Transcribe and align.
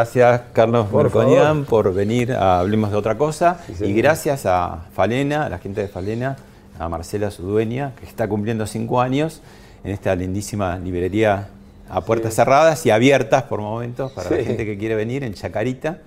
Gracias, 0.00 0.40
Carlos 0.54 0.86
Por 0.86 1.02
Merconian, 1.02 1.66
por 1.66 1.92
venir 1.92 2.32
a 2.32 2.60
Hablemos 2.60 2.90
de 2.90 2.96
otra 2.96 3.18
cosa. 3.18 3.60
Sí, 3.66 3.84
y 3.84 3.92
gracias 3.92 4.46
a 4.46 4.86
Falena, 4.94 5.44
a 5.44 5.50
la 5.50 5.58
gente 5.58 5.82
de 5.82 5.88
Falena, 5.88 6.38
a 6.78 6.88
Marcela, 6.88 7.30
su 7.30 7.42
dueña, 7.42 7.92
que 8.00 8.06
está 8.06 8.26
cumpliendo 8.26 8.66
cinco 8.66 9.02
años 9.02 9.42
en 9.84 9.90
esta 9.90 10.14
lindísima 10.14 10.78
librería 10.78 11.48
a 11.90 12.00
puertas 12.00 12.32
cerradas 12.32 12.86
y 12.86 12.90
abiertas 12.90 13.42
por 13.42 13.60
momentos 13.60 14.10
para 14.12 14.30
la 14.30 14.42
gente 14.42 14.64
que 14.64 14.78
quiere 14.78 14.94
venir 14.94 15.22
en 15.22 15.34
Chacarita. 15.34 15.98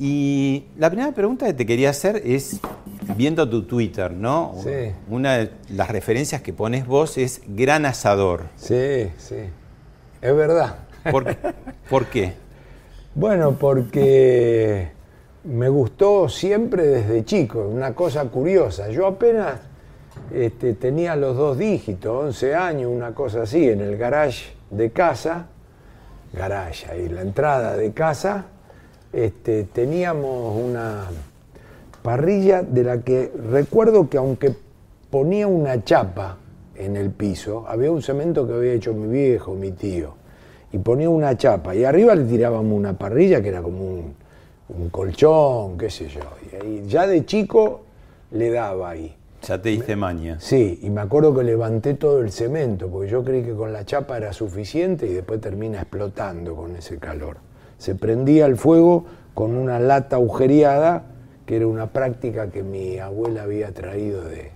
Y 0.00 0.64
la 0.76 0.90
primera 0.90 1.12
pregunta 1.12 1.46
que 1.46 1.54
te 1.54 1.64
quería 1.64 1.90
hacer 1.90 2.20
es, 2.24 2.58
viendo 3.16 3.48
tu 3.48 3.62
Twitter, 3.62 4.10
¿no? 4.10 4.56
Sí. 4.64 4.90
Una 5.08 5.36
de 5.36 5.52
las 5.68 5.90
referencias 5.90 6.42
que 6.42 6.52
pones 6.52 6.88
vos 6.88 7.18
es 7.18 7.42
gran 7.46 7.86
asador. 7.86 8.46
Sí, 8.56 9.12
sí. 9.16 9.36
Es 10.20 10.34
verdad. 10.34 10.74
¿Por, 11.08 11.36
¿por 11.88 12.06
qué? 12.06 12.45
Bueno, 13.18 13.56
porque 13.58 14.90
me 15.44 15.70
gustó 15.70 16.28
siempre 16.28 16.86
desde 16.86 17.24
chico, 17.24 17.66
una 17.66 17.94
cosa 17.94 18.26
curiosa. 18.26 18.90
Yo 18.90 19.06
apenas 19.06 19.58
este, 20.30 20.74
tenía 20.74 21.16
los 21.16 21.34
dos 21.34 21.56
dígitos, 21.56 22.24
11 22.24 22.54
años, 22.54 22.92
una 22.94 23.14
cosa 23.14 23.44
así, 23.44 23.70
en 23.70 23.80
el 23.80 23.96
garage 23.96 24.52
de 24.70 24.90
casa, 24.90 25.46
garage 26.34 26.90
ahí, 26.90 27.08
la 27.08 27.22
entrada 27.22 27.74
de 27.74 27.90
casa, 27.92 28.48
este, 29.14 29.64
teníamos 29.64 30.54
una 30.54 31.06
parrilla 32.02 32.60
de 32.60 32.84
la 32.84 33.00
que 33.00 33.32
recuerdo 33.50 34.10
que 34.10 34.18
aunque 34.18 34.54
ponía 35.08 35.46
una 35.46 35.82
chapa 35.82 36.36
en 36.74 36.98
el 36.98 37.12
piso, 37.12 37.64
había 37.66 37.90
un 37.90 38.02
cemento 38.02 38.46
que 38.46 38.52
había 38.52 38.74
hecho 38.74 38.92
mi 38.92 39.08
viejo, 39.08 39.54
mi 39.54 39.72
tío, 39.72 40.15
y 40.76 40.78
ponía 40.78 41.08
una 41.08 41.36
chapa, 41.38 41.74
y 41.74 41.84
arriba 41.84 42.14
le 42.14 42.24
tirábamos 42.24 42.76
una 42.76 42.92
parrilla 42.92 43.40
que 43.40 43.48
era 43.48 43.62
como 43.62 43.82
un, 43.82 44.14
un 44.68 44.90
colchón, 44.90 45.78
qué 45.78 45.88
sé 45.88 46.06
yo, 46.08 46.20
y 46.52 46.54
ahí 46.54 46.84
ya 46.86 47.06
de 47.06 47.24
chico 47.24 47.80
le 48.30 48.50
daba 48.50 48.90
ahí. 48.90 49.16
Ya 49.42 49.62
te 49.62 49.70
diste 49.70 49.96
maña. 49.96 50.38
Sí, 50.38 50.80
y 50.82 50.90
me 50.90 51.00
acuerdo 51.00 51.34
que 51.34 51.44
levanté 51.44 51.94
todo 51.94 52.20
el 52.20 52.30
cemento, 52.30 52.88
porque 52.88 53.08
yo 53.08 53.24
creí 53.24 53.42
que 53.42 53.54
con 53.54 53.72
la 53.72 53.86
chapa 53.86 54.18
era 54.18 54.34
suficiente 54.34 55.06
y 55.06 55.14
después 55.14 55.40
termina 55.40 55.80
explotando 55.80 56.54
con 56.54 56.76
ese 56.76 56.98
calor. 56.98 57.38
Se 57.78 57.94
prendía 57.94 58.44
el 58.44 58.56
fuego 58.56 59.06
con 59.32 59.56
una 59.56 59.80
lata 59.80 60.16
agujereada, 60.16 61.04
que 61.46 61.56
era 61.56 61.66
una 61.68 61.92
práctica 61.92 62.50
que 62.50 62.62
mi 62.62 62.98
abuela 62.98 63.44
había 63.44 63.72
traído 63.72 64.24
de, 64.24 64.50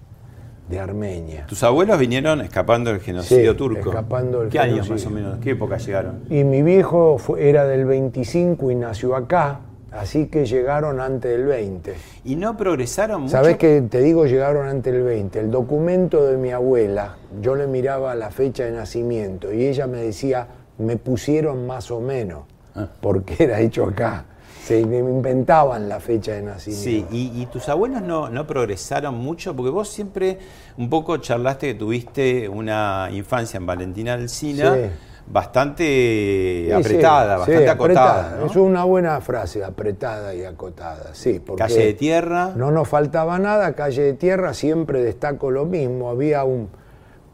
de 0.70 0.78
Armenia. 0.78 1.44
Tus 1.48 1.62
abuelos 1.64 1.98
vinieron 1.98 2.40
escapando 2.40 2.90
del 2.92 3.00
genocidio 3.00 3.52
Sí, 3.52 3.58
turco. 3.58 3.90
escapando 3.90 4.40
del 4.40 4.48
¿Qué 4.50 4.58
años 4.60 4.86
genocidio. 4.86 4.94
más 4.94 5.06
o 5.06 5.10
menos? 5.10 5.38
¿Qué 5.40 5.50
época 5.50 5.76
llegaron? 5.78 6.20
Y 6.30 6.44
mi 6.44 6.62
viejo 6.62 7.18
fue- 7.18 7.48
era 7.50 7.66
del 7.66 7.84
25 7.84 8.70
y 8.70 8.76
nació 8.76 9.16
acá, 9.16 9.60
así 9.90 10.26
que 10.26 10.46
llegaron 10.46 11.00
antes 11.00 11.30
del 11.32 11.44
20. 11.46 11.94
¿Y 12.24 12.36
no 12.36 12.56
progresaron 12.56 13.22
mucho? 13.22 13.32
¿Sabes 13.32 13.56
que 13.56 13.82
te 13.82 14.00
digo 14.00 14.26
llegaron 14.26 14.68
antes 14.68 14.92
del 14.92 15.02
20? 15.02 15.40
El 15.40 15.50
documento 15.50 16.24
de 16.26 16.36
mi 16.36 16.52
abuela, 16.52 17.16
yo 17.42 17.56
le 17.56 17.66
miraba 17.66 18.14
la 18.14 18.30
fecha 18.30 18.64
de 18.64 18.70
nacimiento 18.70 19.52
y 19.52 19.66
ella 19.66 19.86
me 19.88 19.98
decía, 19.98 20.46
me 20.78 20.96
pusieron 20.96 21.66
más 21.66 21.90
o 21.90 22.00
menos, 22.00 22.44
Ah. 22.76 22.86
porque 23.00 23.34
era 23.44 23.60
hecho 23.60 23.84
acá. 23.84 24.24
Se 24.64 24.80
inventaban 24.80 25.88
la 25.88 26.00
fecha 26.00 26.32
de 26.32 26.40
Sí, 26.40 26.44
nacimiento. 26.46 27.08
y, 27.14 27.42
y 27.42 27.46
tus 27.46 27.68
abuelos 27.68 28.02
no, 28.02 28.28
no 28.28 28.46
progresaron 28.46 29.14
mucho, 29.16 29.56
porque 29.56 29.70
vos 29.70 29.88
siempre 29.88 30.38
un 30.76 30.88
poco 30.90 31.16
charlaste 31.16 31.68
que 31.68 31.74
tuviste 31.74 32.48
una 32.48 33.08
infancia 33.12 33.56
en 33.58 33.66
Valentina 33.66 34.14
Alsina 34.14 34.74
Sí. 34.74 34.80
bastante 35.26 35.82
Sí, 35.84 36.66
sí, 36.66 36.72
apretada, 36.72 37.34
sí, 37.34 37.38
bastante 37.40 37.68
acotada. 37.68 38.10
apretada. 38.20 38.36
¿no? 38.40 38.46
Es 38.46 38.56
una 38.56 38.84
buena 38.84 39.20
frase, 39.20 39.64
apretada 39.64 40.34
y 40.34 40.44
acotada. 40.44 41.14
Sí, 41.14 41.40
porque 41.44 41.62
Calle 41.62 41.86
de 41.86 41.94
tierra. 41.94 42.52
No 42.54 42.70
nos 42.70 42.86
faltaba 42.88 43.38
nada, 43.38 43.72
calle 43.74 44.02
de 44.02 44.12
tierra, 44.14 44.54
siempre 44.54 45.02
destaco 45.02 45.50
lo 45.50 45.64
mismo. 45.64 46.10
Había 46.10 46.44
un 46.44 46.68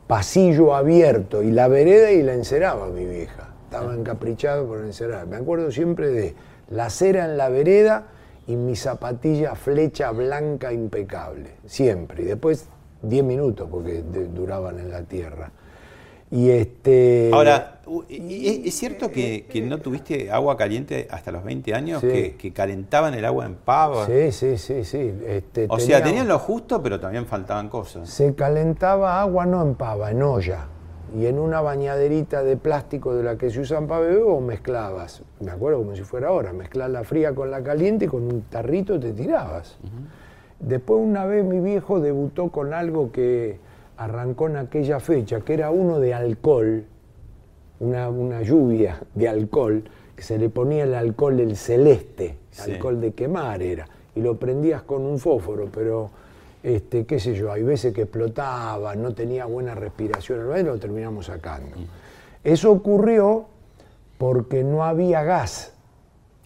pasillo 0.06 0.74
abierto 0.74 1.42
y 1.42 1.50
la 1.50 1.68
vereda 1.68 2.12
y 2.12 2.22
la 2.22 2.34
enceraba 2.34 2.86
mi 2.88 3.04
vieja. 3.04 3.48
Estaba 3.64 3.94
encaprichado 3.94 4.66
por 4.66 4.78
encerar. 4.80 5.26
Me 5.26 5.36
acuerdo 5.36 5.70
siempre 5.72 6.08
de 6.10 6.34
la 6.68 6.90
cera 6.90 7.24
en 7.24 7.36
la 7.36 7.48
vereda 7.48 8.08
y 8.46 8.56
mi 8.56 8.76
zapatilla 8.76 9.54
flecha 9.54 10.10
blanca 10.10 10.72
impecable. 10.72 11.50
Siempre. 11.66 12.22
Y 12.22 12.26
después 12.26 12.68
10 13.02 13.24
minutos 13.24 13.68
porque 13.70 14.02
duraban 14.02 14.78
en 14.78 14.90
la 14.90 15.02
tierra. 15.02 15.50
Y 16.30 16.50
este. 16.50 17.30
Ahora, 17.32 17.80
¿es, 18.08 18.74
cierto 18.74 19.12
que, 19.12 19.46
que 19.48 19.60
no 19.62 19.78
tuviste 19.78 20.28
agua 20.30 20.56
caliente 20.56 21.06
hasta 21.08 21.30
los 21.30 21.44
20 21.44 21.72
años? 21.72 22.00
Sí. 22.00 22.08
Que, 22.08 22.36
que 22.36 22.52
calentaban 22.52 23.14
el 23.14 23.24
agua 23.24 23.46
en 23.46 23.54
pava. 23.54 24.06
Sí, 24.06 24.32
sí, 24.32 24.58
sí, 24.58 24.84
sí. 24.84 25.14
Este, 25.24 25.66
O 25.68 25.78
sea, 25.78 26.02
tenían 26.02 26.26
lo 26.26 26.38
justo, 26.40 26.82
pero 26.82 26.98
también 26.98 27.26
faltaban 27.26 27.68
cosas. 27.68 28.08
Se 28.10 28.34
calentaba 28.34 29.20
agua 29.20 29.46
no 29.46 29.62
en 29.62 29.76
pava, 29.76 30.10
en 30.10 30.22
olla. 30.22 30.66
Y 31.14 31.26
en 31.26 31.38
una 31.38 31.60
bañaderita 31.60 32.42
de 32.42 32.56
plástico 32.56 33.14
de 33.14 33.22
la 33.22 33.36
que 33.36 33.50
se 33.50 33.60
usan 33.60 33.86
para 33.86 34.00
beber 34.00 34.22
o 34.22 34.40
mezclabas. 34.40 35.22
Me 35.40 35.50
acuerdo 35.50 35.78
como 35.78 35.94
si 35.94 36.02
fuera 36.02 36.28
ahora, 36.28 36.52
mezclar 36.52 36.90
la 36.90 37.04
fría 37.04 37.34
con 37.34 37.50
la 37.50 37.62
caliente 37.62 38.06
y 38.06 38.08
con 38.08 38.22
un 38.24 38.42
tarrito 38.42 38.98
te 38.98 39.12
tirabas. 39.12 39.78
Después 40.58 41.00
una 41.02 41.24
vez 41.26 41.44
mi 41.44 41.60
viejo 41.60 42.00
debutó 42.00 42.48
con 42.50 42.74
algo 42.74 43.12
que 43.12 43.58
arrancó 43.98 44.48
en 44.48 44.56
aquella 44.56 45.00
fecha, 45.00 45.40
que 45.40 45.54
era 45.54 45.70
uno 45.70 46.00
de 46.00 46.12
alcohol, 46.14 46.84
una, 47.80 48.08
una 48.08 48.42
lluvia 48.42 49.00
de 49.14 49.28
alcohol, 49.28 49.84
que 50.14 50.22
se 50.22 50.38
le 50.38 50.48
ponía 50.48 50.84
el 50.84 50.94
alcohol 50.94 51.38
el 51.40 51.56
celeste, 51.56 52.36
Sí. 52.50 52.72
alcohol 52.72 53.00
de 53.00 53.12
quemar 53.12 53.62
era, 53.62 53.86
y 54.14 54.20
lo 54.22 54.38
prendías 54.38 54.82
con 54.82 55.02
un 55.02 55.18
fósforo, 55.18 55.68
pero 55.72 56.10
este, 56.66 57.06
qué 57.06 57.20
sé 57.20 57.32
yo, 57.36 57.52
hay 57.52 57.62
veces 57.62 57.94
que 57.94 58.02
explotaba, 58.02 58.96
no 58.96 59.14
tenía 59.14 59.44
buena 59.44 59.76
respiración, 59.76 60.48
lo 60.66 60.78
terminamos 60.80 61.26
sacando. 61.26 61.76
Eso 62.42 62.72
ocurrió 62.72 63.46
porque 64.18 64.64
no 64.64 64.84
había 64.84 65.22
gas. 65.22 65.74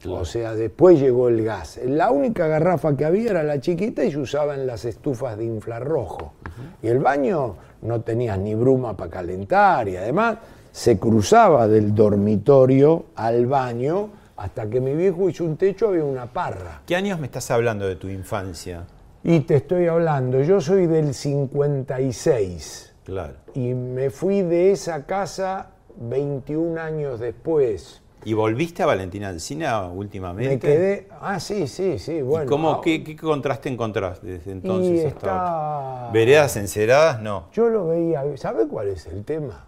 O 0.06 0.26
sea, 0.26 0.54
después 0.54 1.00
llegó 1.00 1.30
el 1.30 1.42
gas. 1.42 1.80
La 1.86 2.10
única 2.10 2.46
garrafa 2.48 2.94
que 2.98 3.06
había 3.06 3.30
era 3.30 3.42
la 3.42 3.62
chiquita 3.62 4.04
y 4.04 4.12
se 4.12 4.18
usaba 4.18 4.54
en 4.54 4.66
las 4.66 4.84
estufas 4.84 5.38
de 5.38 5.46
infrarrojo. 5.46 6.34
Y 6.82 6.88
el 6.88 6.98
baño 6.98 7.56
no 7.80 8.02
tenías 8.02 8.38
ni 8.38 8.54
bruma 8.54 8.94
para 8.94 9.10
calentar 9.10 9.88
y 9.88 9.96
además 9.96 10.36
se 10.70 10.98
cruzaba 10.98 11.66
del 11.66 11.94
dormitorio 11.94 13.06
al 13.14 13.46
baño 13.46 14.10
hasta 14.36 14.68
que 14.68 14.82
mi 14.82 14.94
viejo 14.94 15.30
hizo 15.30 15.44
un 15.44 15.56
techo 15.56 15.88
había 15.88 16.04
una 16.04 16.26
parra. 16.26 16.82
¿Qué 16.84 16.94
años 16.94 17.18
me 17.18 17.26
estás 17.26 17.50
hablando 17.50 17.86
de 17.86 17.96
tu 17.96 18.08
infancia? 18.08 18.84
Y 19.22 19.40
te 19.40 19.56
estoy 19.56 19.86
hablando, 19.86 20.40
yo 20.42 20.60
soy 20.60 20.86
del 20.86 21.12
56 21.14 22.94
Claro. 23.04 23.34
y 23.54 23.74
me 23.74 24.10
fui 24.10 24.42
de 24.42 24.72
esa 24.72 25.04
casa 25.04 25.70
21 25.96 26.80
años 26.80 27.20
después. 27.20 28.00
¿Y 28.24 28.32
volviste 28.34 28.82
a 28.82 28.86
Valentina 28.86 29.28
Alcina 29.28 29.88
últimamente? 29.88 30.50
Me 30.54 30.58
quedé, 30.58 31.08
ah, 31.20 31.40
sí, 31.40 31.66
sí, 31.66 31.98
sí, 31.98 32.20
bueno. 32.22 32.44
¿Y 32.44 32.48
cómo, 32.48 32.70
ah, 32.72 32.80
qué, 32.82 33.02
qué 33.02 33.16
contraste 33.16 33.68
encontraste 33.70 34.26
desde 34.26 34.50
y 34.50 34.52
entonces 34.52 35.06
hasta 35.06 35.08
está- 35.18 35.98
ahora? 35.98 36.12
¿Veredas 36.12 36.56
enceradas? 36.56 37.20
No. 37.22 37.48
Yo 37.52 37.68
lo 37.68 37.88
veía, 37.88 38.22
¿sabe 38.36 38.68
cuál 38.68 38.88
es 38.88 39.06
el 39.06 39.24
tema? 39.24 39.66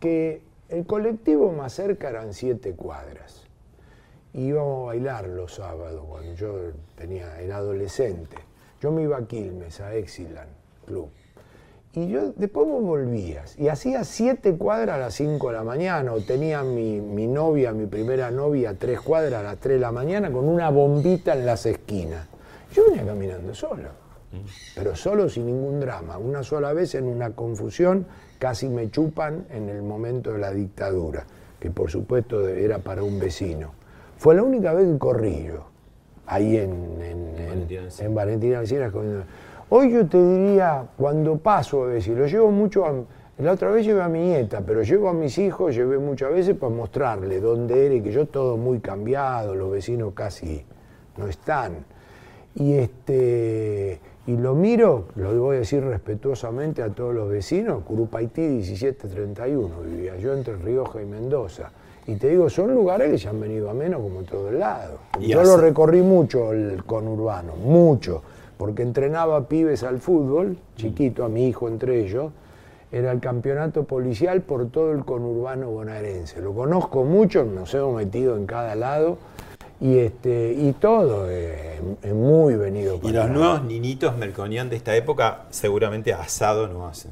Que 0.00 0.42
el 0.68 0.86
colectivo 0.86 1.52
más 1.52 1.72
cerca 1.72 2.08
eran 2.10 2.32
siete 2.32 2.74
cuadras. 2.74 3.42
Íbamos 4.32 4.84
a 4.84 4.86
bailar 4.86 5.28
los 5.28 5.54
sábados 5.54 6.04
cuando 6.08 6.32
yo 6.34 6.54
tenía, 6.96 7.40
era 7.40 7.56
adolescente. 7.58 8.36
Yo 8.84 8.92
me 8.92 9.00
iba 9.00 9.16
a 9.16 9.26
Quilmes, 9.26 9.80
a 9.80 9.94
Exilan 9.94 10.46
Club. 10.84 11.08
Y 11.94 12.06
yo 12.06 12.34
después 12.36 12.68
vos 12.68 12.82
volvías. 12.82 13.58
Y 13.58 13.68
hacía 13.68 14.04
siete 14.04 14.58
cuadras 14.58 14.96
a 14.96 14.98
las 14.98 15.14
5 15.14 15.48
de 15.48 15.54
la 15.54 15.64
mañana. 15.64 16.12
O 16.12 16.20
tenía 16.20 16.62
mi, 16.62 17.00
mi 17.00 17.26
novia, 17.26 17.72
mi 17.72 17.86
primera 17.86 18.30
novia, 18.30 18.76
tres 18.78 19.00
cuadras 19.00 19.40
a 19.40 19.42
las 19.42 19.56
3 19.56 19.76
de 19.76 19.80
la 19.80 19.90
mañana 19.90 20.30
con 20.30 20.46
una 20.46 20.68
bombita 20.68 21.32
en 21.32 21.46
las 21.46 21.64
esquinas. 21.64 22.28
Yo 22.74 22.84
venía 22.84 23.06
caminando 23.06 23.54
solo. 23.54 23.88
Pero 24.74 24.94
solo 24.94 25.30
sin 25.30 25.46
ningún 25.46 25.80
drama. 25.80 26.18
Una 26.18 26.42
sola 26.42 26.74
vez 26.74 26.94
en 26.94 27.06
una 27.06 27.30
confusión 27.30 28.06
casi 28.38 28.68
me 28.68 28.90
chupan 28.90 29.46
en 29.48 29.70
el 29.70 29.80
momento 29.80 30.34
de 30.34 30.40
la 30.40 30.50
dictadura. 30.50 31.24
Que 31.58 31.70
por 31.70 31.90
supuesto 31.90 32.46
era 32.46 32.80
para 32.80 33.02
un 33.02 33.18
vecino. 33.18 33.72
Fue 34.18 34.34
la 34.34 34.42
única 34.42 34.74
vez 34.74 34.86
que 34.92 34.98
corrí 34.98 35.44
yo. 35.44 35.73
Ahí 36.26 36.56
en, 36.56 36.70
en, 37.02 37.38
en- 37.38 37.46
Valentina 37.48 37.82
en 37.98 38.14
Valentina 38.14 38.90
con- 38.90 39.24
Hoy 39.70 39.92
yo 39.92 40.06
te 40.06 40.18
diría, 40.22 40.84
cuando 40.96 41.36
paso 41.38 41.84
a 41.84 41.86
veces, 41.86 42.16
lo 42.16 42.26
llevo 42.26 42.50
mucho 42.50 42.84
a... 42.86 42.92
La 43.38 43.50
otra 43.52 43.70
vez 43.70 43.84
llevé 43.84 44.00
a 44.02 44.08
mi 44.08 44.20
nieta, 44.20 44.60
pero 44.64 44.82
llevo 44.82 45.08
a 45.08 45.12
mis 45.12 45.38
hijos, 45.38 45.74
llevé 45.74 45.98
muchas 45.98 46.30
veces 46.32 46.54
para 46.56 46.72
mostrarle 46.72 47.40
dónde 47.40 47.86
era 47.86 47.94
y 47.96 48.00
que 48.00 48.12
yo 48.12 48.26
todo 48.26 48.56
muy 48.56 48.78
cambiado, 48.78 49.56
los 49.56 49.72
vecinos 49.72 50.12
casi 50.14 50.64
no 51.16 51.26
están. 51.26 51.84
Y, 52.54 52.74
este, 52.74 53.98
y 54.28 54.36
lo 54.36 54.54
miro, 54.54 55.06
lo 55.16 55.34
voy 55.40 55.56
a 55.56 55.58
decir 55.60 55.82
respetuosamente 55.82 56.80
a 56.82 56.90
todos 56.90 57.12
los 57.12 57.28
vecinos, 57.28 57.82
Curupaití 57.82 58.42
1731 58.42 59.80
vivía 59.82 60.16
yo 60.16 60.32
entre 60.34 60.54
Rioja 60.56 61.02
y 61.02 61.06
Mendoza. 61.06 61.72
Y 62.06 62.16
te 62.16 62.28
digo, 62.28 62.50
son 62.50 62.74
lugares 62.74 63.10
que 63.10 63.18
se 63.18 63.28
han 63.28 63.40
venido 63.40 63.70
a 63.70 63.74
menos 63.74 64.00
como 64.02 64.20
en 64.20 64.26
todos 64.26 64.52
lados. 64.52 64.98
Y 65.20 65.28
Yo 65.28 65.40
hace- 65.40 65.50
lo 65.50 65.56
recorrí 65.56 66.02
mucho 66.02 66.52
el 66.52 66.84
conurbano, 66.84 67.56
mucho, 67.56 68.22
porque 68.58 68.82
entrenaba 68.82 69.48
pibes 69.48 69.82
al 69.82 70.00
fútbol, 70.00 70.58
chiquito, 70.76 71.24
a 71.24 71.28
mi 71.28 71.48
hijo 71.48 71.66
entre 71.68 72.00
ellos, 72.04 72.30
era 72.92 73.10
el 73.10 73.20
campeonato 73.20 73.84
policial 73.84 74.42
por 74.42 74.68
todo 74.70 74.92
el 74.92 75.04
conurbano 75.04 75.70
bonaerense. 75.70 76.40
Lo 76.40 76.52
conozco 76.52 77.04
mucho, 77.04 77.44
nos 77.44 77.72
hemos 77.74 77.96
metido 77.96 78.36
en 78.36 78.46
cada 78.46 78.74
lado 78.76 79.16
y, 79.80 79.98
este, 79.98 80.52
y 80.52 80.72
todo 80.74 81.28
es 81.28 82.14
muy 82.14 82.54
venido 82.54 82.96
Y 82.96 82.98
para 82.98 83.12
los 83.14 83.24
acá. 83.24 83.32
nuevos 83.32 83.64
niñitos 83.64 84.16
melconian 84.16 84.68
de 84.70 84.76
esta 84.76 84.94
época 84.94 85.44
seguramente 85.50 86.12
asado 86.12 86.68
no 86.68 86.86
hacen. 86.86 87.10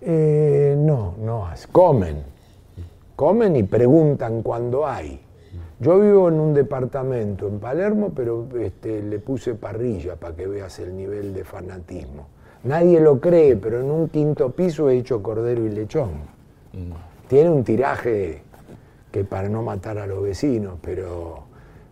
Eh, 0.00 0.74
no, 0.78 1.14
no. 1.20 1.46
Comen. 1.72 2.22
Comen 3.20 3.54
y 3.54 3.64
preguntan 3.64 4.40
cuando 4.40 4.86
hay. 4.86 5.20
Yo 5.78 6.00
vivo 6.00 6.30
en 6.30 6.40
un 6.40 6.54
departamento 6.54 7.48
en 7.48 7.60
Palermo, 7.60 8.12
pero 8.16 8.48
este, 8.58 9.02
le 9.02 9.18
puse 9.18 9.56
parrilla 9.56 10.16
para 10.16 10.34
que 10.34 10.46
veas 10.46 10.78
el 10.78 10.96
nivel 10.96 11.34
de 11.34 11.44
fanatismo. 11.44 12.28
Nadie 12.64 12.98
lo 12.98 13.20
cree, 13.20 13.56
pero 13.56 13.80
en 13.80 13.90
un 13.90 14.08
quinto 14.08 14.52
piso 14.52 14.88
he 14.88 14.96
hecho 14.96 15.22
cordero 15.22 15.66
y 15.66 15.68
lechón. 15.68 16.12
Tiene 17.28 17.50
un 17.50 17.62
tiraje 17.62 18.40
que 19.12 19.24
para 19.24 19.50
no 19.50 19.62
matar 19.62 19.98
a 19.98 20.06
los 20.06 20.22
vecinos, 20.22 20.78
pero, 20.80 21.40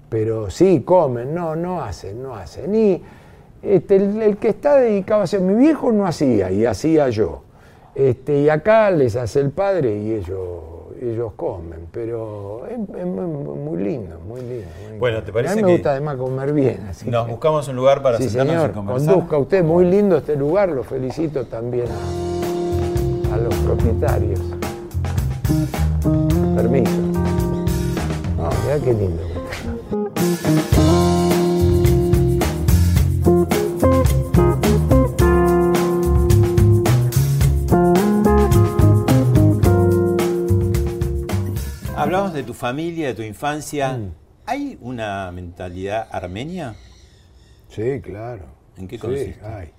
pero 0.08 0.48
sí 0.48 0.80
comen, 0.80 1.34
no, 1.34 1.54
no 1.54 1.82
hacen, 1.82 2.22
no 2.22 2.36
hacen. 2.36 2.74
Y 2.74 3.02
este, 3.60 3.96
el, 3.96 4.22
el 4.22 4.36
que 4.38 4.48
está 4.48 4.76
dedicado 4.76 5.20
a 5.20 5.24
hacer, 5.24 5.42
mi 5.42 5.52
viejo 5.52 5.92
no 5.92 6.06
hacía 6.06 6.50
y 6.50 6.64
hacía 6.64 7.10
yo. 7.10 7.42
Este, 7.94 8.40
y 8.40 8.48
acá 8.48 8.90
les 8.90 9.14
hace 9.14 9.40
el 9.40 9.50
padre 9.50 9.94
y 9.98 10.14
ellos, 10.14 10.77
ellos 11.00 11.32
comen, 11.36 11.86
pero 11.92 12.66
es, 12.66 12.72
es 12.78 13.06
muy, 13.06 13.26
muy 13.26 13.82
lindo, 13.82 14.18
muy 14.26 14.40
lindo. 14.40 14.66
muy. 14.90 14.98
Bueno, 14.98 15.22
¿te 15.22 15.32
parece 15.32 15.52
A 15.52 15.56
mí 15.56 15.62
me 15.62 15.66
que 15.68 15.72
gusta 15.74 15.90
además 15.92 16.16
comer 16.16 16.52
bien. 16.52 16.86
Así 16.88 17.08
Nos 17.10 17.26
que- 17.26 17.30
buscamos 17.32 17.68
un 17.68 17.76
lugar 17.76 18.02
para 18.02 18.18
sí, 18.18 18.24
sentarnos 18.28 18.54
señor, 18.54 18.70
y 18.70 18.72
conversar. 18.74 19.14
conduzca 19.14 19.38
usted, 19.38 19.64
muy 19.64 19.84
lindo 19.84 20.16
este 20.18 20.36
lugar, 20.36 20.68
lo 20.70 20.82
felicito 20.84 21.44
también 21.46 21.86
a, 23.30 23.34
a 23.34 23.36
los 23.38 23.54
propietarios. 23.56 24.40
Permiso. 26.56 26.90
No, 28.36 28.50
qué 28.84 28.92
lindo. 28.94 29.22
De 42.32 42.42
tu 42.42 42.54
familia, 42.54 43.08
de 43.08 43.14
tu 43.14 43.22
infancia. 43.22 43.96
Mm. 43.96 44.12
¿Hay 44.46 44.78
una 44.80 45.30
mentalidad 45.32 46.08
armenia? 46.10 46.74
Sí, 47.68 48.00
claro. 48.00 48.44
¿En 48.76 48.88
qué 48.88 48.96
Sí, 48.96 49.00
consiste? 49.00 49.44
hay. 49.44 49.70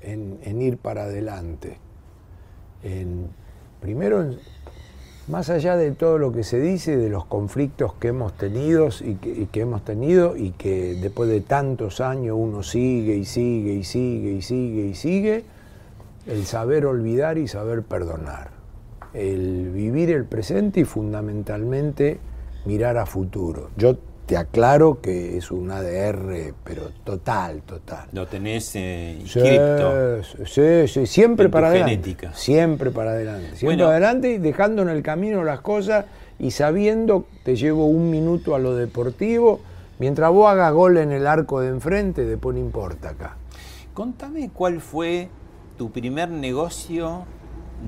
En, 0.00 0.38
en 0.42 0.60
ir 0.62 0.78
para 0.78 1.04
adelante. 1.04 1.78
En, 2.82 3.28
primero, 3.80 4.22
en- 4.22 4.38
más 5.28 5.50
allá 5.50 5.76
de 5.76 5.92
todo 5.92 6.16
lo 6.18 6.32
que 6.32 6.42
se 6.42 6.58
dice, 6.58 6.96
de 6.96 7.10
los 7.10 7.26
conflictos 7.26 7.92
que 7.94 8.08
hemos 8.08 8.32
tenido 8.36 8.88
y 9.00 9.16
que, 9.16 9.28
y 9.30 9.46
que 9.46 9.60
hemos 9.60 9.84
tenido 9.84 10.36
y 10.36 10.52
que 10.52 10.94
después 10.94 11.28
de 11.28 11.42
tantos 11.42 12.00
años 12.00 12.36
uno 12.38 12.62
sigue 12.62 13.14
y 13.16 13.24
sigue 13.26 13.74
y 13.74 13.84
sigue 13.84 14.30
y 14.32 14.42
sigue 14.42 14.86
y 14.86 14.94
sigue, 14.94 15.44
el 16.26 16.46
saber 16.46 16.86
olvidar 16.86 17.36
y 17.38 17.46
saber 17.46 17.82
perdonar. 17.82 18.50
El 19.14 19.70
vivir 19.70 20.10
el 20.10 20.24
presente 20.24 20.80
y 20.80 20.84
fundamentalmente 20.84 22.18
mirar 22.64 22.96
a 22.98 23.06
futuro. 23.06 23.70
Yo 23.76 23.96
te 24.26 24.36
aclaro 24.36 25.00
que 25.00 25.38
es 25.38 25.50
un 25.50 25.70
ADR, 25.70 26.52
pero 26.62 26.90
total, 27.04 27.62
total. 27.62 28.08
Lo 28.12 28.26
tenés 28.26 28.72
eh, 28.76 29.16
Sí, 29.24 29.38
inscripto. 29.38 30.22
sí, 30.44 30.86
sí, 30.86 31.06
siempre 31.06 31.46
En 31.46 31.50
para 31.50 31.68
adelante. 31.68 31.90
genética. 31.92 32.34
Siempre 32.34 32.90
para 32.90 33.12
adelante. 33.12 33.46
Siempre 33.56 33.66
Bueno. 33.76 33.86
adelante 33.86 34.32
y 34.32 34.38
dejando 34.38 34.82
en 34.82 34.90
el 34.90 35.02
camino 35.02 35.44
las 35.44 35.60
cosas 35.62 36.04
y 36.38 36.50
sabiendo, 36.50 37.24
te 37.42 37.56
llevo 37.56 37.86
un 37.86 38.10
minuto 38.10 38.54
a 38.54 38.58
lo 38.58 38.74
deportivo, 38.76 39.60
mientras 39.98 40.30
vos 40.30 40.50
hagas 40.50 40.74
gol 40.74 40.98
en 40.98 41.10
el 41.10 41.26
arco 41.26 41.60
de 41.60 41.68
enfrente, 41.68 42.26
después 42.26 42.54
no 42.54 42.60
importa 42.60 43.08
acá. 43.10 43.36
Contame 43.94 44.50
cuál 44.52 44.80
fue 44.82 45.30
tu 45.78 45.90
primer 45.90 46.28
negocio 46.28 47.24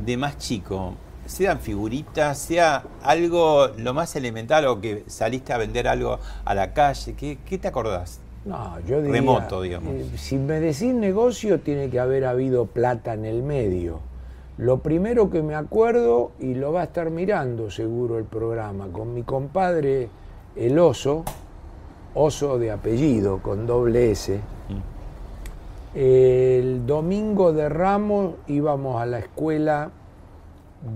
de 0.06 0.16
más 0.16 0.38
chico. 0.38 0.94
Sean 1.30 1.60
figuritas, 1.60 2.38
sea 2.38 2.82
algo 3.04 3.68
lo 3.78 3.94
más 3.94 4.16
elemental 4.16 4.66
o 4.66 4.80
que 4.80 5.04
saliste 5.06 5.52
a 5.52 5.58
vender 5.58 5.86
algo 5.86 6.18
a 6.44 6.54
la 6.56 6.72
calle. 6.74 7.14
¿Qué, 7.14 7.38
qué 7.46 7.56
te 7.56 7.68
acordás? 7.68 8.18
No, 8.44 8.80
yo 8.80 9.00
diría, 9.00 9.20
Remoto, 9.20 9.62
digamos. 9.62 9.94
eh, 9.94 10.06
si 10.16 10.36
me 10.38 10.58
decís 10.58 10.92
negocio, 10.92 11.60
tiene 11.60 11.88
que 11.88 12.00
haber 12.00 12.24
habido 12.24 12.66
plata 12.66 13.14
en 13.14 13.24
el 13.26 13.44
medio. 13.44 14.00
Lo 14.58 14.78
primero 14.78 15.30
que 15.30 15.40
me 15.40 15.54
acuerdo, 15.54 16.32
y 16.40 16.54
lo 16.54 16.72
va 16.72 16.80
a 16.80 16.84
estar 16.84 17.10
mirando 17.10 17.70
seguro 17.70 18.18
el 18.18 18.24
programa, 18.24 18.88
con 18.88 19.14
mi 19.14 19.22
compadre 19.22 20.08
el 20.56 20.80
oso, 20.80 21.24
oso 22.12 22.58
de 22.58 22.72
apellido, 22.72 23.38
con 23.38 23.68
doble 23.68 24.10
S. 24.10 24.40
El 25.94 26.86
domingo 26.86 27.52
de 27.52 27.68
Ramos 27.68 28.34
íbamos 28.48 29.00
a 29.00 29.06
la 29.06 29.20
escuela 29.20 29.90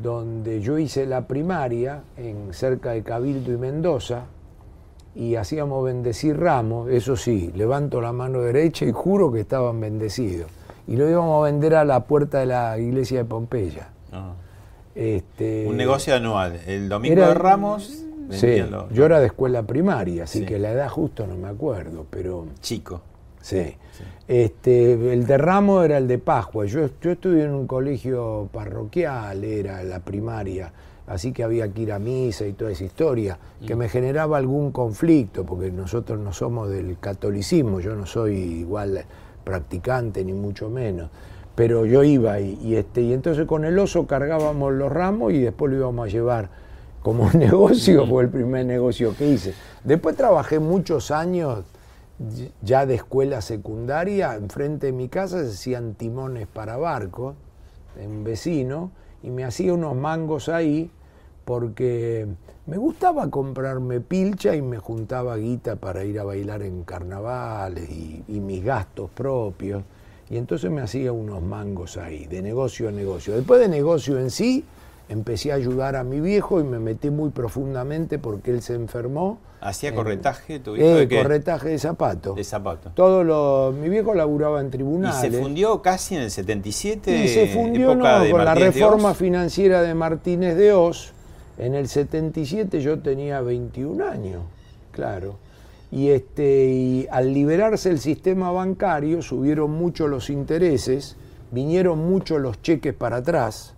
donde 0.03 0.61
yo 0.61 0.79
hice 0.79 1.07
la 1.07 1.27
primaria, 1.27 2.03
en 2.17 2.53
cerca 2.53 2.93
de 2.93 3.03
Cabildo 3.03 3.53
y 3.53 3.57
Mendoza, 3.57 4.23
y 5.15 5.37
hacíamos 5.37 5.85
bendecir 5.85 6.39
ramos, 6.39 6.91
eso 6.91 7.17
sí, 7.17 7.53
levanto 7.55 8.01
la 8.01 8.13
mano 8.13 8.41
derecha 8.41 8.85
y 8.85 8.93
juro 8.93 9.31
que 9.31 9.41
estaban 9.41 9.81
bendecidos. 9.81 10.51
Y 10.87 10.97
lo 10.97 11.09
íbamos 11.09 11.41
a 11.41 11.45
vender 11.51 11.75
a 11.77 11.85
la 11.85 12.01
puerta 12.05 12.41
de 12.41 12.47
la 12.47 12.79
iglesia 12.79 13.19
de 13.19 13.25
Pompeya. 13.25 13.89
No. 14.13 14.35
Este, 14.95 15.67
Un 15.69 15.77
negocio 15.77 16.15
anual. 16.15 16.61
El 16.67 16.89
domingo 16.89 17.15
era- 17.17 17.29
de 17.29 17.35
Ramos, 17.35 18.01
Sí, 18.31 18.57
yo 18.91 19.05
era 19.05 19.21
de 19.21 19.27
escuela 19.27 19.63
primaria, 19.65 20.25
así 20.25 20.39
Sí. 20.41 20.47
que 20.47 20.59
la 20.59 20.71
edad 20.73 20.89
justo 20.89 21.27
no 21.27 21.37
me 21.37 21.47
acuerdo, 21.49 22.07
pero 22.09 22.47
chico. 22.63 23.03
Sí. 23.45 23.77
Este, 24.27 25.13
el 25.13 25.27
de 25.27 25.37
Ramos 25.37 25.85
era 25.85 25.99
el 25.99 26.09
de 26.09 26.19
Pascua. 26.19 26.65
Yo, 26.65 26.89
yo 27.01 27.11
estudié 27.11 27.45
en 27.45 27.53
un 27.53 27.67
colegio 27.67 28.49
parroquial, 28.51 29.45
era 29.45 29.83
la 29.85 30.01
primaria, 30.01 30.73
así 31.07 31.33
que 31.33 31.45
había 31.45 31.69
que 31.69 31.83
ir 31.83 31.93
a 31.93 31.99
misa 31.99 32.47
y 32.47 32.55
toda 32.55 32.71
esa 32.71 32.85
historia, 32.85 33.39
que 33.67 33.77
me 33.77 33.91
generaba 33.91 34.39
algún 34.39 34.73
conflicto, 34.73 35.45
porque 35.45 35.71
nosotros 35.71 36.19
no 36.19 36.33
somos 36.33 36.71
del 36.71 36.99
catolicismo, 36.99 37.81
yo 37.81 37.95
no 37.95 38.07
soy 38.07 38.35
igual 38.37 39.05
practicante, 39.45 40.25
ni 40.25 40.33
mucho 40.33 40.71
menos. 40.71 41.11
Pero 41.55 41.85
yo 41.85 42.03
iba 42.03 42.41
y, 42.41 42.59
y 42.63 42.77
este, 42.77 43.03
y 43.03 43.13
entonces 43.13 43.47
con 43.47 43.67
el 43.67 43.79
oso 43.79 44.07
cargábamos 44.07 44.73
los 44.73 44.91
ramos 44.91 45.35
y 45.35 45.41
después 45.41 45.71
lo 45.71 45.79
íbamos 45.79 46.09
a 46.09 46.11
llevar 46.11 46.49
como 47.03 47.31
negocio, 47.35 48.07
fue 48.07 48.25
el 48.25 48.31
primer 48.31 48.65
negocio 48.65 49.15
que 49.15 49.29
hice. 49.29 49.55
Después 49.85 50.17
trabajé 50.17 50.59
muchos 50.59 51.11
años 51.11 51.65
ya 52.63 52.87
de 52.87 52.95
escuela 52.95 53.41
secundaria, 53.41 54.35
enfrente 54.35 54.87
de 54.87 54.93
mi 54.93 55.09
casa 55.09 55.43
se 55.43 55.51
hacían 55.51 55.95
timones 55.95 56.47
para 56.47 56.77
barcos, 56.77 57.35
un 58.03 58.25
vecino, 58.25 58.91
y 59.23 59.31
me 59.31 59.45
hacía 59.45 59.73
unos 59.73 59.97
mangos 59.97 60.49
ahí 60.49 60.91
porque 61.45 62.27
me 62.67 62.77
gustaba 62.79 63.31
comprarme 63.31 64.01
pilcha 64.01 64.55
y 64.55 64.63
me 64.63 64.79
juntaba 64.79 65.37
guita 65.37 65.77
para 65.77 66.05
ir 66.05 66.19
a 66.19 66.25
bailar 66.25 66.63
en 66.63 66.85
carnavales 66.85 67.91
y, 67.91 68.25
y, 68.29 68.41
mis 68.41 68.65
gastos 68.65 69.11
propios. 69.11 69.83
Y 70.31 70.39
entonces 70.39 70.71
me 70.71 70.81
hacía 70.81 71.13
unos 71.13 71.43
mangos 71.43 71.99
ahí, 71.99 72.25
de 72.27 72.41
negocio 72.41 72.89
a 72.89 72.93
negocio. 72.93 73.35
Después 73.35 73.61
de 73.61 73.69
negocio 73.69 74.19
en 74.19 74.31
sí, 74.31 74.65
empecé 75.09 75.53
a 75.53 75.57
ayudar 75.57 75.97
a 75.97 76.05
mi 76.05 76.21
viejo 76.21 76.61
y 76.61 76.65
me 76.65 76.79
metí 76.79 77.11
muy 77.11 77.31
profundamente 77.31 78.19
porque 78.19 78.51
él 78.51 78.63
se 78.63 78.75
enfermó. 78.75 79.39
¿Hacía 79.61 79.95
corretaje 79.95 80.59
tu 80.61 80.77
hijo? 80.77 80.85
Eh, 80.85 81.09
corretaje 81.09 81.71
de 81.71 81.79
zapatos. 81.79 82.37
De 82.37 82.45
zapatos. 82.45 82.95
Todo 82.95 83.25
lo, 83.25 83.73
mi 83.73 83.89
viejo 83.89 84.15
laburaba 84.15 84.61
en 84.61 84.71
tribunales. 84.71 85.25
¿Y 85.25 85.35
se 85.35 85.43
fundió 85.43 85.81
casi 85.81 86.17
en 86.17 86.23
el 86.23 86.31
77? 86.31 87.17
Y 87.17 87.29
se 87.29 87.47
fundió 87.49 87.89
con 87.89 88.03
la 88.03 88.55
reforma 88.55 89.15
financiera 89.15 89.83
de 89.83 89.95
Martínez 89.95 90.57
de 90.57 90.73
Oz. 90.73 91.13
En 91.57 91.75
el 91.75 91.89
77 91.89 92.81
yo 92.81 92.99
tenía 92.99 93.41
21 93.41 94.05
años, 94.05 94.43
claro. 94.91 95.37
Y, 95.93 96.09
este, 96.09 96.67
y 96.67 97.07
al 97.11 97.33
liberarse 97.33 97.91
el 97.91 98.01
sistema 98.01 98.51
bancario 98.51 99.23
subieron 99.23 99.71
mucho 99.71 100.09
los 100.09 100.29
intereses, 100.31 101.17
vinieron 101.53 102.01
mucho 102.01 102.41
los 102.41 102.61
cheques 102.61 102.93
para 102.93 103.19
atrás 103.19 103.74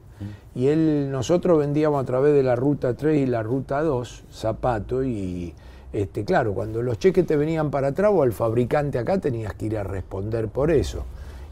y 0.55 0.69
él, 0.69 1.11
nosotros 1.11 1.59
vendíamos 1.59 2.03
a 2.03 2.07
través 2.07 2.35
de 2.35 2.43
la 2.43 2.57
ruta 2.57 2.95
3 2.95 3.19
y 3.19 3.27
la 3.27 3.43
ruta 3.43 3.83
2 3.83 4.25
zapatos 4.31 5.05
y 5.05 5.55
este, 5.93 6.25
claro, 6.25 6.53
cuando 6.53 6.83
los 6.83 6.99
cheques 6.99 7.27
te 7.27 7.37
venían 7.37 7.71
para 7.71 7.89
atrás 7.89 8.11
o 8.15 8.23
al 8.23 8.33
fabricante 8.33 8.99
acá 8.99 9.19
tenías 9.19 9.55
que 9.55 9.67
ir 9.67 9.79
a 9.79 9.83
responder 9.83 10.49
por 10.49 10.71
eso. 10.71 11.05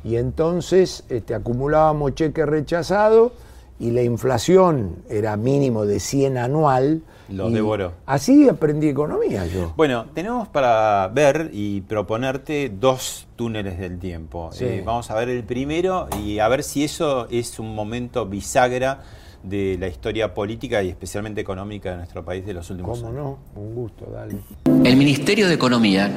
Y 0.04 0.16
entonces 0.16 1.04
este, 1.08 1.34
acumulábamos 1.34 2.14
cheques 2.14 2.46
rechazados 2.46 3.32
y 3.78 3.90
la 3.90 4.02
inflación 4.02 4.96
era 5.08 5.36
mínimo 5.36 5.86
de 5.86 5.98
100 5.98 6.36
anual 6.36 7.02
los 7.28 7.52
devoró. 7.52 7.92
Así 8.06 8.48
aprendí 8.48 8.88
economía 8.88 9.46
yo. 9.46 9.72
Bueno, 9.76 10.06
tenemos 10.14 10.48
para 10.48 11.08
ver 11.08 11.50
y 11.52 11.80
proponerte 11.82 12.70
dos 12.70 13.26
túneles 13.36 13.78
del 13.78 13.98
tiempo. 13.98 14.50
Eh, 14.60 14.82
vamos 14.84 15.10
a 15.10 15.14
ver 15.14 15.28
el 15.28 15.44
primero 15.44 16.08
y 16.22 16.38
a 16.38 16.48
ver 16.48 16.62
si 16.62 16.84
eso 16.84 17.26
es 17.30 17.58
un 17.58 17.74
momento 17.74 18.26
bisagra 18.26 19.02
de 19.42 19.76
la 19.78 19.88
historia 19.88 20.32
política 20.32 20.82
y 20.82 20.88
especialmente 20.88 21.40
económica 21.40 21.90
de 21.90 21.96
nuestro 21.98 22.24
país 22.24 22.46
de 22.46 22.54
los 22.54 22.70
últimos 22.70 22.98
años. 22.98 23.10
¿Cómo 23.12 23.38
no? 23.54 23.60
Un 23.60 23.74
gusto, 23.74 24.06
dale. 24.10 24.36
El 24.84 24.96
Ministerio 24.96 25.48
de 25.48 25.54
Economía 25.54 26.10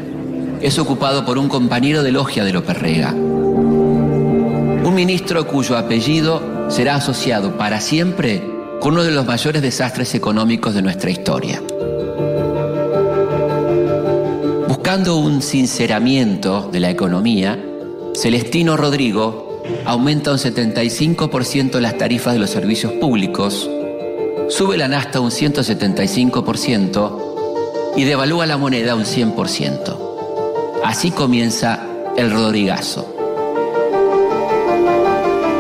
es 0.62 0.80
ocupado 0.80 1.26
por 1.26 1.38
un 1.38 1.50
compañero 1.50 2.04
de 2.04 2.12
logia 2.12 2.44
de 2.46 2.54
López 2.54 2.80
Rega. 2.80 3.12
Un 3.12 4.94
ministro 4.96 5.46
cuyo 5.46 5.78
apellido 5.78 6.70
será 6.70 6.96
asociado 6.96 7.58
para 7.58 7.82
siempre 7.82 8.57
con 8.80 8.94
uno 8.94 9.04
de 9.04 9.12
los 9.12 9.26
mayores 9.26 9.62
desastres 9.62 10.14
económicos 10.16 10.74
de 10.74 10.82
nuestra 10.82 11.10
historia. 11.10 11.62
Buscando 14.68 15.18
un 15.18 15.42
sinceramiento 15.42 16.70
de 16.72 16.80
la 16.80 16.90
economía, 16.90 17.60
Celestino 18.14 18.78
Rodrigo 18.78 19.62
aumenta 19.86 20.32
un 20.32 20.38
75% 20.38 21.80
las 21.80 21.98
tarifas 21.98 22.34
de 22.34 22.40
los 22.40 22.50
servicios 22.50 22.94
públicos, 22.94 23.70
sube 24.50 24.78
la 24.78 24.88
nasta 24.88 25.20
un 25.20 25.32
175% 25.32 27.96
y 27.98 28.04
devalúa 28.04 28.46
la 28.46 28.58
moneda 28.58 28.96
un 28.96 29.04
100%. 29.04 29.98
Así 30.84 31.12
comienza 31.12 31.86
el 32.16 32.32
Rodrigazo. 32.32 33.14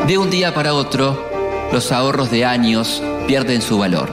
De 0.07 0.17
un 0.17 0.29
día 0.29 0.53
para 0.53 0.73
otro, 0.73 1.36
los 1.71 1.91
ahorros 1.91 2.31
de 2.31 2.45
años 2.45 3.01
pierden 3.27 3.61
su 3.61 3.77
valor 3.77 4.09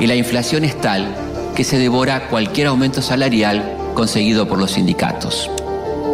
y 0.00 0.06
la 0.06 0.14
inflación 0.14 0.64
es 0.64 0.80
tal 0.80 1.14
que 1.54 1.64
se 1.64 1.78
devora 1.78 2.28
cualquier 2.28 2.68
aumento 2.68 3.02
salarial 3.02 3.76
conseguido 3.94 4.48
por 4.48 4.58
los 4.58 4.72
sindicatos. 4.72 5.50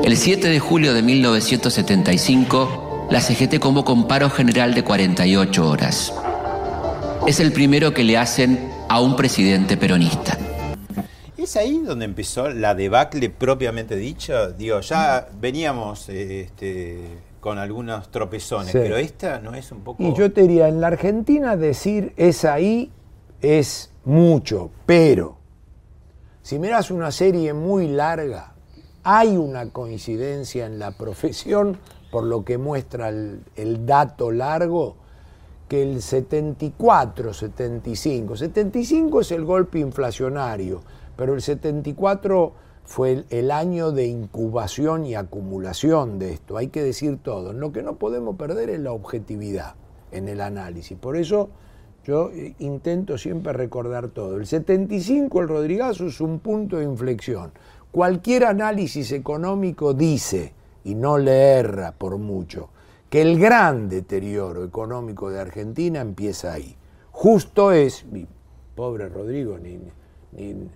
El 0.05 0.17
7 0.17 0.49
de 0.49 0.59
julio 0.59 0.95
de 0.95 1.03
1975, 1.03 3.09
la 3.11 3.21
CGT 3.21 3.59
convoca 3.59 3.93
un 3.93 4.07
paro 4.07 4.31
general 4.31 4.75
de 4.75 4.85
48 4.85 5.69
horas. 5.69 6.13
Es 7.27 7.41
el 7.41 7.53
primero 7.53 7.95
que 7.95 8.05
le 8.05 8.17
hacen 8.17 8.71
a 8.89 9.01
un 9.01 9.17
presidente 9.17 9.77
peronista. 9.77 10.39
¿Es 11.37 11.57
ahí 11.57 11.79
donde 11.79 12.05
empezó 12.05 12.51
la 12.51 12.75
debacle 12.75 13.31
propiamente 13.31 13.97
dicha? 13.97 14.49
Digo, 14.49 14.81
ya 14.81 15.29
veníamos 15.41 16.09
este, 16.09 16.99
con 17.41 17.59
algunos 17.59 18.11
tropezones, 18.11 18.73
pero 18.73 18.97
esta 18.97 19.41
no 19.41 19.55
es 19.55 19.71
un 19.73 19.81
poco... 19.81 20.03
Y 20.03 20.15
yo 20.15 20.33
te 20.33 20.43
diría, 20.43 20.69
en 20.69 20.81
la 20.81 20.89
Argentina 20.89 21.57
decir 21.57 22.13
es 22.17 22.45
ahí 22.45 22.91
es 23.41 23.93
mucho, 24.05 24.71
pero 24.87 25.37
si 26.43 26.59
miras 26.59 26.91
una 26.91 27.11
serie 27.13 27.53
muy 27.53 27.89
larga, 27.89 28.55
hay 29.05 29.37
una 29.37 29.71
coincidencia 29.71 30.67
en 30.67 30.79
la 30.79 30.97
profesión, 30.97 31.79
por 32.11 32.25
lo 32.25 32.45
que 32.45 32.59
muestra 32.59 33.11
el, 33.11 33.43
el 33.55 33.87
dato 33.87 34.31
largo, 34.31 34.97
que 35.69 35.83
el 35.83 36.01
74, 36.01 37.35
75, 37.35 38.37
75 38.37 39.21
es 39.21 39.31
el 39.33 39.45
golpe 39.45 39.79
inflacionario, 39.79 40.83
pero 41.17 41.35
el 41.35 41.43
74 41.43 42.53
fue 42.89 43.27
el, 43.29 43.51
año 43.51 43.93
de 43.93 44.07
incubación 44.07 45.05
y 45.05 45.15
acumulación 45.15 46.19
de 46.19 46.33
esto, 46.33 46.57
hay 46.57 46.69
que 46.69 46.83
decir 46.83 47.19
todo. 47.23 47.53
Lo 47.53 47.71
que 47.71 47.83
no 47.83 47.97
podemos 47.97 48.37
perder 48.37 48.71
es 48.71 48.81
la 48.81 48.93
objetividad 48.93 49.75
en 50.11 50.27
el 50.27 50.41
análisis. 50.41 50.97
Por 50.97 51.19
eso 51.19 51.51
yo 52.03 52.31
eh, 52.31 52.55
intento 52.61 53.19
siempre 53.19 53.53
recordar 53.53 54.09
todo. 54.09 54.39
El 54.39 54.47
75, 54.47 55.39
el 55.43 55.49
Rodrigazo, 55.49 56.07
es 56.07 56.19
un 56.23 56.39
punto 56.39 56.79
de 56.79 56.85
inflexión. 56.85 57.53
Cualquier 57.93 58.47
análisis 58.47 59.13
económico 59.13 59.93
dice, 59.93 60.55
y 60.83 60.95
no 60.95 61.19
le 61.19 61.59
erra 61.59 61.93
por 61.93 62.17
mucho, 62.17 62.71
que 63.11 63.21
el 63.21 63.39
gran 63.39 63.91
deterioro 63.91 64.65
económico 64.65 65.29
de 65.29 65.41
Argentina 65.41 66.01
empieza 66.01 66.55
ahí. 66.55 66.75
Justo 67.11 67.71
es, 67.71 68.07
mi 68.07 68.27
pobre 68.75 69.11
Rodrigo, 69.11 69.59
ni, 69.59 69.79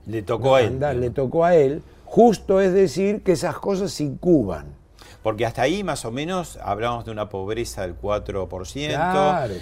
le 0.06 0.22
tocó 0.22 0.56
a 0.56 0.62
él. 0.62 0.78
le 1.00 1.10
tocó 1.10 1.44
a 1.44 1.54
él, 1.54 1.82
Justo 2.12 2.60
es 2.60 2.74
decir 2.74 3.22
que 3.22 3.32
esas 3.32 3.58
cosas 3.58 3.90
se 3.90 4.04
incuban. 4.04 4.66
Porque 5.22 5.46
hasta 5.46 5.62
ahí 5.62 5.82
más 5.82 6.04
o 6.04 6.10
menos 6.10 6.58
hablamos 6.62 7.06
de 7.06 7.10
una 7.10 7.30
pobreza 7.30 7.80
del 7.80 7.98
4%, 7.98 8.88
claro, 8.88 9.54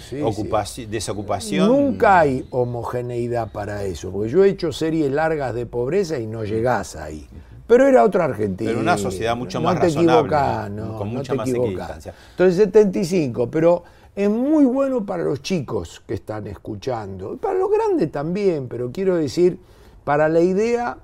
desocupación. 0.89 1.69
Nunca 1.69 2.19
hay 2.19 2.45
homogeneidad 2.49 3.53
para 3.53 3.85
eso, 3.85 4.11
porque 4.11 4.29
yo 4.29 4.43
he 4.43 4.49
hecho 4.49 4.73
series 4.73 5.09
largas 5.13 5.53
de 5.55 5.65
pobreza 5.65 6.19
y 6.19 6.27
no 6.27 6.43
llegás 6.43 6.97
ahí. 6.97 7.25
Pero 7.67 7.87
era 7.87 8.03
otra 8.03 8.25
Argentina. 8.25 8.69
Pero 8.69 8.81
una 8.81 8.97
sociedad 8.97 9.37
mucho 9.37 9.61
más 9.61 9.79
razonable, 9.79 10.81
con 10.97 11.07
mucha 11.07 11.33
más 11.33 11.47
equidistancia. 11.47 12.13
Entonces 12.31 12.57
75, 12.65 13.49
pero 13.49 13.85
es 14.13 14.29
muy 14.29 14.65
bueno 14.65 15.05
para 15.05 15.23
los 15.23 15.41
chicos 15.41 16.03
que 16.05 16.15
están 16.15 16.47
escuchando, 16.47 17.37
para 17.37 17.57
los 17.57 17.71
grandes 17.71 18.11
también, 18.11 18.67
pero 18.67 18.91
quiero 18.91 19.15
decir, 19.15 19.57
para 20.03 20.27
la 20.27 20.41
idea 20.41 20.97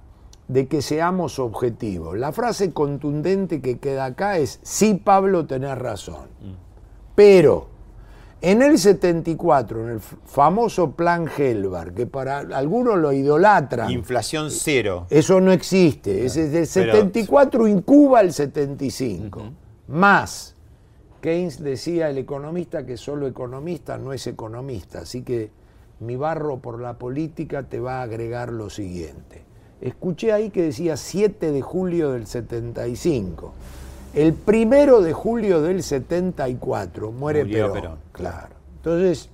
de 0.48 0.68
que 0.68 0.82
seamos 0.82 1.40
objetivos. 1.40 2.18
La 2.18 2.32
frase 2.32 2.72
contundente 2.72 3.62
que 3.62 3.80
queda 3.80 4.06
acá 4.06 4.38
es, 4.38 4.60
sí 4.64 4.94
Pablo, 4.94 5.46
tenés 5.46 5.78
razón. 5.78 6.28
Pero 7.16 7.68
en 8.42 8.62
el 8.62 8.78
74, 8.78 9.84
en 9.84 9.90
el 9.90 10.00
famoso 10.00 10.92
plan 10.92 11.28
Helvar, 11.36 11.94
que 11.94 12.06
para 12.06 12.40
algunos 12.40 12.98
lo 12.98 13.12
idolatran. 13.12 13.92
Inflación 13.92 14.52
cero. 14.52 15.08
Eso 15.10 15.42
no 15.42 15.52
existe. 15.52 16.26
Es 16.26 16.38
el 16.38 16.66
74 16.66 17.68
incuba 17.68 18.22
el 18.22 18.32
75. 18.32 19.42
Más. 19.88 20.56
Keynes 21.20 21.62
decía, 21.62 22.10
el 22.10 22.20
economista 22.20 22.86
que 22.86 22.96
solo 22.96 23.28
economista 23.28 23.98
no 23.98 24.14
es 24.14 24.28
economista. 24.28 25.00
Así 25.00 25.24
que 25.24 25.50
mi 26.00 26.16
barro 26.16 26.60
por 26.60 26.80
la 26.80 26.94
política 26.94 27.64
te 27.64 27.80
va 27.80 28.00
a 28.00 28.04
agregar 28.04 28.54
lo 28.54 28.70
siguiente 28.70 29.47
escuché 29.82 30.32
ahí 30.32 30.50
que 30.50 30.64
decía 30.64 30.98
7 30.98 31.52
de 31.52 31.62
julio 31.62 32.12
del 32.12 32.28
75. 32.28 33.54
El 34.14 34.34
primero 34.34 35.02
de 35.02 35.14
julio 35.14 35.62
del 35.62 35.84
74 35.84 37.12
muere 37.12 37.46
Perón. 37.46 38.00
Claro. 38.12 38.56
Entonces, 38.78 39.30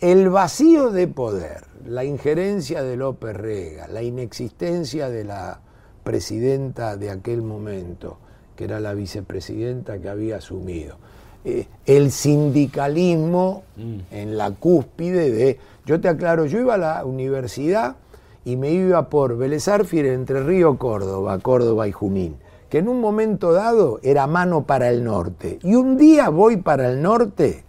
el 0.00 0.30
vacío 0.30 0.90
de 0.90 1.06
poder, 1.06 1.64
la 1.86 2.04
injerencia 2.04 2.82
de 2.82 2.96
López 2.96 3.36
Rega, 3.36 3.86
la 3.88 4.02
inexistencia 4.02 5.08
de 5.10 5.24
la 5.24 5.60
presidenta 6.02 6.96
de 6.96 7.10
aquel 7.10 7.42
momento 7.42 8.18
que 8.56 8.64
era 8.64 8.80
la 8.80 8.94
vicepresidenta 8.94 9.98
que 9.98 10.08
había 10.08 10.36
asumido. 10.36 10.96
Eh, 11.44 11.66
el 11.86 12.10
sindicalismo 12.12 13.64
mm. 13.76 13.98
en 14.10 14.36
la 14.36 14.50
cúspide 14.52 15.30
de... 15.30 15.58
Yo 15.84 16.00
te 16.00 16.08
aclaro, 16.08 16.46
yo 16.46 16.60
iba 16.60 16.74
a 16.74 16.78
la 16.78 17.04
universidad 17.04 17.96
y 18.44 18.56
me 18.56 18.70
iba 18.70 19.08
por 19.08 19.36
Vélez 19.36 19.68
entre 19.68 20.42
Río 20.42 20.78
Córdoba, 20.78 21.38
Córdoba 21.38 21.86
y 21.88 21.92
Junín, 21.92 22.36
que 22.68 22.78
en 22.78 22.88
un 22.88 23.00
momento 23.00 23.52
dado 23.52 24.00
era 24.02 24.26
mano 24.26 24.64
para 24.64 24.90
el 24.90 25.04
norte. 25.04 25.58
Y 25.62 25.74
un 25.74 25.96
día 25.96 26.28
voy 26.28 26.56
para 26.56 26.90
el 26.90 27.02
norte 27.02 27.64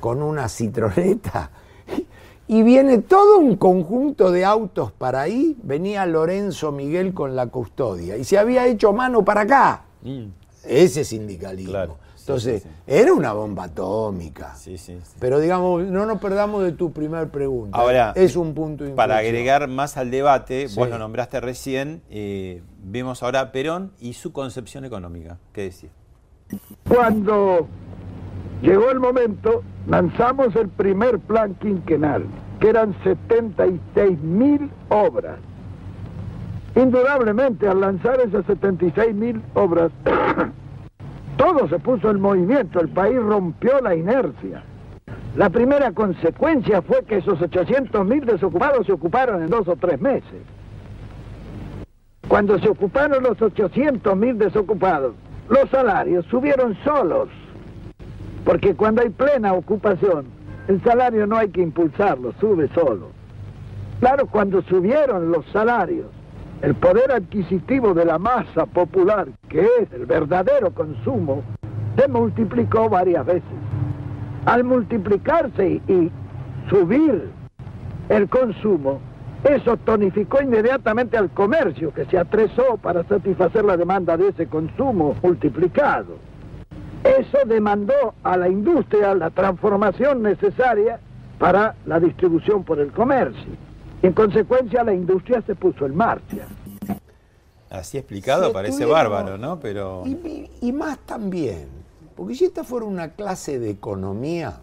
con 0.00 0.22
una 0.22 0.48
citroneta 0.48 1.50
y 2.48 2.62
viene 2.62 2.98
todo 2.98 3.38
un 3.38 3.56
conjunto 3.56 4.30
de 4.30 4.44
autos 4.44 4.92
para 4.92 5.22
ahí, 5.22 5.56
venía 5.62 6.06
Lorenzo 6.06 6.72
Miguel 6.72 7.14
con 7.14 7.36
la 7.36 7.46
custodia 7.48 8.16
y 8.16 8.24
se 8.24 8.38
había 8.38 8.66
hecho 8.66 8.92
mano 8.92 9.24
para 9.24 9.42
acá. 9.42 9.84
Mm. 10.02 10.26
Ese 10.64 11.04
sindicalismo. 11.04 11.98
Entonces, 12.26 12.66
era 12.88 13.12
una 13.12 13.32
bomba 13.32 13.64
atómica. 13.64 14.52
Pero 15.20 15.38
digamos, 15.38 15.84
no 15.84 16.06
nos 16.06 16.20
perdamos 16.20 16.64
de 16.64 16.72
tu 16.72 16.90
primer 16.92 17.28
pregunta. 17.28 17.78
Ahora, 17.78 18.12
es 18.16 18.34
un 18.34 18.52
punto 18.52 18.82
importante. 18.82 18.96
Para 18.96 19.18
agregar 19.18 19.68
más 19.68 19.96
al 19.96 20.10
debate, 20.10 20.66
vos 20.74 20.90
lo 20.90 20.98
nombraste 20.98 21.40
recién, 21.40 22.02
eh, 22.10 22.62
vemos 22.82 23.22
ahora 23.22 23.40
a 23.42 23.52
Perón 23.52 23.92
y 24.00 24.14
su 24.14 24.32
concepción 24.32 24.84
económica. 24.84 25.38
¿Qué 25.52 25.62
decir? 25.62 25.90
Cuando 26.88 27.68
llegó 28.60 28.90
el 28.90 28.98
momento, 28.98 29.62
lanzamos 29.86 30.56
el 30.56 30.68
primer 30.68 31.20
plan 31.20 31.54
quinquenal, 31.54 32.26
que 32.58 32.70
eran 32.70 32.96
76 33.04 34.18
mil 34.18 34.68
obras. 34.88 35.38
Indudablemente, 36.74 37.68
al 37.68 37.80
lanzar 37.80 38.20
esas 38.20 38.44
76 38.46 39.14
mil 39.14 39.40
obras, 39.54 39.92
todo 41.36 41.68
se 41.68 41.78
puso 41.78 42.10
en 42.10 42.20
movimiento, 42.20 42.80
el 42.80 42.88
país 42.88 43.16
rompió 43.16 43.80
la 43.80 43.94
inercia. 43.94 44.62
La 45.36 45.50
primera 45.50 45.92
consecuencia 45.92 46.80
fue 46.80 47.04
que 47.04 47.18
esos 47.18 47.40
800 47.40 48.06
mil 48.06 48.24
desocupados 48.24 48.86
se 48.86 48.92
ocuparon 48.92 49.42
en 49.42 49.50
dos 49.50 49.68
o 49.68 49.76
tres 49.76 50.00
meses. 50.00 50.42
Cuando 52.26 52.58
se 52.58 52.68
ocuparon 52.68 53.22
los 53.22 53.40
800 53.40 54.16
mil 54.16 54.38
desocupados, 54.38 55.14
los 55.48 55.68
salarios 55.70 56.24
subieron 56.26 56.76
solos, 56.82 57.28
porque 58.44 58.74
cuando 58.74 59.02
hay 59.02 59.10
plena 59.10 59.52
ocupación, 59.52 60.26
el 60.68 60.82
salario 60.82 61.26
no 61.26 61.36
hay 61.36 61.50
que 61.50 61.60
impulsarlo, 61.60 62.32
sube 62.40 62.68
solo. 62.74 63.10
Claro, 64.00 64.26
cuando 64.26 64.62
subieron 64.62 65.30
los 65.30 65.46
salarios, 65.52 66.06
el 66.62 66.74
poder 66.74 67.12
adquisitivo 67.12 67.92
de 67.94 68.04
la 68.04 68.18
masa 68.18 68.66
popular, 68.66 69.28
que 69.48 69.60
es 69.80 69.92
el 69.92 70.06
verdadero 70.06 70.72
consumo, 70.72 71.42
se 71.96 72.08
multiplicó 72.08 72.88
varias 72.88 73.26
veces. 73.26 73.42
Al 74.46 74.64
multiplicarse 74.64 75.80
y, 75.86 76.10
subir 76.68 77.30
el 78.08 78.28
consumo, 78.28 79.00
eso 79.44 79.76
tonificó 79.76 80.42
inmediatamente 80.42 81.16
al 81.16 81.30
comercio, 81.30 81.92
que 81.92 82.04
se 82.06 82.18
atresó 82.18 82.76
para 82.78 83.04
satisfacer 83.04 83.64
la 83.64 83.76
demanda 83.76 84.16
de 84.16 84.28
ese 84.28 84.46
consumo 84.46 85.14
multiplicado. 85.22 86.16
Eso 87.04 87.38
demandó 87.46 88.14
a 88.24 88.36
la 88.36 88.48
industria 88.48 89.14
la 89.14 89.30
transformación 89.30 90.22
necesaria 90.22 90.98
para 91.38 91.76
la 91.84 92.00
distribución 92.00 92.64
por 92.64 92.80
el 92.80 92.90
comercio. 92.90 93.65
En 94.02 94.12
consecuencia, 94.12 94.84
la 94.84 94.94
industria 94.94 95.42
se 95.46 95.54
puso 95.54 95.86
en 95.86 95.96
marcha. 95.96 96.46
Así 97.70 97.98
explicado 97.98 98.52
parece 98.52 98.84
bárbaro, 98.84 99.36
¿no? 99.38 99.58
Pero... 99.58 100.04
Y, 100.60 100.72
más 100.72 100.98
también, 101.00 101.68
porque 102.14 102.34
si 102.34 102.44
esta 102.44 102.64
fuera 102.64 102.86
una 102.86 103.12
clase 103.12 103.58
de 103.58 103.70
economía, 103.70 104.60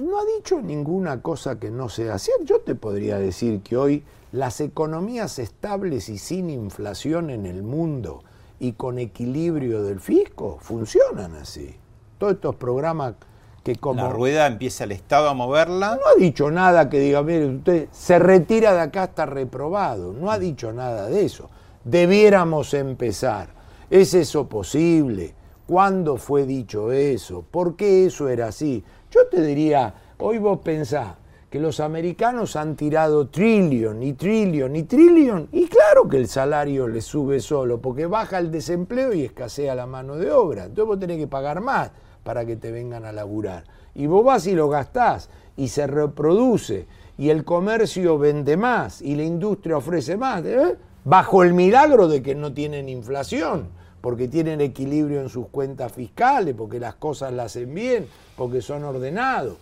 no, 0.00 0.18
ha 0.18 0.24
dicho 0.36 0.60
ninguna 0.60 1.22
cosa 1.22 1.58
que 1.58 1.70
no 1.70 1.88
sea 1.88 2.18
cierta. 2.18 2.44
Yo 2.44 2.60
te 2.60 2.74
podría 2.74 3.18
decir 3.18 3.62
que 3.62 3.76
hoy 3.76 4.04
las 4.32 4.60
economías 4.60 5.38
estables 5.38 6.08
y 6.08 6.18
sin 6.18 6.50
inflación 6.50 7.30
en 7.30 7.46
el 7.46 7.62
mundo 7.62 8.22
y 8.60 8.72
con 8.72 8.98
equilibrio 8.98 9.82
del 9.82 10.00
fisco 10.00 10.58
funcionan 10.60 11.34
así. 11.34 11.76
Todos 12.18 12.34
estos 12.34 12.56
programas 12.56 13.14
la 13.94 14.08
rueda 14.08 14.46
empieza 14.46 14.84
el 14.84 14.92
Estado 14.92 15.28
a 15.28 15.34
moverla. 15.34 15.96
No 15.96 16.02
ha 16.08 16.18
dicho 16.18 16.50
nada 16.50 16.88
que 16.88 16.98
diga, 16.98 17.22
mire, 17.22 17.46
usted 17.46 17.88
se 17.92 18.18
retira 18.18 18.72
de 18.72 18.80
acá, 18.80 19.04
está 19.04 19.26
reprobado. 19.26 20.12
No 20.12 20.30
ha 20.30 20.38
dicho 20.38 20.72
nada 20.72 21.06
de 21.06 21.24
eso. 21.24 21.50
Debiéramos 21.84 22.72
empezar. 22.74 23.48
¿Es 23.90 24.14
eso 24.14 24.48
posible? 24.48 25.34
¿Cuándo 25.66 26.16
fue 26.16 26.46
dicho 26.46 26.92
eso? 26.92 27.44
¿Por 27.50 27.76
qué 27.76 28.06
eso 28.06 28.28
era 28.28 28.48
así? 28.48 28.82
Yo 29.10 29.26
te 29.30 29.42
diría, 29.42 29.94
hoy 30.18 30.38
vos 30.38 30.60
pensás 30.60 31.14
que 31.50 31.58
los 31.58 31.80
americanos 31.80 32.56
han 32.56 32.76
tirado 32.76 33.28
trillón 33.28 34.02
y 34.02 34.12
trillón 34.12 34.76
y 34.76 34.82
trillón, 34.82 35.48
y 35.50 35.66
claro 35.66 36.06
que 36.08 36.18
el 36.18 36.28
salario 36.28 36.88
le 36.88 37.00
sube 37.00 37.40
solo, 37.40 37.80
porque 37.80 38.06
baja 38.06 38.38
el 38.38 38.50
desempleo 38.50 39.14
y 39.14 39.24
escasea 39.24 39.74
la 39.74 39.86
mano 39.86 40.16
de 40.16 40.30
obra. 40.30 40.64
Entonces 40.64 40.86
vos 40.86 40.98
tenés 40.98 41.16
que 41.16 41.26
pagar 41.26 41.60
más 41.62 41.90
para 42.28 42.44
que 42.44 42.56
te 42.56 42.70
vengan 42.70 43.06
a 43.06 43.12
laburar. 43.12 43.64
Y 43.94 44.06
vos 44.06 44.22
vas 44.22 44.46
y 44.46 44.54
lo 44.54 44.68
gastás 44.68 45.30
y 45.56 45.68
se 45.68 45.86
reproduce 45.86 46.86
y 47.16 47.30
el 47.30 47.42
comercio 47.42 48.18
vende 48.18 48.58
más 48.58 49.00
y 49.00 49.16
la 49.16 49.22
industria 49.22 49.78
ofrece 49.78 50.18
más, 50.18 50.44
¿eh? 50.44 50.76
bajo 51.06 51.42
el 51.42 51.54
milagro 51.54 52.06
de 52.06 52.22
que 52.22 52.34
no 52.34 52.52
tienen 52.52 52.90
inflación, 52.90 53.68
porque 54.02 54.28
tienen 54.28 54.60
equilibrio 54.60 55.22
en 55.22 55.30
sus 55.30 55.46
cuentas 55.46 55.90
fiscales, 55.90 56.54
porque 56.54 56.78
las 56.78 56.96
cosas 56.96 57.32
las 57.32 57.46
hacen 57.46 57.72
bien, 57.72 58.06
porque 58.36 58.60
son 58.60 58.84
ordenados. 58.84 59.56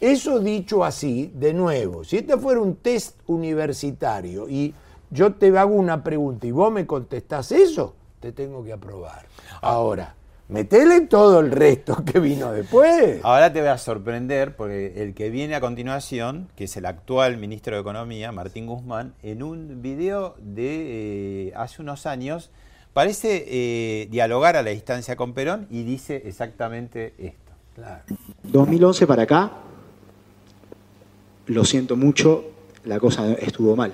Eso 0.00 0.40
dicho 0.40 0.84
así, 0.84 1.30
de 1.36 1.54
nuevo, 1.54 2.02
si 2.02 2.16
este 2.16 2.36
fuera 2.36 2.60
un 2.60 2.74
test 2.74 3.20
universitario 3.28 4.48
y 4.48 4.74
yo 5.08 5.34
te 5.34 5.56
hago 5.56 5.76
una 5.76 6.02
pregunta 6.02 6.48
y 6.48 6.50
vos 6.50 6.72
me 6.72 6.84
contestás 6.84 7.52
eso, 7.52 7.94
te 8.18 8.32
tengo 8.32 8.64
que 8.64 8.72
aprobar. 8.72 9.26
Ah. 9.62 9.74
Ahora, 9.74 10.16
Metele 10.48 11.02
todo 11.02 11.40
el 11.40 11.50
resto 11.50 12.02
que 12.06 12.20
vino 12.20 12.52
después. 12.52 13.20
Ahora 13.22 13.52
te 13.52 13.60
voy 13.60 13.68
a 13.68 13.76
sorprender 13.76 14.56
porque 14.56 14.94
el 15.02 15.12
que 15.12 15.28
viene 15.28 15.54
a 15.54 15.60
continuación, 15.60 16.48
que 16.56 16.64
es 16.64 16.76
el 16.78 16.86
actual 16.86 17.36
ministro 17.36 17.74
de 17.74 17.82
Economía, 17.82 18.32
Martín 18.32 18.66
Guzmán, 18.66 19.12
en 19.22 19.42
un 19.42 19.82
video 19.82 20.36
de 20.40 21.48
eh, 21.48 21.52
hace 21.54 21.82
unos 21.82 22.06
años, 22.06 22.50
parece 22.94 23.44
eh, 23.46 24.08
dialogar 24.10 24.56
a 24.56 24.62
la 24.62 24.70
distancia 24.70 25.16
con 25.16 25.34
Perón 25.34 25.66
y 25.70 25.82
dice 25.82 26.22
exactamente 26.24 27.12
esto. 27.18 27.52
Claro. 27.74 28.04
2011 28.44 29.06
para 29.06 29.24
acá, 29.24 29.52
lo 31.44 31.62
siento 31.66 31.94
mucho, 31.94 32.46
la 32.84 32.98
cosa 32.98 33.34
estuvo 33.34 33.76
mal. 33.76 33.92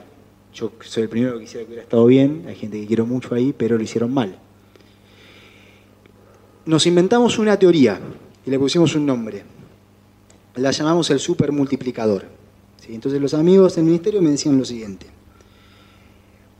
Yo 0.52 0.70
soy 0.82 1.02
el 1.02 1.08
primero 1.08 1.34
que 1.34 1.46
quisiera 1.46 1.64
que 1.64 1.66
hubiera 1.66 1.82
estado 1.82 2.06
bien, 2.06 2.44
hay 2.46 2.54
gente 2.54 2.80
que 2.80 2.86
quiero 2.86 3.06
mucho 3.06 3.34
ahí, 3.34 3.52
pero 3.52 3.76
lo 3.76 3.82
hicieron 3.82 4.14
mal 4.14 4.38
nos 6.66 6.86
inventamos 6.86 7.38
una 7.38 7.58
teoría 7.58 8.00
y 8.46 8.50
le 8.50 8.58
pusimos 8.58 8.94
un 8.94 9.06
nombre. 9.06 9.44
La 10.56 10.70
llamamos 10.70 11.10
el 11.10 11.18
supermultiplicador. 11.18 12.24
Entonces 12.88 13.20
los 13.20 13.34
amigos 13.34 13.76
del 13.76 13.84
ministerio 13.84 14.20
me 14.20 14.30
decían 14.30 14.58
lo 14.58 14.64
siguiente. 14.64 15.06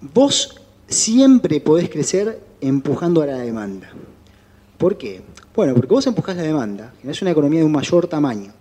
Vos 0.01 0.61
siempre 0.89 1.61
podés 1.61 1.91
crecer 1.91 2.41
empujando 2.61 3.23
a 3.23 3.27
la 3.27 3.39
demanda. 3.39 3.91
¿Por 4.79 4.97
qué? 4.97 5.23
Bueno, 5.55 5.75
porque 5.75 5.95
vos 5.95 6.07
empujás 6.07 6.37
la 6.37 6.43
demanda, 6.43 6.93
generás 7.01 7.23
una 7.23 7.31
economía 7.31 7.61
de 7.61 7.67
un 7.67 7.73
mayor 7.73 8.09
tamaño, 8.09 8.53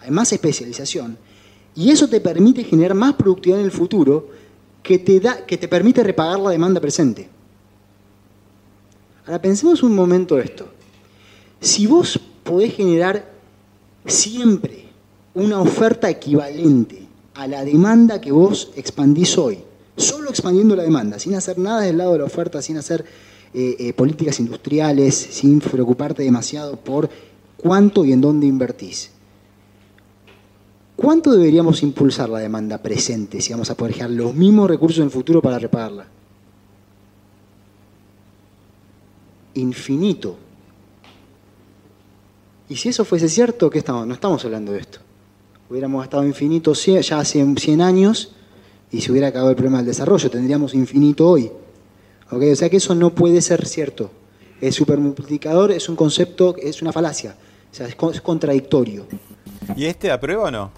hay 0.00 0.10
más 0.10 0.32
especialización, 0.32 1.16
y 1.74 1.90
eso 1.90 2.08
te 2.08 2.20
permite 2.20 2.64
generar 2.64 2.94
más 2.94 3.14
productividad 3.14 3.60
en 3.60 3.66
el 3.66 3.70
futuro 3.70 4.28
que 4.82 4.98
te, 4.98 5.20
da, 5.20 5.46
que 5.46 5.56
te 5.56 5.68
permite 5.68 6.02
repagar 6.02 6.40
la 6.40 6.50
demanda 6.50 6.80
presente. 6.80 7.28
Ahora 9.30 9.42
pensemos 9.42 9.84
un 9.84 9.94
momento 9.94 10.40
esto. 10.40 10.66
Si 11.60 11.86
vos 11.86 12.18
podés 12.42 12.74
generar 12.74 13.30
siempre 14.04 14.86
una 15.34 15.60
oferta 15.60 16.10
equivalente 16.10 17.06
a 17.34 17.46
la 17.46 17.64
demanda 17.64 18.20
que 18.20 18.32
vos 18.32 18.72
expandís 18.74 19.38
hoy, 19.38 19.58
solo 19.96 20.30
expandiendo 20.30 20.74
la 20.74 20.82
demanda, 20.82 21.20
sin 21.20 21.36
hacer 21.36 21.58
nada 21.58 21.82
del 21.82 21.98
lado 21.98 22.14
de 22.14 22.18
la 22.18 22.24
oferta, 22.24 22.60
sin 22.60 22.76
hacer 22.76 23.04
eh, 23.54 23.76
eh, 23.78 23.92
políticas 23.92 24.40
industriales, 24.40 25.14
sin 25.14 25.60
preocuparte 25.60 26.24
demasiado 26.24 26.74
por 26.74 27.08
cuánto 27.56 28.04
y 28.04 28.12
en 28.12 28.20
dónde 28.20 28.48
invertís. 28.48 29.12
¿Cuánto 30.96 31.30
deberíamos 31.30 31.84
impulsar 31.84 32.30
la 32.30 32.40
demanda 32.40 32.78
presente 32.78 33.40
si 33.40 33.52
vamos 33.52 33.70
a 33.70 33.76
poder 33.76 33.94
generar 33.94 34.10
los 34.10 34.34
mismos 34.34 34.68
recursos 34.68 34.98
en 34.98 35.04
el 35.04 35.10
futuro 35.12 35.40
para 35.40 35.60
repagarla? 35.60 36.08
Infinito. 39.54 40.36
Y 42.68 42.76
si 42.76 42.88
eso 42.88 43.04
fuese 43.04 43.28
cierto, 43.28 43.68
¿qué 43.68 43.78
estamos? 43.78 44.06
No 44.06 44.14
estamos 44.14 44.44
hablando 44.44 44.72
de 44.72 44.80
esto. 44.80 45.00
Hubiéramos 45.68 46.02
gastado 46.02 46.24
infinito 46.24 46.72
ya 46.72 47.18
hace 47.18 47.44
100 47.44 47.80
años 47.80 48.32
y 48.90 49.00
se 49.00 49.10
hubiera 49.10 49.28
acabado 49.28 49.50
el 49.50 49.56
problema 49.56 49.78
del 49.78 49.86
desarrollo, 49.86 50.30
tendríamos 50.30 50.74
infinito 50.74 51.28
hoy. 51.28 51.50
¿ok? 52.30 52.42
O 52.52 52.56
sea 52.56 52.68
que 52.68 52.76
eso 52.76 52.94
no 52.94 53.10
puede 53.10 53.40
ser 53.40 53.66
cierto. 53.66 54.10
El 54.60 54.72
supermultiplicador 54.72 55.70
es 55.72 55.88
un 55.88 55.96
concepto, 55.96 56.54
es 56.56 56.82
una 56.82 56.92
falacia, 56.92 57.34
o 57.70 57.74
sea, 57.74 57.86
es, 57.86 57.96
es 58.12 58.20
contradictorio. 58.20 59.06
¿Y 59.76 59.86
este 59.86 60.10
aprueba 60.10 60.44
o 60.44 60.50
no? 60.50 60.70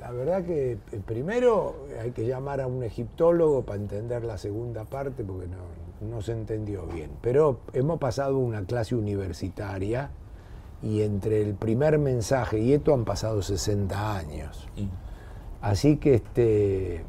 La 0.00 0.10
verdad 0.10 0.44
que 0.44 0.72
eh, 0.72 0.78
primero 1.06 1.86
hay 2.02 2.10
que 2.10 2.26
llamar 2.26 2.60
a 2.60 2.66
un 2.66 2.82
egiptólogo 2.82 3.62
para 3.62 3.80
entender 3.80 4.24
la 4.24 4.36
segunda 4.36 4.84
parte 4.84 5.24
porque 5.24 5.46
no, 5.46 5.83
no 6.10 6.20
se 6.22 6.32
entendió 6.32 6.86
bien. 6.86 7.10
Pero 7.20 7.60
hemos 7.72 7.98
pasado 7.98 8.38
una 8.38 8.64
clase 8.64 8.94
universitaria 8.94 10.10
y 10.82 11.02
entre 11.02 11.40
el 11.42 11.54
primer 11.54 11.98
mensaje 11.98 12.58
y 12.58 12.72
esto 12.72 12.92
han 12.94 13.04
pasado 13.04 13.42
60 13.42 14.16
años. 14.16 14.68
Así 15.60 15.96
que 15.96 16.14
este 16.14 17.04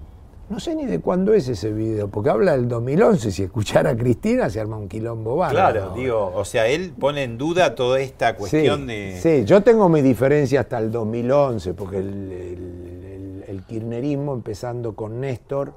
no 0.47 0.59
sé 0.59 0.75
ni 0.75 0.85
de 0.85 0.99
cuándo 0.99 1.33
es 1.33 1.47
ese 1.47 1.73
video, 1.73 2.07
porque 2.07 2.29
habla 2.29 2.51
del 2.51 2.67
2011, 2.67 3.31
si 3.31 3.41
escuchara 3.43 3.89
a 3.89 3.97
Cristina 3.97 4.47
se 4.47 4.59
arma 4.59 4.77
un 4.77 4.87
quilombo. 4.87 5.43
Claro, 5.49 5.91
digo, 5.95 6.31
o 6.35 6.45
sea, 6.45 6.67
él 6.67 6.93
pone 6.99 7.23
en 7.23 7.39
duda 7.39 7.73
toda 7.73 7.99
esta 7.99 8.35
cuestión 8.35 8.81
sí, 8.81 8.85
de... 8.85 9.19
Sí, 9.19 9.45
yo 9.45 9.63
tengo 9.63 9.89
mi 9.89 10.03
diferencia 10.03 10.59
hasta 10.59 10.77
el 10.77 10.91
2011, 10.91 11.73
porque 11.73 11.97
el, 11.97 12.07
el- 12.31 13.05
el- 13.05 13.43
el 13.47 13.63
kirchnerismo, 13.63 14.33
empezando 14.35 14.93
con 14.95 15.19
Néstor, 15.19 15.73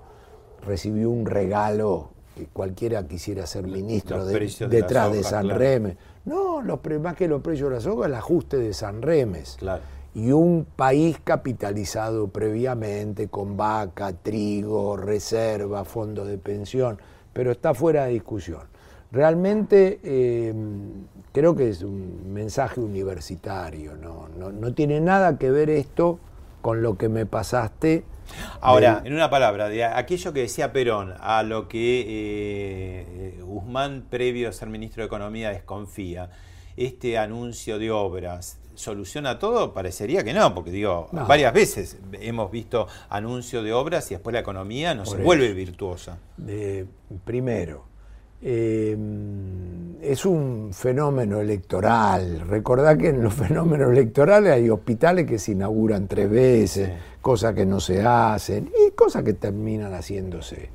recibió 0.67 1.09
un 1.09 1.25
regalo 1.25 2.11
cualquiera 2.47 3.07
quisiera 3.07 3.47
ser 3.47 3.67
ministro 3.67 4.25
de- 4.25 4.39
de 4.39 4.69
detrás 4.69 5.13
de 5.13 5.23
San 5.23 5.45
claro. 5.45 5.59
Remes. 5.59 5.97
No, 6.25 6.61
los, 6.63 6.79
más 7.01 7.17
que 7.17 7.27
los 7.29 7.41
precios 7.43 7.71
de 7.71 7.77
las 7.77 7.87
hojas, 7.87 8.07
el 8.09 8.15
ajuste 8.15 8.57
de 8.59 8.73
San 8.75 9.03
Remes. 9.03 9.57
Claro. 9.59 9.83
Y 10.15 10.33
un 10.33 10.67
país 10.77 11.19
capitalizado 11.23 12.29
previamente 12.29 13.29
con 13.29 13.57
vaca, 13.57 14.13
trigo, 14.13 14.97
reserva, 14.97 15.85
fondo 15.85 16.25
de 16.25 16.39
pensión, 16.39 16.99
pero 17.33 17.53
está 17.53 17.75
fuera 17.75 18.05
de 18.07 18.13
discusión. 18.13 18.63
Realmente 19.13 20.01
eh, 20.03 20.53
creo 21.33 21.57
que 21.57 21.71
es 21.71 21.83
un 21.83 22.33
mensaje 22.33 22.81
universitario, 22.81 23.97
no, 23.97 24.29
no, 24.37 24.53
no 24.53 24.75
tiene 24.75 25.01
nada 25.01 25.39
que 25.39 25.51
ver 25.51 25.71
esto 25.71 26.19
con 26.61 26.83
lo 26.83 26.97
que 26.99 27.09
me 27.09 27.27
pasaste. 27.27 28.05
Ahora, 28.61 29.01
en 29.05 29.15
una 29.15 29.31
palabra, 29.31 29.69
de 29.69 29.85
aquello 29.85 30.33
que 30.33 30.41
decía 30.41 30.73
Perón, 30.73 31.15
a 31.21 31.43
lo 31.43 31.67
que 31.69 32.05
eh, 32.07 33.41
Guzmán, 33.43 34.05
previo 34.11 34.49
a 34.49 34.53
ser 34.53 34.69
ministro 34.69 35.03
de 35.03 35.07
Economía, 35.07 35.51
desconfía, 35.51 36.31
este 36.77 37.17
anuncio 37.19 37.79
de 37.79 37.91
obras, 37.91 38.59
¿soluciona 38.75 39.39
todo? 39.39 39.73
Parecería 39.75 40.23
que 40.23 40.33
no, 40.35 40.55
porque 40.55 40.71
digo, 40.71 41.09
No. 41.11 41.27
varias 41.27 41.53
veces 41.53 41.97
hemos 42.21 42.51
visto 42.53 42.87
anuncio 43.09 43.63
de 43.63 43.73
obras 43.73 44.11
y 44.11 44.15
después 44.15 44.35
la 44.35 44.41
economía 44.41 44.95
no 44.95 45.03
Por 45.05 45.13
se 45.13 45.17
eso. 45.17 45.25
vuelve 45.25 45.53
virtuosa. 45.55 46.19
primero, 47.25 47.87
eh, 48.41 48.97
es 50.03 50.25
un 50.25 50.71
fenómeno 50.73 51.41
electoral. 51.41 52.41
Recordá 52.49 52.97
que 52.97 53.09
en 53.09 53.23
los 53.23 53.35
fenómenos 53.47 53.91
electorales 53.91 54.53
hay 54.53 54.71
hospitales 54.71 55.27
que 55.27 55.39
se 55.39 55.53
inauguran 55.53 56.07
tres 56.09 56.31
veces, 56.31 56.89
Sí. 56.89 56.95
cosas 57.21 57.55
que 57.55 57.67
no 57.67 57.81
se 57.81 58.03
hacen 58.05 58.71
y 58.87 58.93
cosas 58.93 59.23
que 59.25 59.33
terminan 59.35 59.93
haciéndose. 59.95 60.71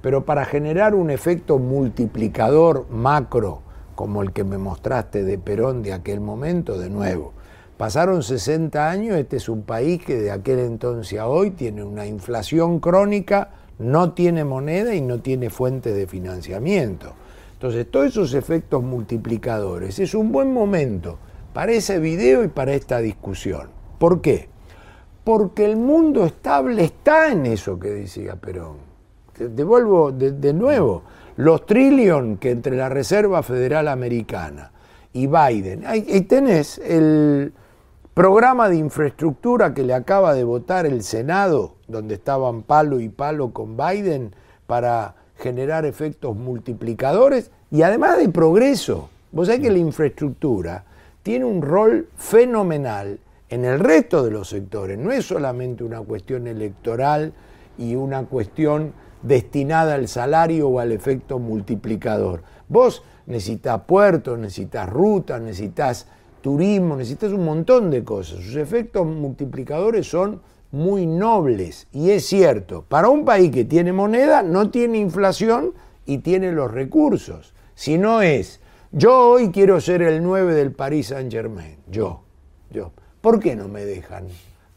Pero 0.00 0.24
para 0.24 0.44
generar 0.44 0.94
un 0.94 1.10
efecto 1.10 1.58
multiplicador 1.58 2.86
macro, 2.90 3.60
como 3.94 4.22
el 4.22 4.32
que 4.32 4.42
me 4.42 4.58
mostraste 4.58 5.22
de 5.22 5.38
Perón 5.38 5.82
de 5.82 5.92
aquel 5.92 6.20
momento, 6.20 6.78
de 6.78 6.90
nuevo, 6.90 7.34
pasaron 7.76 8.22
60 8.22 8.90
años, 8.90 9.16
este 9.16 9.36
es 9.36 9.48
un 9.48 9.62
país 9.62 10.02
que 10.04 10.16
de 10.16 10.30
aquel 10.32 10.58
entonces 10.60 11.18
a 11.20 11.28
hoy 11.28 11.50
tiene 11.52 11.84
una 11.84 12.06
inflación 12.06 12.80
crónica, 12.80 13.50
no 13.82 14.12
tiene 14.12 14.44
moneda 14.44 14.94
y 14.94 15.00
no 15.00 15.20
tiene 15.20 15.50
fuente 15.50 15.92
de 15.92 16.06
financiamiento. 16.06 17.12
Entonces, 17.54 17.90
todos 17.90 18.06
esos 18.06 18.34
efectos 18.34 18.82
multiplicadores 18.82 19.98
es 19.98 20.14
un 20.14 20.32
buen 20.32 20.52
momento 20.52 21.18
para 21.52 21.72
ese 21.72 21.98
video 21.98 22.42
y 22.44 22.48
para 22.48 22.74
esta 22.74 22.98
discusión. 22.98 23.68
¿Por 23.98 24.20
qué? 24.20 24.48
Porque 25.24 25.64
el 25.64 25.76
mundo 25.76 26.24
estable 26.24 26.84
está 26.84 27.30
en 27.30 27.46
eso 27.46 27.78
que 27.78 27.90
decía 27.90 28.36
Perón. 28.36 28.78
Devuelvo 29.38 30.10
de, 30.10 30.32
de 30.32 30.52
nuevo. 30.52 31.02
Los 31.36 31.64
trillion 31.66 32.36
que 32.36 32.50
entre 32.50 32.76
la 32.76 32.88
Reserva 32.88 33.42
Federal 33.42 33.88
Americana 33.88 34.72
y 35.12 35.26
Biden. 35.26 35.86
Ahí, 35.86 36.06
ahí 36.12 36.22
tenés 36.22 36.78
el 36.78 37.52
programa 38.14 38.68
de 38.68 38.76
infraestructura 38.76 39.72
que 39.72 39.84
le 39.84 39.94
acaba 39.94 40.34
de 40.34 40.44
votar 40.44 40.84
el 40.84 41.02
Senado, 41.02 41.76
donde 41.88 42.14
estaban 42.14 42.62
palo 42.62 43.00
y 43.00 43.08
palo 43.08 43.52
con 43.52 43.76
Biden 43.76 44.34
para 44.66 45.14
generar 45.38 45.86
efectos 45.86 46.36
multiplicadores 46.36 47.50
y 47.70 47.82
además 47.82 48.18
de 48.18 48.28
progreso. 48.28 49.08
Vos 49.30 49.46
sabés 49.46 49.62
que 49.62 49.70
la 49.70 49.78
infraestructura 49.78 50.84
tiene 51.22 51.46
un 51.46 51.62
rol 51.62 52.08
fenomenal 52.16 53.18
en 53.48 53.64
el 53.64 53.80
resto 53.80 54.22
de 54.22 54.30
los 54.30 54.50
sectores. 54.50 54.98
No 54.98 55.10
es 55.10 55.24
solamente 55.24 55.82
una 55.82 56.00
cuestión 56.00 56.46
electoral 56.46 57.32
y 57.78 57.94
una 57.94 58.24
cuestión 58.24 58.92
destinada 59.22 59.94
al 59.94 60.06
salario 60.06 60.68
o 60.68 60.80
al 60.80 60.92
efecto 60.92 61.38
multiplicador. 61.38 62.42
Vos 62.68 63.02
necesitas 63.26 63.80
puertos, 63.82 64.38
necesitas 64.38 64.88
rutas, 64.88 65.40
necesitas 65.40 66.06
turismo, 66.42 66.96
necesitas 66.96 67.32
un 67.32 67.44
montón 67.44 67.90
de 67.90 68.04
cosas. 68.04 68.44
Sus 68.44 68.56
efectos 68.56 69.06
multiplicadores 69.06 70.06
son 70.06 70.42
muy 70.72 71.06
nobles 71.06 71.86
y 71.92 72.10
es 72.10 72.26
cierto, 72.26 72.84
para 72.88 73.08
un 73.08 73.24
país 73.24 73.50
que 73.50 73.64
tiene 73.64 73.92
moneda 73.92 74.42
no 74.42 74.70
tiene 74.70 74.98
inflación 74.98 75.72
y 76.04 76.18
tiene 76.18 76.52
los 76.52 76.70
recursos. 76.70 77.54
Si 77.74 77.96
no 77.96 78.22
es, 78.22 78.60
yo 78.90 79.30
hoy 79.30 79.50
quiero 79.50 79.80
ser 79.80 80.02
el 80.02 80.22
9 80.22 80.54
del 80.54 80.72
Paris 80.72 81.08
Saint 81.08 81.32
Germain, 81.32 81.78
yo, 81.88 82.22
yo. 82.70 82.92
¿Por 83.20 83.38
qué 83.38 83.54
no 83.54 83.68
me 83.68 83.84
dejan? 83.84 84.26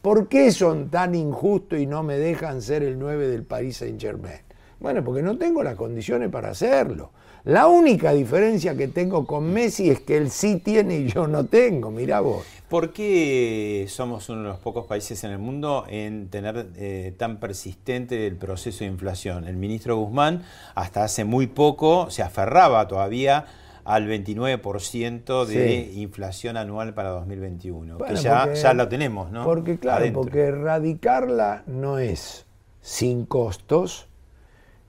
¿Por 0.00 0.28
qué 0.28 0.52
son 0.52 0.88
tan 0.88 1.14
injustos 1.14 1.80
y 1.80 1.86
no 1.86 2.02
me 2.02 2.16
dejan 2.16 2.62
ser 2.62 2.82
el 2.82 2.98
9 2.98 3.26
del 3.26 3.42
Paris 3.42 3.78
Saint 3.78 4.00
Germain? 4.00 4.40
Bueno, 4.78 5.02
porque 5.02 5.22
no 5.22 5.36
tengo 5.36 5.62
las 5.62 5.74
condiciones 5.74 6.30
para 6.30 6.50
hacerlo. 6.50 7.10
La 7.46 7.68
única 7.68 8.12
diferencia 8.12 8.76
que 8.76 8.88
tengo 8.88 9.24
con 9.24 9.52
Messi 9.52 9.88
es 9.88 10.00
que 10.00 10.16
él 10.16 10.30
sí 10.30 10.56
tiene 10.56 10.96
y 10.98 11.06
yo 11.06 11.28
no 11.28 11.44
tengo, 11.46 11.92
mirá 11.92 12.18
vos. 12.20 12.44
¿Por 12.68 12.92
qué 12.92 13.86
somos 13.88 14.28
uno 14.28 14.42
de 14.42 14.48
los 14.48 14.58
pocos 14.58 14.86
países 14.86 15.22
en 15.22 15.30
el 15.30 15.38
mundo 15.38 15.84
en 15.88 16.26
tener 16.28 16.66
eh, 16.76 17.14
tan 17.16 17.38
persistente 17.38 18.26
el 18.26 18.34
proceso 18.34 18.80
de 18.80 18.86
inflación? 18.90 19.46
El 19.46 19.56
ministro 19.56 19.96
Guzmán 19.96 20.42
hasta 20.74 21.04
hace 21.04 21.22
muy 21.24 21.46
poco 21.46 22.10
se 22.10 22.22
aferraba 22.24 22.88
todavía 22.88 23.44
al 23.84 24.08
29% 24.08 25.44
de 25.46 25.88
Sí. 25.94 26.00
inflación 26.00 26.56
anual 26.56 26.94
para 26.94 27.10
2021, 27.10 27.98
Bueno, 27.98 28.16
que 28.16 28.20
ya, 28.20 28.40
porque- 28.46 28.58
ya 28.60 28.74
lo 28.74 28.88
tenemos, 28.88 29.30
¿no? 29.30 29.44
Porque 29.44 29.78
claro, 29.78 29.98
Adentro. 30.00 30.22
porque 30.22 30.40
erradicarla 30.40 31.62
no 31.68 31.98
es 32.00 32.44
sin 32.80 33.24
costos, 33.24 34.05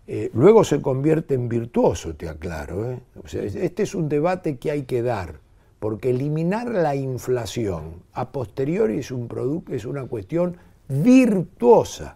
eh, 0.08 0.32
luego 0.34 0.64
se 0.64 0.82
convierte 0.82 1.36
en 1.36 1.50
virtuoso, 1.50 2.16
te 2.16 2.30
aclaro. 2.30 2.92
¿eh? 2.92 3.00
Este 3.34 3.84
es 3.84 3.94
un 3.94 4.08
debate 4.08 4.58
que 4.58 4.72
hay 4.72 4.84
que 4.84 5.02
dar, 5.02 5.40
porque 5.80 6.12
eliminar 6.12 6.70
la 6.70 6.96
inflación 6.96 8.04
a 8.14 8.32
posteriori 8.32 9.00
es, 9.00 9.12
un 9.12 9.28
es 9.70 9.86
una 9.86 10.06
cuestión 10.06 10.56
virtuosa. 10.88 12.16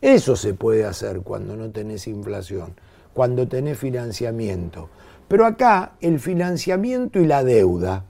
Eso 0.00 0.34
se 0.34 0.54
puede 0.54 0.84
hacer 0.84 1.20
cuando 1.20 1.56
no 1.56 1.70
tenés 1.70 2.08
inflación, 2.08 2.74
cuando 3.14 3.46
tenés 3.46 3.78
financiamiento. 3.78 4.88
Pero 5.28 5.46
acá 5.46 5.92
el 6.00 6.18
financiamiento 6.18 7.20
y 7.20 7.26
la 7.26 7.44
deuda, 7.44 8.04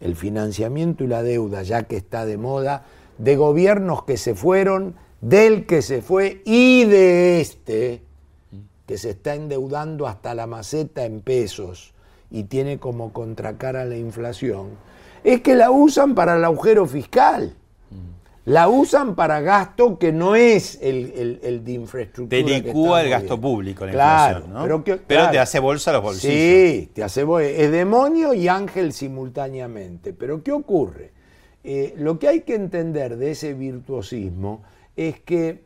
el 0.00 0.16
financiamiento 0.16 1.04
y 1.04 1.06
la 1.06 1.22
deuda, 1.22 1.62
ya 1.62 1.84
que 1.84 1.96
está 1.96 2.26
de 2.26 2.38
moda, 2.38 2.84
de 3.18 3.36
gobiernos 3.36 4.04
que 4.04 4.16
se 4.16 4.34
fueron, 4.34 4.94
del 5.20 5.66
que 5.66 5.80
se 5.82 6.02
fue 6.02 6.42
y 6.44 6.84
de 6.84 7.40
este, 7.40 8.02
que 8.86 8.98
se 8.98 9.10
está 9.10 9.34
endeudando 9.34 10.06
hasta 10.06 10.34
la 10.34 10.46
maceta 10.46 11.04
en 11.04 11.20
pesos 11.20 11.92
y 12.30 12.44
tiene 12.44 12.78
como 12.78 13.12
contracara 13.12 13.84
la 13.84 13.96
inflación, 13.96 14.70
es 15.22 15.40
que 15.40 15.54
la 15.54 15.70
usan 15.70 16.14
para 16.14 16.36
el 16.36 16.44
agujero 16.44 16.86
fiscal. 16.86 17.54
La 18.46 18.68
usan 18.68 19.14
para 19.14 19.40
gasto 19.40 19.98
que 19.98 20.12
no 20.12 20.34
es 20.36 20.78
el, 20.82 21.12
el- 21.16 21.40
el 21.42 21.64
de 21.64 21.72
infraestructura. 21.72 22.42
Te 22.44 22.60
licúa 22.60 23.02
el 23.02 23.08
gasto 23.08 23.40
público, 23.40 23.86
la 23.86 23.92
Claro, 23.92 24.38
inflación, 24.40 24.52
¿no? 24.54 24.62
Pero, 24.64 24.84
que- 24.84 24.96
Pero 24.96 25.30
te 25.30 25.38
hace 25.38 25.58
bolsa 25.60 25.92
los 25.92 26.02
bolsillos. 26.02 26.36
Sí, 26.36 26.90
te 26.92 27.02
hace 27.02 27.24
bo- 27.24 27.40
es 27.40 27.70
demonio 27.72 28.34
y 28.34 28.48
ángel 28.48 28.92
simultáneamente. 28.92 30.12
Pero 30.12 30.42
¿qué 30.42 30.52
ocurre? 30.52 31.12
Eh, 31.62 31.94
lo 31.96 32.18
que 32.18 32.28
hay 32.28 32.40
que 32.42 32.54
entender 32.54 33.16
de 33.16 33.30
ese 33.30 33.54
virtuosismo 33.54 34.62
es 34.94 35.20
que 35.20 35.62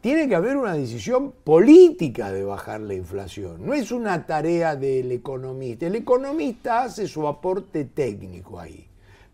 tiene 0.00 0.28
que 0.28 0.34
haber 0.34 0.56
una 0.56 0.74
decisión 0.74 1.32
política 1.44 2.30
de 2.32 2.44
bajar 2.44 2.80
la 2.80 2.94
inflación. 2.94 3.66
No 3.66 3.74
es 3.74 3.90
una 3.90 4.26
tarea 4.26 4.76
del 4.76 5.10
economista. 5.12 5.86
El 5.86 5.96
economista 5.96 6.82
hace 6.82 7.08
su 7.08 7.26
aporte 7.26 7.84
técnico 7.84 8.60
ahí. 8.60 8.86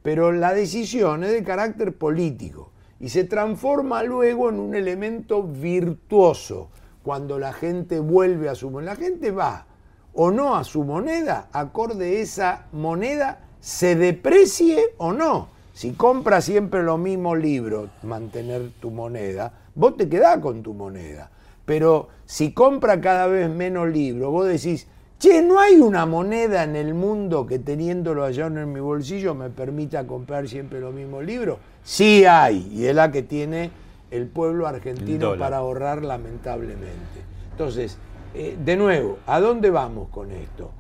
Pero 0.03 0.33
la 0.33 0.53
decisión 0.55 1.25
es 1.25 1.33
de 1.33 1.45
carácter 1.45 1.97
político 1.97 2.71
y 2.99 3.09
se 3.09 3.25
transforma 3.25 4.03
luego 4.03 4.49
en 4.49 4.59
un 4.59 4.75
elemento 4.75 5.43
virtuoso 5.43 6.71
cuando 7.03 7.39
la 7.39 7.53
gente 7.53 8.01
vuelve 8.01 8.49
a 8.49 8.55
su... 8.55 8.71
La 8.81 8.97
gente 8.97 9.31
va 9.31 9.67
o 10.15 10.31
no 10.31 10.57
a 10.57 10.65
su 10.65 10.85
moneda, 10.85 11.49
acorde 11.53 12.21
esa 12.21 12.67
moneda 12.73 13.41
se 13.61 13.95
deprecie 13.95 14.95
o 14.99 15.13
no. 15.13 15.49
Si 15.73 15.93
compras 15.93 16.45
siempre 16.45 16.83
los 16.83 16.99
mismos 16.99 17.39
libros, 17.39 17.89
mantener 18.03 18.71
tu 18.81 18.91
moneda, 18.91 19.62
vos 19.75 19.97
te 19.97 20.09
quedás 20.09 20.39
con 20.39 20.63
tu 20.63 20.75
moneda. 20.75 21.31
Pero 21.65 22.09
si 22.25 22.53
compra 22.53 23.01
cada 23.01 23.27
vez 23.27 23.49
menos 23.49 23.89
libros, 23.89 24.31
vos 24.31 24.47
decís, 24.47 24.89
che, 25.19 25.43
no 25.43 25.61
hay 25.61 25.77
una 25.77 26.07
moneda 26.07 26.65
en 26.65 26.77
el 26.77 26.95
mundo 26.95 27.47
que 27.47 27.59
teniéndolo 27.59 28.25
allá 28.25 28.47
en 28.47 28.73
mi 28.73 28.81
bolsillo 28.81 29.35
me 29.35 29.51
permita 29.51 30.07
comprar 30.07 30.49
siempre 30.49 30.81
los 30.81 30.93
mismos 30.93 31.25
libros. 31.25 31.59
Sí 31.85 32.25
hay, 32.25 32.69
y 32.73 32.87
es 32.87 32.95
la 32.95 33.11
que 33.11 33.23
tiene 33.23 33.71
el 34.11 34.27
pueblo 34.27 34.67
argentino 34.67 35.37
para 35.39 35.59
ahorrar 35.59 36.05
lamentablemente. 36.05 37.23
Entonces, 37.53 37.97
eh, 38.35 38.57
de 38.63 38.77
nuevo, 38.77 39.19
¿a 39.27 39.41
dónde 39.41 39.71
vamos 39.71 40.09
con 40.09 40.31
esto? 40.33 40.71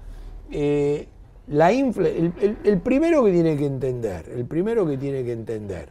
Eh, 0.51 1.09
la 1.49 1.73
el, 1.73 2.81
primero 2.83 3.25
que 3.25 3.33
tiene 3.33 3.57
que 3.57 3.67
entender, 3.67 4.31
el 4.35 4.45
primero 4.45 4.87
que 4.87 4.97
tiene 4.97 5.25
que 5.25 5.33
entender 5.33 5.89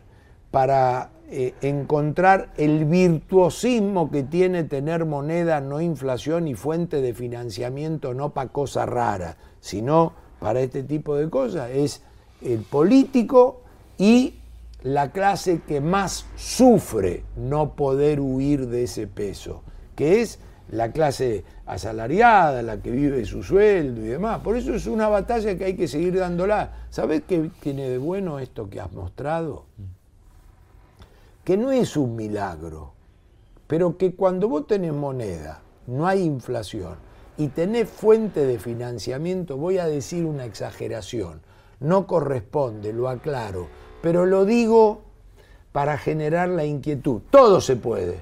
para 0.50 1.10
eh, 1.34 1.54
encontrar 1.62 2.50
el 2.58 2.84
virtuosismo 2.84 4.12
que 4.12 4.24
tiene 4.24 4.66
tener 4.66 5.06
moneda, 5.06 5.62
no 5.62 5.80
inflación 5.80 6.50
y 6.50 6.56
fuente 6.56 7.02
de 7.02 7.14
financiamiento, 7.14 8.14
no 8.14 8.32
para 8.32 8.52
cosas 8.52 8.90
raras, 8.90 9.38
sino 9.62 10.12
para 10.42 10.60
este 10.60 10.84
tipo 10.84 11.16
de 11.16 11.30
cosas, 11.30 11.72
es 11.72 12.02
el 12.42 12.60
político 12.64 13.62
y 13.98 14.36
la 14.84 15.14
clase 15.14 15.62
que 15.66 15.80
más 15.80 16.26
sufre 16.36 17.24
no 17.38 17.76
poder 17.76 18.20
huir 18.20 18.68
de 18.68 18.84
ese 18.84 19.08
peso, 19.08 19.64
que 19.96 20.22
es 20.22 20.38
la 20.70 20.92
clase 20.92 21.46
asalariada, 21.66 22.62
la 22.62 22.82
que 22.82 22.92
vive 22.92 23.24
su 23.24 23.42
sueldo 23.42 24.02
y 24.02 24.10
demás. 24.10 24.42
Por 24.42 24.58
eso 24.58 24.76
es 24.76 24.86
una 24.86 25.08
batalla 25.08 25.58
que 25.58 25.64
hay 25.64 25.76
que 25.78 25.88
seguir 25.88 26.18
dándola. 26.18 26.88
¿Sabes 26.90 27.24
qué 27.26 27.50
tiene 27.62 27.88
de 27.88 28.00
bueno 28.00 28.40
esto 28.40 28.70
que 28.70 28.82
has 28.82 28.92
mostrado? 28.92 29.68
Que 31.44 31.58
no 31.58 31.72
es 31.72 31.98
un 31.98 32.16
milagro, 32.16 32.94
pero 33.68 33.98
que 33.98 34.16
cuando 34.16 34.48
vos 34.48 34.68
tenés 34.68 34.94
moneda, 34.94 35.62
no 35.88 36.08
hay 36.08 36.24
inflación 36.24 36.96
y 37.38 37.48
tenés 37.48 37.90
fuente 37.90 38.46
de 38.46 38.60
financiamiento, 38.60 39.58
voy 39.58 39.80
a 39.80 39.88
decir 39.88 40.26
una 40.26 40.46
exageración, 40.46 41.42
no 41.80 42.06
corresponde, 42.06 42.94
lo 42.94 43.10
aclaro, 43.10 43.68
pero 44.02 44.26
lo 44.26 44.46
digo 44.46 45.02
para 45.72 45.98
generar 45.98 46.50
la 46.50 46.66
inquietud. 46.66 47.22
Todo 47.30 47.62
se 47.62 47.76
puede. 47.76 48.20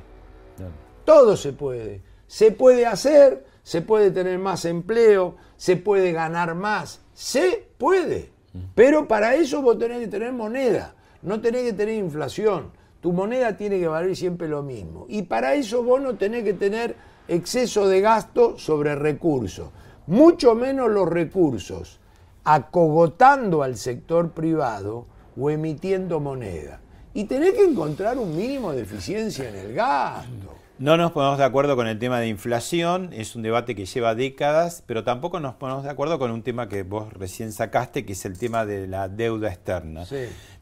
Todo 1.05 1.35
se 1.35 1.53
puede. 1.53 2.01
Se 2.27 2.51
puede 2.51 2.85
hacer, 2.85 3.45
se 3.63 3.81
puede 3.81 4.11
tener 4.11 4.37
más 4.37 4.65
empleo, 4.65 5.35
se 5.57 5.75
puede 5.75 6.11
ganar 6.11 6.53
más, 6.55 7.01
se 7.13 7.67
puede. 7.77 8.31
Pero 8.75 9.07
para 9.07 9.35
eso 9.35 9.61
vos 9.61 9.77
tenés 9.77 9.99
que 9.99 10.07
tener 10.07 10.31
moneda, 10.31 10.95
no 11.21 11.41
tenés 11.41 11.63
que 11.63 11.73
tener 11.73 11.95
inflación. 11.95 12.71
Tu 13.01 13.13
moneda 13.13 13.55
tiene 13.55 13.79
que 13.79 13.87
valer 13.87 14.15
siempre 14.15 14.47
lo 14.47 14.61
mismo. 14.61 15.05
Y 15.07 15.23
para 15.23 15.53
eso 15.53 15.83
vos 15.83 16.01
no 16.01 16.15
tenés 16.15 16.43
que 16.43 16.53
tener 16.53 16.95
exceso 17.27 17.87
de 17.87 18.01
gasto 18.01 18.57
sobre 18.57 18.95
recursos, 18.95 19.69
mucho 20.07 20.55
menos 20.55 20.89
los 20.89 21.07
recursos, 21.07 21.99
acogotando 22.43 23.63
al 23.63 23.77
sector 23.77 24.31
privado 24.31 25.05
o 25.39 25.49
emitiendo 25.49 26.19
moneda. 26.19 26.81
Y 27.13 27.25
tenés 27.25 27.53
que 27.53 27.63
encontrar 27.63 28.17
un 28.17 28.35
mínimo 28.35 28.71
de 28.71 28.81
eficiencia 28.81 29.49
en 29.49 29.55
el 29.55 29.73
gasto. 29.73 30.58
No 30.79 30.95
nos 30.95 31.11
ponemos 31.11 31.37
de 31.37 31.43
acuerdo 31.43 31.75
con 31.75 31.87
el 31.87 31.99
tema 31.99 32.21
de 32.21 32.29
inflación, 32.29 33.09
es 33.11 33.35
un 33.35 33.41
debate 33.41 33.75
que 33.75 33.85
lleva 33.85 34.15
décadas, 34.15 34.81
pero 34.87 35.03
tampoco 35.03 35.41
nos 35.41 35.55
ponemos 35.55 35.83
de 35.83 35.89
acuerdo 35.89 36.17
con 36.19 36.31
un 36.31 36.41
tema 36.41 36.69
que 36.69 36.83
vos 36.83 37.11
recién 37.11 37.51
sacaste, 37.51 38.05
que 38.05 38.13
es 38.13 38.23
el 38.23 38.39
tema 38.39 38.65
de 38.65 38.87
la 38.87 39.09
deuda 39.09 39.49
externa. 39.49 40.05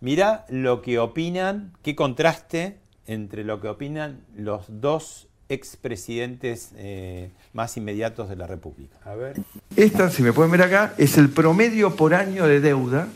Mira 0.01 0.47
lo 0.49 0.81
que 0.81 0.97
opinan, 0.97 1.73
qué 1.83 1.95
contraste 1.95 2.79
entre 3.05 3.43
lo 3.43 3.61
que 3.61 3.67
opinan 3.67 4.21
los 4.35 4.65
dos 4.67 5.27
expresidentes 5.49 6.71
eh, 6.77 7.29
más 7.53 7.77
inmediatos 7.77 8.27
de 8.27 8.37
la 8.37 8.47
República. 8.47 8.97
A 9.05 9.13
ver. 9.13 9.35
Esta, 9.75 10.09
si 10.09 10.23
me 10.23 10.33
pueden 10.33 10.51
ver 10.51 10.63
acá, 10.63 10.95
es 10.97 11.19
el 11.19 11.29
promedio 11.29 11.95
por 11.95 12.15
año 12.15 12.47
de 12.47 12.59
deuda 12.59 13.07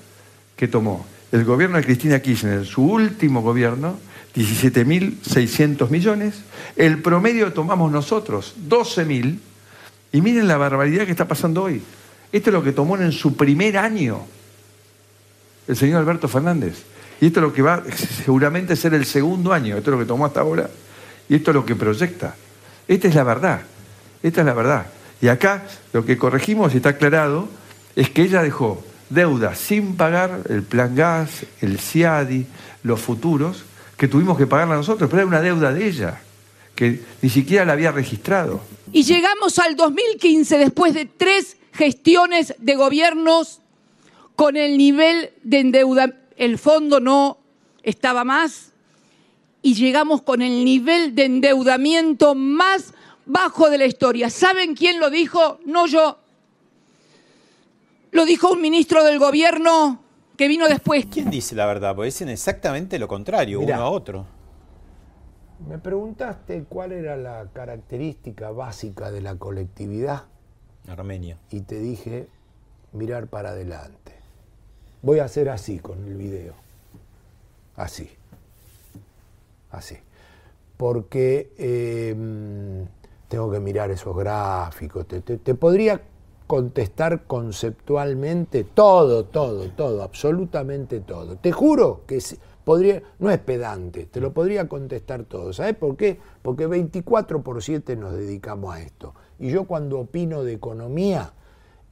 que 0.55 0.67
tomó 0.67 1.03
el 1.31 1.45
gobierno 1.45 1.77
de 1.77 1.83
Cristina 1.83 2.19
Kirchner, 2.19 2.63
su 2.63 2.83
último 2.83 3.41
gobierno, 3.41 3.97
17.600 4.35 5.89
millones. 5.89 6.41
El 6.75 7.01
promedio 7.01 7.51
tomamos 7.53 7.91
nosotros, 7.91 8.55
12.000. 8.67 9.39
Y 10.13 10.21
miren 10.21 10.47
la 10.47 10.57
barbaridad 10.57 11.05
que 11.05 11.11
está 11.11 11.27
pasando 11.27 11.63
hoy. 11.63 11.81
Esto 12.31 12.49
es 12.49 12.53
lo 12.53 12.63
que 12.63 12.71
tomó 12.71 12.97
en 12.97 13.11
su 13.11 13.35
primer 13.35 13.77
año 13.77 14.25
el 15.67 15.77
señor 15.77 15.99
Alberto 15.99 16.27
Fernández. 16.27 16.83
Y 17.19 17.27
esto 17.27 17.39
es 17.39 17.43
lo 17.43 17.53
que 17.53 17.61
va 17.61 17.83
seguramente 18.23 18.73
a 18.73 18.75
ser 18.75 18.93
el 18.93 19.05
segundo 19.05 19.53
año. 19.53 19.77
Esto 19.77 19.91
es 19.91 19.93
lo 19.93 19.99
que 19.99 20.07
tomó 20.07 20.25
hasta 20.25 20.41
ahora. 20.41 20.69
Y 21.29 21.35
esto 21.35 21.51
es 21.51 21.55
lo 21.55 21.65
que 21.65 21.75
proyecta. 21.75 22.35
Esta 22.87 23.07
es 23.07 23.15
la 23.15 23.23
verdad. 23.23 23.61
Esta 24.23 24.41
es 24.41 24.45
la 24.45 24.53
verdad. 24.53 24.87
Y 25.21 25.27
acá 25.27 25.63
lo 25.93 26.03
que 26.03 26.17
corregimos 26.17 26.73
y 26.73 26.77
está 26.77 26.89
aclarado 26.89 27.47
es 27.95 28.09
que 28.09 28.23
ella 28.23 28.41
dejó 28.41 28.83
deuda 29.09 29.55
sin 29.55 29.95
pagar 29.95 30.41
el 30.49 30.63
plan 30.63 30.95
gas, 30.95 31.45
el 31.61 31.79
CIADI, 31.79 32.47
los 32.83 32.99
futuros, 32.99 33.65
que 34.01 34.07
tuvimos 34.07 34.35
que 34.35 34.47
pagarla 34.47 34.73
nosotros, 34.73 35.07
pero 35.11 35.21
era 35.21 35.27
una 35.27 35.41
deuda 35.41 35.71
de 35.71 35.87
ella, 35.87 36.19
que 36.73 37.03
ni 37.21 37.29
siquiera 37.29 37.65
la 37.65 37.73
había 37.73 37.91
registrado. 37.91 38.59
Y 38.91 39.03
llegamos 39.03 39.59
al 39.59 39.75
2015 39.75 40.57
después 40.57 40.95
de 40.95 41.05
tres 41.05 41.57
gestiones 41.71 42.55
de 42.57 42.73
gobiernos 42.73 43.59
con 44.35 44.57
el 44.57 44.75
nivel 44.75 45.29
de 45.43 45.59
endeuda, 45.59 46.15
el 46.35 46.57
fondo 46.57 46.99
no 46.99 47.37
estaba 47.83 48.23
más, 48.23 48.71
y 49.61 49.75
llegamos 49.75 50.23
con 50.23 50.41
el 50.41 50.65
nivel 50.65 51.13
de 51.13 51.25
endeudamiento 51.25 52.33
más 52.33 52.95
bajo 53.27 53.69
de 53.69 53.77
la 53.77 53.85
historia. 53.85 54.31
¿Saben 54.31 54.73
quién 54.73 54.99
lo 54.99 55.11
dijo? 55.11 55.59
No 55.65 55.85
yo. 55.85 56.17
Lo 58.09 58.25
dijo 58.25 58.51
un 58.51 58.61
ministro 58.61 59.03
del 59.03 59.19
gobierno 59.19 60.01
que 60.41 60.47
vino 60.47 60.67
después. 60.67 61.05
¿Quién 61.05 61.29
dice 61.29 61.53
la 61.53 61.67
verdad? 61.67 61.95
Porque 61.95 62.07
dicen 62.07 62.27
exactamente 62.27 62.97
lo 62.97 63.07
contrario, 63.07 63.59
uno 63.59 63.75
a 63.75 63.91
otro. 63.91 64.25
Me 65.69 65.77
preguntaste 65.77 66.63
cuál 66.67 66.93
era 66.93 67.15
la 67.15 67.45
característica 67.53 68.49
básica 68.49 69.11
de 69.11 69.21
la 69.21 69.35
colectividad. 69.35 70.23
Armenia. 70.87 71.37
Y 71.51 71.61
te 71.61 71.79
dije 71.79 72.25
mirar 72.91 73.27
para 73.27 73.49
adelante. 73.49 74.13
Voy 75.03 75.19
a 75.19 75.25
hacer 75.25 75.47
así 75.47 75.77
con 75.77 76.07
el 76.07 76.15
video. 76.15 76.55
Así. 77.75 78.09
Así. 79.69 79.99
Porque 80.75 81.53
em, 81.59 82.87
tengo 83.27 83.51
que 83.51 83.59
mirar 83.59 83.91
esos 83.91 84.17
gráficos. 84.17 85.07
Te, 85.07 85.21
te 85.21 85.53
podría 85.53 86.01
contestar 86.51 87.27
conceptualmente 87.27 88.65
todo, 88.65 89.23
todo, 89.23 89.69
todo, 89.69 90.03
absolutamente 90.03 90.99
todo. 90.99 91.37
Te 91.37 91.53
juro 91.53 92.01
que 92.05 92.19
podría, 92.65 93.01
no 93.19 93.31
es 93.31 93.39
pedante, 93.39 94.05
te 94.05 94.19
lo 94.19 94.33
podría 94.33 94.67
contestar 94.67 95.23
todo. 95.23 95.53
¿Sabes 95.53 95.77
por 95.77 95.95
qué? 95.95 96.19
Porque 96.41 96.67
24 96.67 97.41
por 97.41 97.63
7 97.63 97.95
nos 97.95 98.11
dedicamos 98.11 98.75
a 98.75 98.81
esto. 98.81 99.13
Y 99.39 99.49
yo 99.49 99.63
cuando 99.63 100.01
opino 100.01 100.43
de 100.43 100.51
economía, 100.51 101.31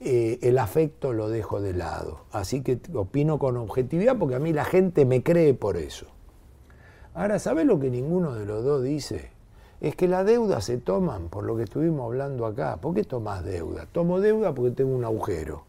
eh, 0.01 0.39
el 0.41 0.57
afecto 0.57 1.13
lo 1.13 1.29
dejo 1.29 1.61
de 1.61 1.71
lado. 1.71 2.25
Así 2.33 2.61
que 2.61 2.81
opino 2.93 3.39
con 3.39 3.55
objetividad 3.55 4.17
porque 4.17 4.35
a 4.35 4.39
mí 4.39 4.51
la 4.51 4.65
gente 4.65 5.05
me 5.05 5.23
cree 5.23 5.53
por 5.53 5.77
eso. 5.77 6.07
Ahora, 7.13 7.39
¿sabes 7.39 7.65
lo 7.65 7.79
que 7.79 7.89
ninguno 7.89 8.35
de 8.35 8.45
los 8.45 8.65
dos 8.65 8.83
dice? 8.83 9.31
Es 9.81 9.95
que 9.95 10.07
las 10.07 10.25
deudas 10.25 10.65
se 10.65 10.77
toman 10.77 11.29
por 11.29 11.45
lo 11.45 11.55
que 11.55 11.63
estuvimos 11.63 12.05
hablando 12.05 12.45
acá. 12.45 12.77
¿Por 12.77 12.93
qué 12.93 13.03
tomás 13.03 13.43
deuda? 13.43 13.87
Tomo 13.91 14.19
deuda 14.19 14.53
porque 14.53 14.71
tengo 14.71 14.93
un 14.93 15.05
agujero. 15.05 15.63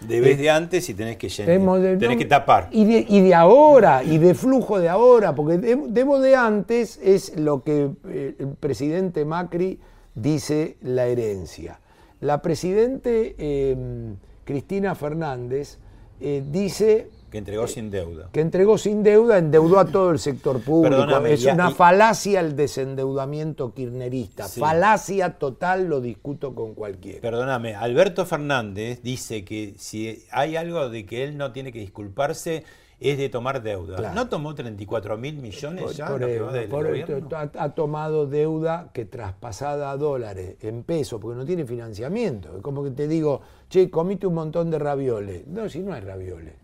Debes 0.00 0.38
de 0.38 0.48
antes 0.48 0.88
y 0.88 0.94
tenés 0.94 1.16
que 1.16 1.28
llenar, 1.28 1.98
tenés 1.98 2.16
que 2.16 2.24
tapar. 2.24 2.68
Y 2.70 2.84
de, 2.84 3.34
ahora, 3.34 4.04
y 4.04 4.18
de 4.18 4.34
flujo 4.34 4.78
de 4.78 4.88
ahora, 4.88 5.34
porque 5.34 5.58
debo 5.58 6.20
de 6.20 6.36
antes 6.36 7.00
es 7.02 7.36
lo 7.36 7.64
que 7.64 7.90
eh, 8.06 8.36
el 8.38 8.48
presidente 8.60 9.24
Macri 9.24 9.80
dice 10.14 10.76
la 10.82 11.06
herencia. 11.06 11.80
La 12.20 12.40
presidente 12.42 13.34
em, 13.38 14.16
Cristina 14.44 14.94
Fernández 14.94 15.78
eh, 16.20 16.44
dice 16.48 17.10
que 17.30 17.38
entregó 17.38 17.66
sin 17.66 17.90
deuda. 17.90 18.28
Que 18.32 18.40
entregó 18.40 18.78
sin 18.78 19.02
deuda, 19.02 19.38
endeudó 19.38 19.78
a 19.78 19.84
todo 19.86 20.10
el 20.10 20.18
sector 20.18 20.60
público. 20.60 21.04
es 21.26 21.44
una 21.44 21.70
falacia 21.70 22.40
el 22.40 22.56
desendeudamiento 22.56 23.72
kirchnerista. 23.74 24.48
Falacia 24.48 25.38
total, 25.38 25.86
lo 25.86 26.00
discuto 26.00 26.54
con 26.54 26.74
cualquiera. 26.74 27.20
Perdóname, 27.20 27.74
Alberto 27.74 28.24
Fernández 28.26 29.02
dice 29.02 29.44
que 29.44 29.74
si 29.78 30.24
hay 30.30 30.56
algo 30.56 30.88
de 30.88 31.04
que 31.06 31.24
él 31.24 31.36
no 31.36 31.52
tiene 31.52 31.72
que 31.72 31.80
disculparse 31.80 32.64
es 33.00 33.16
de 33.16 33.28
tomar 33.28 33.62
deuda. 33.62 33.96
Claro. 33.96 34.14
¿No 34.14 34.28
tomó 34.28 34.54
34 34.56 35.16
mil 35.16 35.36
millones 35.36 35.84
Por- 35.84 35.92
ya 35.94 36.08
por 36.08 36.18
que 36.18 36.34
eso, 36.34 36.46
va 36.46 36.52
del 36.52 36.68
por 36.68 36.86
eso, 36.86 37.06
gobierno? 37.12 37.28
ha, 37.36 37.50
ha 37.64 37.74
tomado 37.74 38.26
deuda 38.26 38.90
que 38.92 39.04
traspasada 39.04 39.92
a 39.92 39.96
dólares 39.96 40.56
en 40.62 40.82
pesos, 40.82 41.20
porque 41.20 41.36
no 41.38 41.44
tiene 41.44 41.64
financiamiento. 41.64 42.56
Es 42.56 42.62
como 42.62 42.82
que 42.82 42.90
te 42.90 43.06
digo, 43.06 43.40
che, 43.68 43.88
comiste 43.88 44.26
un 44.26 44.34
montón 44.34 44.70
de 44.70 44.80
ravioles. 44.80 45.46
No, 45.46 45.68
si 45.68 45.78
no 45.78 45.92
hay 45.92 46.00
ravioles. 46.00 46.54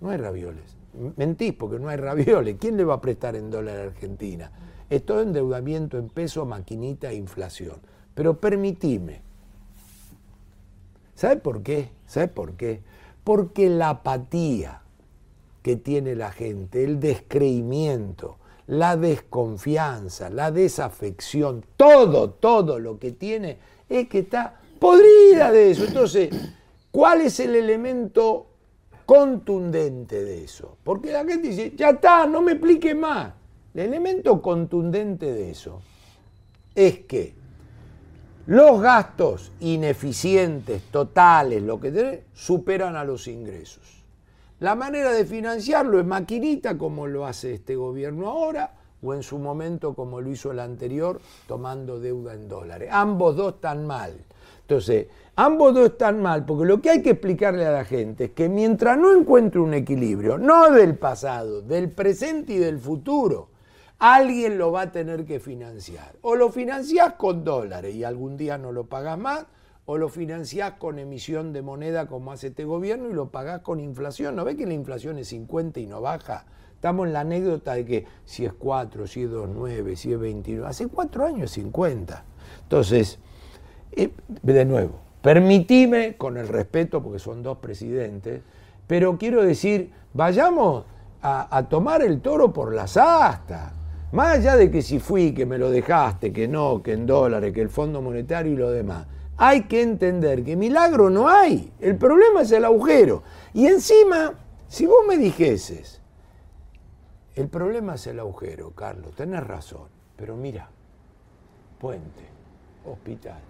No 0.00 0.10
hay 0.10 0.18
ravioles. 0.18 0.76
Mentís 1.16 1.52
porque 1.54 1.78
no 1.78 1.88
hay 1.88 1.96
ravioles. 1.96 2.56
¿Quién 2.58 2.76
le 2.76 2.84
va 2.84 2.94
a 2.94 3.00
prestar 3.00 3.36
en 3.36 3.50
dólar 3.50 3.78
a 3.78 3.82
Argentina? 3.84 4.50
Es 4.88 5.04
todo 5.04 5.22
endeudamiento 5.22 5.98
en 5.98 6.08
peso, 6.08 6.46
maquinita 6.46 7.10
e 7.10 7.16
inflación. 7.16 7.76
Pero 8.14 8.38
permitime. 8.38 9.22
¿Sabe 11.14 11.36
por 11.36 11.62
qué? 11.62 11.90
¿Sabe 12.06 12.28
por 12.28 12.54
qué? 12.54 12.80
Porque 13.24 13.68
la 13.68 13.90
apatía 13.90 14.82
que 15.62 15.76
tiene 15.76 16.14
la 16.14 16.30
gente, 16.30 16.84
el 16.84 17.00
descreimiento, 17.00 18.38
la 18.68 18.96
desconfianza, 18.96 20.30
la 20.30 20.50
desafección, 20.50 21.64
todo, 21.76 22.30
todo 22.30 22.78
lo 22.78 22.98
que 22.98 23.12
tiene 23.12 23.58
es 23.88 24.08
que 24.08 24.20
está 24.20 24.60
podrida 24.78 25.50
de 25.50 25.72
eso. 25.72 25.84
Entonces, 25.84 26.30
¿cuál 26.90 27.22
es 27.22 27.40
el 27.40 27.54
elemento 27.56 28.47
contundente 29.08 30.22
de 30.22 30.44
eso? 30.44 30.76
Porque 30.84 31.10
la 31.10 31.24
gente 31.24 31.48
dice, 31.48 31.72
ya 31.74 31.88
está, 31.88 32.26
no 32.26 32.42
me 32.42 32.52
explique 32.52 32.94
más. 32.94 33.32
El 33.72 33.86
elemento 33.86 34.42
contundente 34.42 35.32
de 35.32 35.50
eso 35.50 35.80
es 36.74 36.98
que 37.06 37.32
los 38.44 38.82
gastos 38.82 39.50
ineficientes, 39.60 40.82
totales, 40.90 41.62
lo 41.62 41.80
que 41.80 41.90
tenés, 41.90 42.20
superan 42.34 42.96
a 42.96 43.04
los 43.04 43.28
ingresos. 43.28 44.04
La 44.60 44.74
manera 44.74 45.10
de 45.12 45.24
financiarlo 45.24 45.98
es 45.98 46.04
maquinita, 46.04 46.76
como 46.76 47.06
lo 47.06 47.24
hace 47.26 47.54
este 47.54 47.76
gobierno 47.76 48.28
ahora, 48.28 48.74
o 49.02 49.14
en 49.14 49.22
su 49.22 49.38
momento, 49.38 49.94
como 49.94 50.20
lo 50.20 50.30
hizo 50.30 50.50
el 50.50 50.58
anterior, 50.58 51.18
tomando 51.46 51.98
deuda 51.98 52.34
en 52.34 52.46
dólares. 52.46 52.90
Ambos 52.92 53.36
dos 53.36 53.54
están 53.54 53.86
mal. 53.86 54.12
Entonces, 54.68 55.06
ambos 55.34 55.72
dos 55.72 55.92
están 55.92 56.20
mal, 56.20 56.44
porque 56.44 56.66
lo 56.66 56.82
que 56.82 56.90
hay 56.90 57.00
que 57.00 57.12
explicarle 57.12 57.64
a 57.64 57.72
la 57.72 57.86
gente 57.86 58.24
es 58.24 58.30
que 58.32 58.50
mientras 58.50 58.98
no 58.98 59.16
encuentre 59.16 59.62
un 59.62 59.72
equilibrio, 59.72 60.36
no 60.36 60.70
del 60.70 60.98
pasado, 60.98 61.62
del 61.62 61.90
presente 61.90 62.52
y 62.52 62.58
del 62.58 62.78
futuro, 62.78 63.48
alguien 63.98 64.58
lo 64.58 64.70
va 64.70 64.82
a 64.82 64.92
tener 64.92 65.24
que 65.24 65.40
financiar. 65.40 66.16
O 66.20 66.36
lo 66.36 66.50
financiás 66.50 67.14
con 67.14 67.44
dólares 67.44 67.94
y 67.94 68.04
algún 68.04 68.36
día 68.36 68.58
no 68.58 68.70
lo 68.70 68.84
pagás 68.84 69.18
más, 69.18 69.46
o 69.86 69.96
lo 69.96 70.10
financiás 70.10 70.72
con 70.72 70.98
emisión 70.98 71.54
de 71.54 71.62
moneda 71.62 72.06
como 72.06 72.30
hace 72.30 72.48
este 72.48 72.66
gobierno 72.66 73.08
y 73.08 73.14
lo 73.14 73.30
pagás 73.30 73.62
con 73.62 73.80
inflación. 73.80 74.36
¿No 74.36 74.44
ves 74.44 74.56
que 74.56 74.66
la 74.66 74.74
inflación 74.74 75.16
es 75.16 75.28
50 75.28 75.80
y 75.80 75.86
no 75.86 76.02
baja? 76.02 76.44
Estamos 76.74 77.06
en 77.06 77.14
la 77.14 77.20
anécdota 77.20 77.72
de 77.72 77.86
que 77.86 78.06
si 78.26 78.44
es 78.44 78.52
4, 78.52 79.06
si 79.06 79.22
es 79.22 79.30
2,9, 79.30 79.96
si 79.96 80.12
es 80.12 80.20
29. 80.20 80.68
Hace 80.68 80.88
cuatro 80.88 81.24
años 81.24 81.44
es 81.44 81.52
50. 81.52 82.22
Entonces, 82.64 83.18
de 84.42 84.64
nuevo, 84.64 85.00
permitime, 85.22 86.16
con 86.16 86.36
el 86.36 86.48
respeto, 86.48 87.02
porque 87.02 87.18
son 87.18 87.42
dos 87.42 87.58
presidentes, 87.58 88.42
pero 88.86 89.18
quiero 89.18 89.42
decir, 89.42 89.92
vayamos 90.14 90.84
a, 91.22 91.56
a 91.56 91.68
tomar 91.68 92.02
el 92.02 92.20
toro 92.20 92.52
por 92.52 92.74
las 92.74 92.96
astas. 92.96 93.72
Más 94.12 94.38
allá 94.38 94.56
de 94.56 94.70
que 94.70 94.80
si 94.80 94.98
fui, 94.98 95.34
que 95.34 95.44
me 95.44 95.58
lo 95.58 95.70
dejaste, 95.70 96.32
que 96.32 96.48
no, 96.48 96.82
que 96.82 96.92
en 96.92 97.06
dólares, 97.06 97.52
que 97.52 97.60
el 97.60 97.68
Fondo 97.68 98.00
Monetario 98.00 98.52
y 98.52 98.56
lo 98.56 98.70
demás. 98.70 99.06
Hay 99.36 99.64
que 99.64 99.82
entender 99.82 100.42
que 100.42 100.56
milagro 100.56 101.10
no 101.10 101.28
hay. 101.28 101.72
El 101.78 101.96
problema 101.96 102.42
es 102.42 102.50
el 102.52 102.64
agujero. 102.64 103.22
Y 103.52 103.66
encima, 103.66 104.32
si 104.66 104.86
vos 104.86 104.98
me 105.06 105.18
dijeses, 105.18 106.00
el 107.34 107.48
problema 107.48 107.94
es 107.94 108.06
el 108.08 108.18
agujero, 108.18 108.70
Carlos, 108.70 109.14
tenés 109.14 109.46
razón. 109.46 109.88
Pero 110.16 110.36
mira, 110.36 110.68
puente, 111.78 112.24
hospital, 112.84 113.40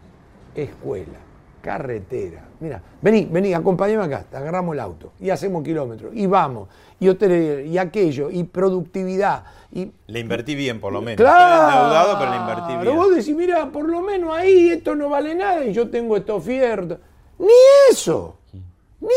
escuela, 0.63 1.19
carretera. 1.61 2.45
Mira, 2.61 2.83
vení, 3.01 3.27
vení, 3.31 3.55
acompáñame 3.55 4.05
acá, 4.05 4.25
te 4.31 4.37
agarramos 4.37 4.75
el 4.75 4.81
auto 4.81 5.13
y 5.21 5.31
hacemos 5.31 5.63
kilómetros 5.63 6.13
y 6.15 6.27
vamos, 6.27 6.69
y 6.99 7.09
hotel, 7.09 7.67
y 7.67 7.79
aquello, 7.79 8.31
y 8.31 8.45
productividad. 8.45 9.45
Y, 9.73 9.91
Le 10.07 10.21
invertí 10.21 10.55
bien, 10.55 10.81
por 10.81 10.93
lo 10.93 11.01
menos. 11.01 11.17
Claro, 11.17 11.85
endeudado, 11.85 12.19
pero 12.19 12.31
le 12.31 12.37
invertí 12.37 12.77
bien. 12.83 12.97
Vos 12.97 13.15
decís, 13.15 13.37
mira, 13.37 13.71
por 13.71 13.89
lo 13.89 14.01
menos 14.01 14.35
ahí 14.35 14.71
esto 14.71 14.95
no 14.95 15.09
vale 15.09 15.35
nada 15.35 15.65
y 15.65 15.73
yo 15.73 15.91
tengo 15.91 16.17
esto 16.17 16.41
fierto. 16.41 16.99
Ni 17.39 17.47
eso, 17.91 18.38
ni 19.01 19.09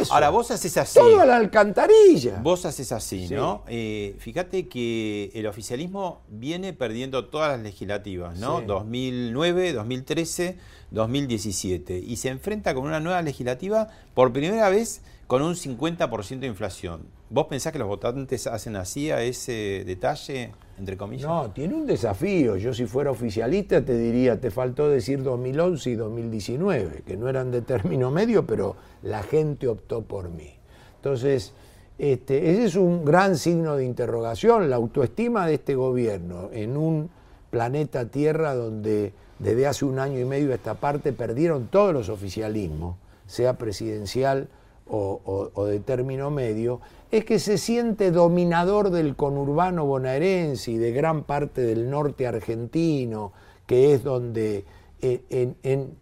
eso. 0.00 0.12
Ahora, 0.12 0.30
vos 0.30 0.50
haces 0.50 0.76
así. 0.76 0.98
Todo 0.98 1.20
a 1.20 1.26
la 1.26 1.36
alcantarilla. 1.36 2.40
Vos 2.42 2.64
haces 2.64 2.90
así, 2.92 3.28
Sí. 3.28 3.34
¿no? 3.34 3.62
Eh, 3.68 4.16
fíjate 4.18 4.68
que 4.68 5.30
el 5.34 5.46
oficialismo 5.46 6.22
viene 6.28 6.72
perdiendo 6.72 7.26
todas 7.26 7.52
las 7.52 7.60
legislativas, 7.60 8.36
¿no? 8.38 8.60
Sí. 8.60 8.64
2009, 8.66 9.72
2013, 9.74 10.58
2017. 10.90 11.98
Y 11.98 12.16
se 12.16 12.28
enfrenta 12.28 12.74
con 12.74 12.84
una 12.86 13.00
nueva 13.00 13.22
legislativa 13.22 13.88
por 14.14 14.32
primera 14.32 14.68
vez 14.70 15.02
con 15.28 15.42
un 15.42 15.54
50% 15.54 16.40
de 16.40 16.46
inflación. 16.46 17.02
¿Vos 17.28 17.46
pensás 17.48 17.70
que 17.70 17.78
los 17.78 17.86
votantes 17.86 18.46
hacen 18.46 18.76
así 18.76 19.10
a 19.10 19.22
ese 19.22 19.84
detalle, 19.86 20.52
entre 20.78 20.96
comillas? 20.96 21.28
No, 21.28 21.50
tiene 21.50 21.74
un 21.74 21.86
desafío. 21.86 22.56
Yo 22.56 22.72
si 22.72 22.86
fuera 22.86 23.10
oficialista 23.10 23.84
te 23.84 23.96
diría, 23.96 24.40
te 24.40 24.50
faltó 24.50 24.88
decir 24.88 25.22
2011 25.22 25.90
y 25.90 25.94
2019, 25.96 27.02
que 27.06 27.18
no 27.18 27.28
eran 27.28 27.50
de 27.50 27.60
término 27.60 28.10
medio, 28.10 28.46
pero 28.46 28.74
la 29.02 29.22
gente 29.22 29.68
optó 29.68 30.00
por 30.00 30.30
mí. 30.30 30.54
Entonces, 30.96 31.52
este, 31.98 32.50
ese 32.50 32.64
es 32.64 32.74
un 32.74 33.04
gran 33.04 33.36
signo 33.36 33.76
de 33.76 33.84
interrogación, 33.84 34.70
la 34.70 34.76
autoestima 34.76 35.46
de 35.46 35.54
este 35.54 35.74
gobierno 35.74 36.48
en 36.54 36.78
un 36.78 37.10
planeta 37.50 38.06
Tierra 38.06 38.54
donde 38.54 39.12
desde 39.38 39.66
hace 39.66 39.84
un 39.84 39.98
año 39.98 40.18
y 40.20 40.24
medio 40.24 40.54
esta 40.54 40.72
parte 40.74 41.12
perdieron 41.12 41.66
todos 41.66 41.92
los 41.92 42.08
oficialismos, 42.08 42.96
sea 43.26 43.58
presidencial 43.58 44.48
o, 44.90 45.64
de 45.66 45.80
término 45.80 46.30
medio, 46.30 46.80
es 47.10 47.24
que 47.24 47.38
se 47.38 47.58
siente 47.58 48.10
dominador 48.10 48.90
del 48.90 49.16
conurbano 49.16 49.86
bonaerense 49.86 50.72
y 50.72 50.76
de 50.78 50.92
gran 50.92 51.24
parte 51.24 51.62
del 51.62 51.88
norte 51.90 52.26
argentino, 52.26 53.32
que 53.66 53.94
es 53.94 54.02
donde 54.04 54.64
eh, 55.00 55.54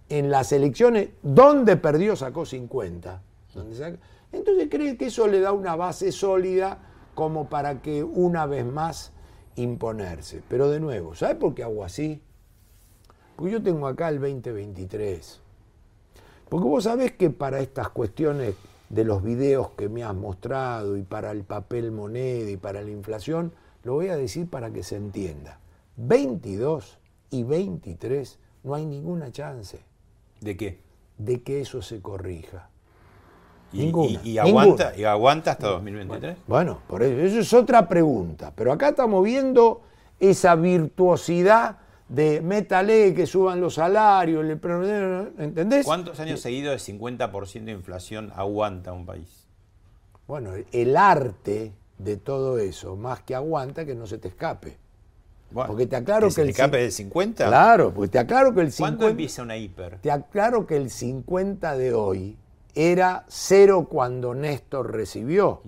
en, 0.09 0.31
las 0.31 0.53
elecciones, 0.53 1.11
donde 1.23 1.77
perdió 1.77 2.17
sacó 2.17 2.45
50. 2.45 3.23
donde 3.55 3.75
saca- 3.77 3.99
entonces 4.33 4.69
cree 4.71 4.97
que 4.97 5.07
eso 5.07 5.27
le 5.29 5.41
da 5.41 5.53
una 5.53 5.77
base 5.77 6.13
sólida 6.13 6.79
como 7.15 7.49
para 7.49 7.81
que 7.81 8.03
una 8.05 8.47
vez 8.47 8.65
más 8.67 9.13
imponerse. 9.55 10.43
Pero 10.49 10.69
de 10.69 10.81
nuevo, 10.81 11.15
¿sabe 11.15 11.37
por 11.37 11.55
qué 11.55 11.63
hago 11.63 11.85
así? 11.85 12.21
Porque 13.37 13.53
yo 13.53 13.63
tengo 13.63 13.87
acá 13.87 14.09
el 14.09 14.21
2023. 14.21 15.41
Porque 16.49 16.67
vos 16.69 16.85
sabés 16.85 17.13
que 17.13 17.31
para 17.31 17.61
estas 17.61 17.89
cuestiones 17.91 18.55
de 18.89 19.05
los 19.05 19.23
videos 19.23 19.71
que 19.71 19.89
me 19.89 20.05
has 20.05 20.15
mostrado 20.15 20.97
y 20.97 21.03
para 21.03 21.31
el 21.33 21.43
papel 21.45 21.91
moneda 21.93 22.51
y 22.51 22.57
para 22.57 22.83
la 22.83 22.91
inflación, 22.91 23.53
lo 23.83 23.95
voy 23.95 24.09
a 24.09 24.17
decir 24.17 24.49
para 24.49 24.71
que 24.71 24.83
se 24.83 24.97
entienda. 24.97 25.59
22 25.97 26.99
y 27.31 27.43
23 27.43 28.39
no 28.65 28.75
hay 28.75 28.85
ninguna 28.87 29.31
chance 29.33 29.81
¿De 30.41 30.57
qué? 30.57 30.81
de 31.19 31.43
que 31.43 31.61
eso 31.61 31.83
se 31.83 32.01
corrija. 32.01 32.69
Y, 33.73 33.79
Ninguna, 33.79 34.21
y- 34.23 34.31
y 34.33 34.39
aguanta, 34.39 34.85
ninguna. 34.85 34.97
y 34.97 35.05
aguanta 35.05 35.51
hasta 35.53 35.67
2023. 35.69 36.37
Bueno, 36.47 36.79
por 36.87 37.03
eso, 37.03 37.21
eso 37.21 37.41
es 37.41 37.53
otra 37.53 37.89
pregunta. 37.89 38.53
Pero 38.55 38.73
acá 38.73 38.91
estamos 38.91 39.25
viendo 39.25 39.83
esa 40.21 40.55
virtuosidad 40.55 41.79
de 42.09 42.41
métale 42.41 43.15
que 43.15 43.27
suban 43.27 43.61
los 43.61 43.75
salarios, 43.75 44.45
le- 44.45 44.59
¿entendés? 45.39 45.85
¿Cuántos 45.85 46.21
años 46.21 46.41
seguidos 46.41 46.73
de 46.75 46.79
50% 46.79 47.65
de 47.65 47.73
inflación 47.73 48.33
aguanta 48.37 48.93
un 48.93 49.07
país? 49.07 49.47
Bueno, 50.29 50.53
el 50.73 50.97
arte 50.97 51.73
de 51.99 52.17
todo 52.17 52.59
eso, 52.59 52.97
más 52.97 53.21
que 53.23 53.35
aguanta, 53.35 53.85
que 53.85 53.95
no 53.95 54.07
se 54.07 54.19
te 54.19 54.29
escape. 54.29 54.77
Bueno, 55.51 55.69
Porque 55.69 55.87
te 55.87 55.95
aclaro 55.97 56.29
que, 56.29 56.43
el 56.43 56.49
escape 56.51 56.79
del 56.79 56.91
50. 56.93 57.47
Claro, 57.47 57.93
porque 57.95 58.09
te 58.11 58.19
aclaro 58.19 58.53
que 58.53 58.61
el 58.63 58.73
¿Cuándo 58.75 58.99
50 59.07 59.09
empieza 59.11 59.43
una 59.43 59.57
hiper? 59.57 59.99
Te 60.01 60.11
aclaro 60.11 60.67
que 60.67 60.77
el 60.77 60.91
50 60.91 61.77
de 61.77 61.95
hoy 61.95 62.37
era 62.75 63.25
cero 63.29 63.87
cuando 63.89 64.35
Néstor 64.35 64.93
recibió. 64.93 65.63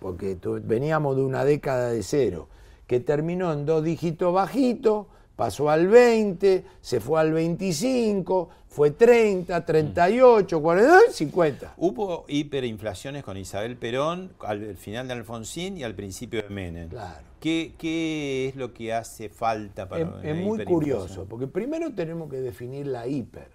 Porque 0.00 0.36
tu- 0.36 0.60
veníamos 0.62 1.16
de 1.16 1.22
una 1.22 1.44
década 1.44 1.90
de 1.90 2.02
cero, 2.02 2.48
que 2.86 3.00
terminó 3.00 3.52
en 3.52 3.66
dos 3.66 3.84
dígitos 3.84 4.32
bajitos, 4.32 5.06
pasó 5.38 5.70
al 5.70 5.86
20, 5.86 6.64
se 6.80 6.98
fue 6.98 7.20
al 7.20 7.32
25, 7.32 8.48
fue 8.66 8.90
30, 8.90 9.64
38, 9.64 10.60
42, 10.60 11.02
50. 11.12 11.74
Hubo 11.76 12.24
hiperinflaciones 12.26 13.22
con 13.22 13.36
Isabel 13.36 13.76
Perón 13.76 14.32
al 14.40 14.76
final 14.76 15.06
de 15.06 15.14
Alfonsín 15.14 15.78
y 15.78 15.84
al 15.84 15.94
principio 15.94 16.42
de 16.42 16.48
Menem. 16.48 16.88
Claro. 16.88 17.24
¿Qué, 17.38 17.74
qué 17.78 18.48
es 18.48 18.56
lo 18.56 18.74
que 18.74 18.92
hace 18.92 19.28
falta 19.28 19.88
para 19.88 20.02
Es, 20.02 20.08
una 20.08 20.22
es 20.28 20.36
muy 20.44 20.64
curioso, 20.64 21.26
porque 21.28 21.46
primero 21.46 21.94
tenemos 21.94 22.28
que 22.28 22.40
definir 22.40 22.88
la 22.88 23.06
hiper. 23.06 23.52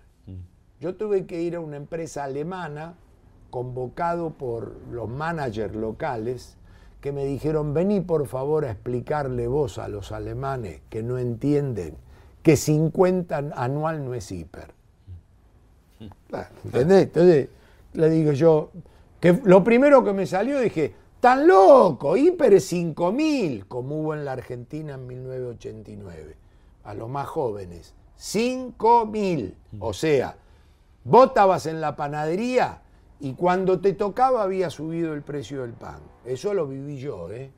Yo 0.80 0.96
tuve 0.96 1.26
que 1.26 1.42
ir 1.42 1.58
a 1.58 1.60
una 1.60 1.76
empresa 1.76 2.24
alemana 2.24 2.96
convocado 3.50 4.30
por 4.30 4.78
los 4.90 5.10
managers 5.10 5.76
locales 5.76 6.56
que 7.04 7.12
me 7.12 7.26
dijeron, 7.26 7.74
vení 7.74 8.00
por 8.00 8.28
favor 8.28 8.64
a 8.64 8.72
explicarle 8.72 9.46
vos 9.50 9.78
a 9.78 9.90
los 9.90 10.14
alemanes 10.14 10.80
que 10.90 11.04
no 11.04 11.18
entienden 11.18 11.98
que 12.42 12.56
50 12.56 13.52
anual 13.58 14.06
no 14.06 14.14
es 14.14 14.32
hiper. 14.32 14.72
¿Entendés? 16.64 17.04
Entonces 17.04 17.50
le 17.92 18.10
digo 18.10 18.32
yo, 18.32 18.72
que 19.20 19.38
lo 19.44 19.66
primero 19.66 20.02
que 20.06 20.14
me 20.14 20.26
salió 20.26 20.62
dije, 20.62 20.96
tan 21.20 21.46
loco, 21.46 22.16
hiper 22.16 22.54
es 22.54 22.72
5.000, 22.72 23.68
como 23.68 24.00
hubo 24.00 24.14
en 24.14 24.24
la 24.24 24.32
Argentina 24.32 24.94
en 24.94 25.06
1989, 25.06 26.38
a 26.86 26.94
los 26.94 27.10
más 27.10 27.28
jóvenes. 27.28 27.94
5.000, 28.18 29.56
o 29.78 29.92
sea, 29.92 30.38
vos 31.04 31.28
estabas 31.28 31.66
en 31.66 31.82
la 31.82 31.98
panadería 31.98 32.83
y 33.24 33.34
cuando 33.34 33.80
te 33.80 33.94
tocaba 33.94 34.44
había 34.44 34.70
subido 34.70 35.14
el 35.14 35.22
precio 35.22 35.62
del 35.62 35.74
pan. 35.74 36.02
Eso 36.26 36.54
lo 36.54 36.68
viví 36.68 36.98
yo, 36.98 37.32
¿eh? 37.32 37.52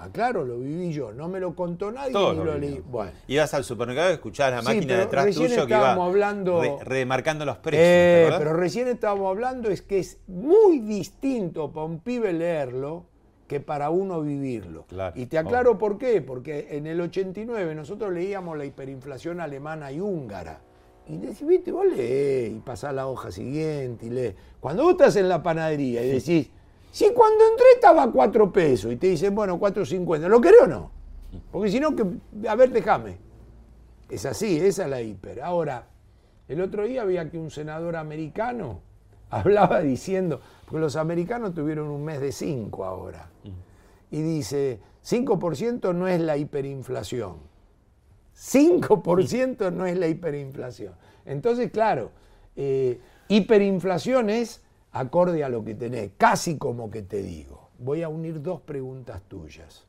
Ah, 0.00 0.08
claro, 0.12 0.44
lo 0.44 0.58
viví 0.58 0.92
yo, 0.92 1.12
no 1.12 1.28
me 1.28 1.40
lo 1.40 1.56
contó 1.56 1.90
nadie 1.90 2.12
Todos 2.12 2.32
ni 2.36 2.44
lo 2.44 2.52
lo 2.52 2.58
leí. 2.58 2.80
Bueno. 2.88 3.10
Ibas 3.26 3.52
al 3.54 3.64
supermercado 3.64 4.10
y 4.10 4.12
escuchabas 4.14 4.64
la 4.64 4.70
Sí, 4.70 4.76
máquina 4.76 4.96
detrás 4.98 5.26
tuyo 5.26 5.40
que 5.48 5.54
iba 5.54 5.62
estábamos 5.62 6.08
hablando- 6.08 6.60
re- 6.62 6.76
remarcando 6.84 7.44
los 7.44 7.56
precios. 7.58 7.84
Eh, 7.86 8.30
pero 8.38 8.52
recién 8.54 8.86
estábamos 8.88 9.28
hablando 9.28 9.68
es 9.70 9.82
que 9.82 9.98
es 9.98 10.20
muy 10.28 10.78
distinto 10.78 11.72
para 11.72 11.86
un 11.86 11.98
pibe 11.98 12.32
leerlo 12.32 13.06
que 13.48 13.58
para 13.60 13.90
uno 13.90 14.20
vivirlo. 14.22 14.84
Claro, 14.86 15.18
y 15.18 15.26
te 15.26 15.36
aclaro 15.36 15.78
por 15.78 15.98
qué, 15.98 16.22
porque 16.22 16.68
en 16.70 16.86
el 16.86 17.00
89 17.00 17.74
nosotros 17.74 18.12
leíamos 18.12 18.56
la 18.56 18.66
hiperinflación 18.66 19.40
alemana 19.40 19.90
y 19.90 20.00
húngara. 20.00 20.60
Y 21.08 21.16
decís, 21.16 21.46
viste, 21.46 21.72
vos 21.72 21.86
leés 21.86 22.52
y 22.52 22.58
pasás 22.58 22.94
la 22.94 23.06
hoja 23.06 23.30
siguiente 23.30 24.06
y 24.06 24.10
lees. 24.10 24.34
Cuando 24.60 24.82
vos 24.82 24.92
estás 24.92 25.16
en 25.16 25.28
la 25.28 25.42
panadería 25.42 26.04
y 26.04 26.08
decís, 26.10 26.50
si 26.90 27.12
cuando 27.12 27.44
entré 27.48 27.66
estaba 27.74 28.02
a 28.02 28.10
4 28.10 28.52
pesos 28.52 28.92
y 28.92 28.96
te 28.96 29.08
dicen, 29.08 29.34
bueno, 29.34 29.58
4.50, 29.58 30.28
¿lo 30.28 30.40
querés 30.40 30.62
o 30.62 30.66
no? 30.66 30.90
Porque 31.50 31.70
si 31.70 31.80
no, 31.80 31.96
que, 31.96 32.04
a 32.46 32.54
ver, 32.54 32.70
déjame. 32.70 33.16
Es 34.10 34.26
así, 34.26 34.58
esa 34.58 34.84
es 34.84 34.90
la 34.90 35.00
hiper. 35.00 35.42
Ahora, 35.42 35.86
el 36.48 36.60
otro 36.60 36.84
día 36.84 37.02
había 37.02 37.30
que 37.30 37.38
un 37.38 37.50
senador 37.50 37.96
americano 37.96 38.80
hablaba 39.30 39.80
diciendo, 39.80 40.40
porque 40.64 40.80
los 40.80 40.96
americanos 40.96 41.54
tuvieron 41.54 41.88
un 41.88 42.04
mes 42.04 42.20
de 42.20 42.32
5 42.32 42.84
ahora, 42.84 43.30
y 44.10 44.22
dice, 44.22 44.80
5% 45.04 45.94
no 45.94 46.08
es 46.08 46.20
la 46.20 46.36
hiperinflación. 46.36 47.36
5% 48.38 49.72
no 49.72 49.84
es 49.86 49.98
la 49.98 50.06
hiperinflación. 50.06 50.94
Entonces, 51.24 51.70
claro, 51.72 52.12
eh, 52.54 53.00
hiperinflación 53.28 54.30
es 54.30 54.62
acorde 54.92 55.42
a 55.42 55.48
lo 55.48 55.64
que 55.64 55.74
tenés, 55.74 56.12
casi 56.16 56.56
como 56.56 56.90
que 56.90 57.02
te 57.02 57.22
digo. 57.22 57.70
Voy 57.78 58.02
a 58.02 58.08
unir 58.08 58.40
dos 58.40 58.60
preguntas 58.60 59.22
tuyas. 59.28 59.84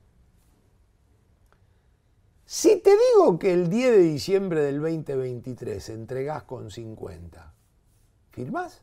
Si 2.46 2.78
te 2.78 2.92
digo 2.92 3.38
que 3.38 3.54
el 3.54 3.70
10 3.70 3.92
de 3.92 4.00
diciembre 4.00 4.62
del 4.62 4.82
2023 4.82 5.90
entregás 5.90 6.44
con 6.44 6.72
50, 6.72 7.54
¿firmás? 8.32 8.82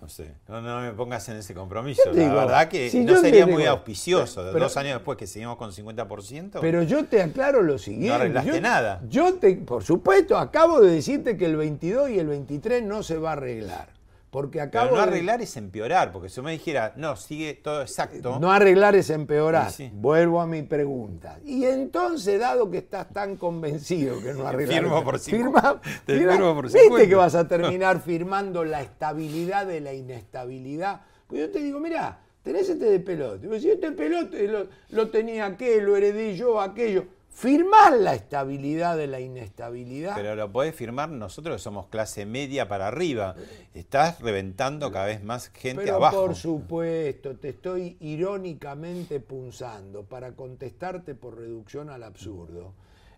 No 0.00 0.08
sé, 0.08 0.32
no, 0.48 0.60
no 0.60 0.80
me 0.80 0.90
pongas 0.92 1.26
en 1.30 1.36
ese 1.36 1.54
compromiso. 1.54 2.02
Yo 2.06 2.12
La 2.12 2.22
digo, 2.24 2.34
verdad 2.34 2.68
que 2.68 2.90
si 2.90 3.04
no 3.04 3.16
sería 3.20 3.46
digo- 3.46 3.56
muy 3.56 3.64
auspicioso. 3.64 4.42
pero- 4.52 4.64
dos 4.64 4.76
años 4.76 4.94
después 4.94 5.16
que 5.16 5.26
seguimos 5.26 5.56
con 5.56 5.72
50%. 5.72 6.60
Pero 6.60 6.82
yo 6.82 7.04
te 7.06 7.22
aclaro 7.22 7.62
lo 7.62 7.78
siguiente. 7.78 8.08
No 8.08 8.14
arreglaste 8.14 8.50
yo, 8.52 8.60
nada. 8.60 9.00
Yo 9.08 9.34
te, 9.34 9.54
por 9.56 9.82
supuesto, 9.84 10.36
acabo 10.36 10.80
de 10.80 10.90
decirte 10.90 11.36
que 11.36 11.46
el 11.46 11.56
22 11.56 12.10
y 12.10 12.18
el 12.18 12.26
23 12.26 12.82
no 12.82 13.02
se 13.02 13.16
va 13.18 13.30
a 13.30 13.32
arreglar. 13.34 13.93
Porque 14.34 14.60
acabo 14.60 14.86
Pero 14.90 14.96
no 14.96 15.02
de- 15.06 15.12
arreglar 15.12 15.40
es 15.42 15.56
empeorar, 15.56 16.10
porque 16.10 16.28
si 16.28 16.40
me 16.40 16.50
dijera, 16.50 16.92
no, 16.96 17.14
sigue 17.14 17.54
todo 17.54 17.82
exacto. 17.82 18.40
No 18.40 18.50
arreglar 18.50 18.96
es 18.96 19.08
empeorar. 19.10 19.70
Sí, 19.70 19.84
sí. 19.86 19.90
Vuelvo 19.94 20.40
a 20.40 20.46
mi 20.48 20.62
pregunta. 20.62 21.38
Y 21.44 21.64
entonces, 21.66 22.40
dado 22.40 22.68
que 22.68 22.78
estás 22.78 23.12
tan 23.12 23.36
convencido 23.36 24.20
que 24.20 24.34
no 24.34 24.44
arreglar 24.48 24.80
Firmo 24.82 25.04
por 25.04 25.20
firma, 25.20 25.60
50. 25.80 25.80
Te 26.06 26.18
firmo 26.18 26.52
por 26.52 26.64
¿Viste 26.64 26.80
50? 26.80 27.08
que 27.08 27.14
vas 27.14 27.34
a 27.36 27.46
terminar 27.54 28.00
firmando 28.02 28.64
la 28.64 28.82
estabilidad 28.82 29.66
de 29.66 29.80
la 29.80 29.92
inestabilidad? 29.94 31.02
Pues 31.28 31.40
yo 31.42 31.50
te 31.52 31.60
digo, 31.60 31.78
mira, 31.78 32.18
tenés 32.42 32.68
este 32.68 32.86
de 32.86 32.98
pelote. 32.98 33.60
Si 33.60 33.70
este 33.70 33.92
pelote 33.92 34.48
lo, 34.48 34.66
lo 34.90 35.10
tenía 35.10 35.46
aquel, 35.46 35.84
lo 35.84 35.96
heredé 35.96 36.34
yo, 36.34 36.60
aquello. 36.60 37.04
Firmás 37.34 37.92
la 37.98 38.14
estabilidad 38.14 38.96
de 38.96 39.08
la 39.08 39.18
inestabilidad. 39.18 40.14
Pero 40.14 40.36
lo 40.36 40.52
podés 40.52 40.72
firmar 40.72 41.08
nosotros 41.08 41.56
que 41.56 41.62
somos 41.62 41.88
clase 41.88 42.24
media 42.24 42.68
para 42.68 42.86
arriba. 42.86 43.34
Estás 43.74 44.20
reventando 44.20 44.92
cada 44.92 45.06
vez 45.06 45.22
más 45.24 45.48
gente 45.48 45.82
Pero 45.82 45.96
abajo. 45.96 46.26
por 46.26 46.36
supuesto, 46.36 47.36
te 47.36 47.48
estoy 47.48 47.96
irónicamente 47.98 49.18
punzando 49.18 50.04
para 50.04 50.36
contestarte 50.36 51.16
por 51.16 51.36
reducción 51.36 51.90
al 51.90 52.04
absurdo. 52.04 52.72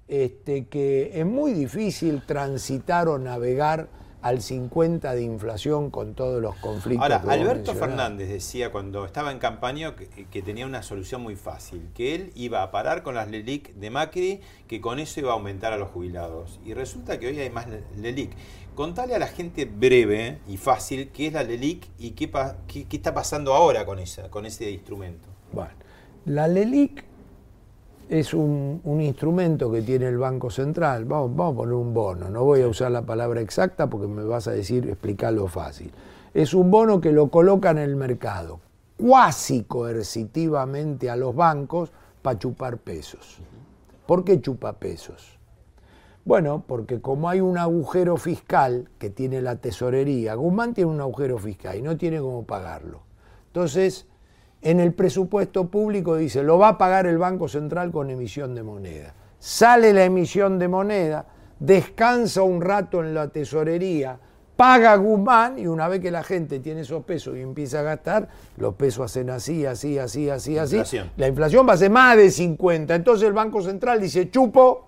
Este, 0.08 0.66
que 0.66 1.10
es 1.12 1.26
muy 1.26 1.52
difícil 1.52 2.22
transitar 2.24 3.08
o 3.08 3.18
navegar 3.18 3.88
al 4.26 4.42
50 4.42 5.14
de 5.14 5.22
inflación 5.22 5.90
con 5.90 6.14
todos 6.14 6.42
los 6.42 6.56
conflictos. 6.56 7.02
Ahora, 7.02 7.22
que 7.22 7.30
Alberto. 7.30 7.74
Fernández 7.74 8.28
decía 8.28 8.72
cuando 8.72 9.04
estaba 9.04 9.30
en 9.30 9.38
campaña 9.38 9.94
que, 9.94 10.26
que 10.26 10.42
tenía 10.42 10.66
una 10.66 10.82
solución 10.82 11.22
muy 11.22 11.36
fácil, 11.36 11.88
que 11.94 12.14
él 12.14 12.32
iba 12.34 12.62
a 12.62 12.70
parar 12.70 13.02
con 13.02 13.14
las 13.14 13.28
LELIC 13.30 13.74
de 13.74 13.90
Macri, 13.90 14.40
que 14.66 14.80
con 14.80 14.98
eso 14.98 15.20
iba 15.20 15.30
a 15.30 15.34
aumentar 15.34 15.72
a 15.72 15.76
los 15.76 15.90
jubilados. 15.90 16.58
Y 16.64 16.74
resulta 16.74 17.18
que 17.18 17.28
hoy 17.28 17.38
hay 17.38 17.50
más 17.50 17.66
LELIC. 17.96 18.30
Contale 18.74 19.14
a 19.14 19.18
la 19.18 19.28
gente 19.28 19.64
breve 19.64 20.38
y 20.48 20.56
fácil 20.56 21.08
qué 21.10 21.28
es 21.28 21.32
la 21.32 21.42
LELIC 21.42 21.86
y 21.98 22.10
qué- 22.10 22.30
qué 22.66 22.86
está 22.96 23.14
pasando 23.14 23.54
ahora 23.54 23.86
con, 23.86 23.98
esa, 23.98 24.30
con 24.30 24.44
ese 24.44 24.70
instrumento. 24.70 25.28
Bueno, 25.52 25.70
la 26.26 26.48
LELIC 26.48 27.04
es 28.08 28.34
un, 28.34 28.80
un 28.84 29.00
instrumento 29.00 29.70
que 29.70 29.82
tiene 29.82 30.06
el 30.06 30.18
Banco 30.18 30.50
Central. 30.50 31.04
Vamos, 31.04 31.34
vamos 31.34 31.54
a 31.54 31.56
poner 31.56 31.74
un 31.74 31.92
bono. 31.92 32.30
No 32.30 32.44
voy 32.44 32.62
a 32.62 32.68
usar 32.68 32.90
la 32.90 33.02
palabra 33.02 33.40
exacta 33.40 33.88
porque 33.88 34.06
me 34.06 34.24
vas 34.24 34.46
a 34.48 34.52
decir, 34.52 34.88
explicarlo 34.88 35.48
fácil. 35.48 35.92
Es 36.32 36.54
un 36.54 36.70
bono 36.70 37.00
que 37.00 37.12
lo 37.12 37.28
coloca 37.30 37.70
en 37.70 37.78
el 37.78 37.96
mercado, 37.96 38.60
cuasi 38.96 39.64
coercitivamente 39.64 41.10
a 41.10 41.16
los 41.16 41.34
bancos 41.34 41.90
para 42.22 42.38
chupar 42.38 42.78
pesos. 42.78 43.38
¿Por 44.06 44.24
qué 44.24 44.40
chupa 44.40 44.74
pesos? 44.74 45.38
Bueno, 46.24 46.64
porque 46.66 47.00
como 47.00 47.28
hay 47.28 47.40
un 47.40 47.56
agujero 47.56 48.16
fiscal 48.16 48.88
que 48.98 49.10
tiene 49.10 49.40
la 49.40 49.56
tesorería, 49.56 50.34
Guzmán 50.34 50.74
tiene 50.74 50.90
un 50.90 51.00
agujero 51.00 51.38
fiscal 51.38 51.76
y 51.76 51.82
no 51.82 51.96
tiene 51.96 52.18
cómo 52.18 52.44
pagarlo. 52.44 53.02
Entonces, 53.46 54.06
en 54.70 54.80
el 54.80 54.92
presupuesto 54.92 55.68
público 55.68 56.16
dice, 56.16 56.42
lo 56.42 56.58
va 56.58 56.68
a 56.68 56.78
pagar 56.78 57.06
el 57.06 57.18
Banco 57.18 57.48
Central 57.48 57.90
con 57.92 58.10
emisión 58.10 58.54
de 58.54 58.62
moneda. 58.62 59.14
Sale 59.38 59.92
la 59.92 60.04
emisión 60.04 60.58
de 60.58 60.68
moneda, 60.68 61.26
descansa 61.58 62.42
un 62.42 62.60
rato 62.60 63.02
en 63.02 63.14
la 63.14 63.28
tesorería, 63.28 64.18
paga 64.56 64.96
Guzmán 64.96 65.58
y 65.58 65.66
una 65.66 65.88
vez 65.88 66.00
que 66.00 66.10
la 66.10 66.22
gente 66.22 66.60
tiene 66.60 66.80
esos 66.80 67.04
pesos 67.04 67.36
y 67.36 67.40
empieza 67.40 67.80
a 67.80 67.82
gastar, 67.82 68.28
los 68.56 68.74
pesos 68.74 69.04
hacen 69.04 69.30
así, 69.30 69.66
así, 69.66 69.98
así, 69.98 70.28
así, 70.30 70.58
así. 70.58 70.76
Inflación. 70.76 71.10
La 71.16 71.28
inflación 71.28 71.68
va 71.68 71.74
a 71.74 71.76
ser 71.76 71.90
más 71.90 72.16
de 72.16 72.30
50. 72.30 72.94
Entonces 72.94 73.28
el 73.28 73.34
Banco 73.34 73.62
Central 73.62 74.00
dice, 74.00 74.30
chupo, 74.30 74.86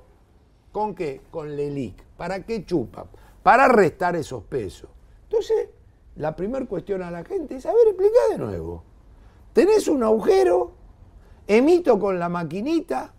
¿Con 0.72 0.95
qué? 0.95 1.22
Con 1.31 1.57
LELIC. 1.57 2.05
¿Para 2.16 2.45
qué 2.45 2.64
chupa? 2.64 3.07
Para 3.43 3.68
restar 3.68 4.16
esos 4.16 4.45
pesos. 4.45 4.91
Entonces, 5.24 5.70
la 6.16 6.37
primera 6.37 6.64
cuestión 6.66 7.03
a 7.03 7.11
la 7.11 7.24
gente 7.24 7.57
es, 7.57 7.66
a 7.66 7.72
ver, 7.72 7.89
explica 7.89 8.18
de 8.31 8.39
nuevo. 8.39 8.85
Tenés 9.59 9.88
un 9.88 10.04
agujero, 10.04 10.70
emito 11.48 11.98
con 11.98 12.16
la 12.20 12.28
maquinita, 12.28 13.12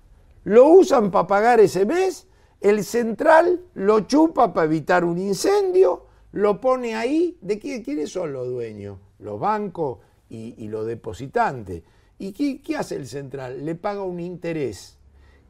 lo 0.46 0.70
usan 0.70 1.12
para 1.12 1.28
pagar 1.28 1.60
ese 1.60 1.86
mes, 1.86 2.28
el 2.62 2.86
central 2.86 3.66
lo 3.74 4.00
chupa 4.08 4.54
para 4.54 4.64
evitar 4.64 5.04
un 5.04 5.18
incendio, 5.18 6.06
lo 6.32 6.62
pone 6.62 6.96
ahí. 6.96 7.38
¿De 7.42 7.60
qué, 7.60 7.84
quiénes 7.84 8.12
son 8.12 8.32
los 8.32 8.48
dueños? 8.48 9.00
Los 9.20 9.38
bancos 9.38 9.98
y, 10.30 10.66
los 10.70 10.86
depositantes. 10.86 11.84
¿Y 12.18 12.32
qué, 12.32 12.62
qué 12.62 12.78
hace 12.78 12.96
el 12.96 13.08
central? 13.08 13.66
Le 13.66 13.76
paga 13.76 14.04
un 14.04 14.22
interés 14.22 14.98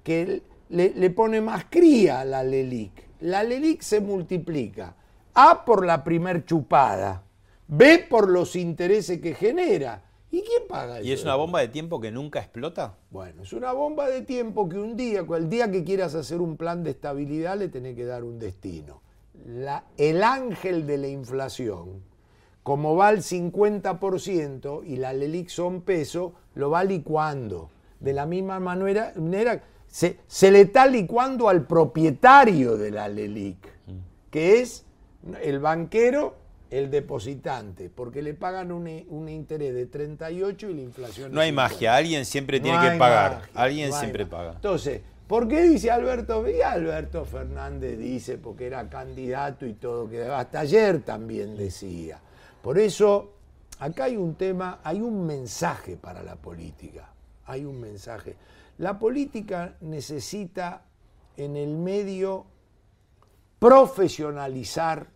que 0.04 0.42
le, 0.70 0.90
le 0.96 1.10
pone 1.12 1.40
más 1.40 1.66
cría 1.70 2.22
a 2.22 2.26
la 2.26 2.42
LELIC. 2.42 3.20
La 3.20 3.44
LELIC 3.44 3.84
se 3.84 4.02
multiplica. 4.02 4.96
A 5.36 5.66
por 5.66 5.86
la 5.86 6.04
primer 6.04 6.46
chupada, 6.46 7.26
B 7.68 8.08
por 8.10 8.28
los 8.28 8.56
intereses 8.56 9.22
que 9.22 9.36
genera. 9.36 10.09
¿Y 10.32 10.42
quién 10.44 10.64
paga 10.68 11.00
eso? 11.00 11.08
¿Y 11.08 11.12
es 11.12 11.24
una 11.24 11.36
bomba 11.36 11.60
de 11.60 11.70
tiempo 11.70 12.00
que 12.00 12.12
nunca 12.12 12.40
explota? 12.40 12.98
Bueno, 13.10 13.44
es 13.44 13.54
una 13.54 13.72
bomba 13.74 14.08
de 14.08 14.22
tiempo 14.22 14.70
que 14.70 14.78
un 14.78 14.96
día, 14.96 15.26
el 15.36 15.50
día 15.50 15.72
que 15.72 15.84
quieras 15.84 16.14
hacer 16.16 16.40
un 16.40 16.56
plan 16.56 16.84
de 16.84 16.92
estabilidad, 16.92 17.58
le 17.58 17.68
tenés 17.70 17.96
que 17.96 18.06
dar 18.06 18.24
un 18.24 18.38
destino. 18.38 19.02
La- 19.46 19.86
el 19.98 20.22
ángel 20.22 20.86
de 20.86 20.98
la 20.98 21.08
inflación, 21.08 22.04
como 22.62 22.96
va 22.96 23.08
al 23.08 23.24
50% 23.24 24.84
y 24.86 24.98
la 24.98 25.14
LELIC 25.14 25.50
son 25.50 25.82
peso, 25.82 26.34
lo 26.56 26.70
va 26.70 26.84
licuando. 26.84 27.70
De 28.00 28.14
la 28.14 28.26
misma 28.26 28.60
manera, 28.60 29.14
manera 29.16 29.64
se, 29.88 30.20
se 30.28 30.52
le 30.52 30.62
está 30.62 30.86
licuando 30.86 31.50
al 31.50 31.66
propietario 31.66 32.78
de 32.78 32.92
la 32.92 33.08
LELIC, 33.10 33.58
que 34.30 34.62
es 34.62 34.86
el 35.42 35.60
banquero 35.60 36.36
el 36.70 36.92
depositante, 36.92 37.90
porque 37.90 38.22
le 38.22 38.34
pagan 38.36 38.72
un, 38.72 38.88
un 39.10 39.28
interés 39.30 39.74
de 39.74 39.88
38 39.88 40.70
y 40.70 40.74
la 40.76 40.82
inflación 40.82 41.34
No 41.34 41.42
hay 41.42 41.50
50. 41.50 41.62
magia, 41.70 41.96
alguien 41.96 42.26
siempre 42.26 42.60
No 42.60 42.64
tiene 42.66 42.80
que 42.92 42.98
pagar. 42.98 43.32
magia, 43.40 43.52
alguien 43.56 43.90
no 43.90 44.00
siempre 44.00 44.26
magia. 44.26 44.38
paga. 44.38 44.52
Entonces, 44.54 45.02
¿por 45.28 45.48
qué 45.48 45.64
dice 45.64 45.90
Alberto? 45.90 46.48
Y 46.48 46.62
Alberto 46.62 47.26
Fernández 47.26 47.98
dice, 47.98 48.38
porque 48.38 48.68
era 48.68 48.88
candidato 48.90 49.66
y 49.66 49.74
todo, 49.74 50.08
que 50.10 50.24
hasta 50.24 50.60
ayer 50.60 51.02
también 51.02 51.58
decía. 51.58 52.20
Por 52.62 52.78
eso, 52.78 53.34
acá 53.80 54.04
hay 54.04 54.18
un 54.18 54.36
tema, 54.36 54.80
hay 54.84 55.02
un 55.02 55.26
mensaje 55.26 55.98
para 55.98 56.22
la 56.22 56.36
política. 56.36 57.10
Hay 57.48 57.66
un 57.66 57.80
mensaje. 57.82 58.36
La 58.78 59.00
política 59.00 59.76
necesita 59.82 60.84
en 61.36 61.56
el 61.58 61.76
medio 61.78 62.46
profesionalizar 63.58 65.08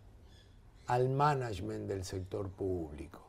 al 0.88 1.10
management 1.10 1.88
del 1.88 2.04
sector 2.06 2.50
público. 2.50 3.20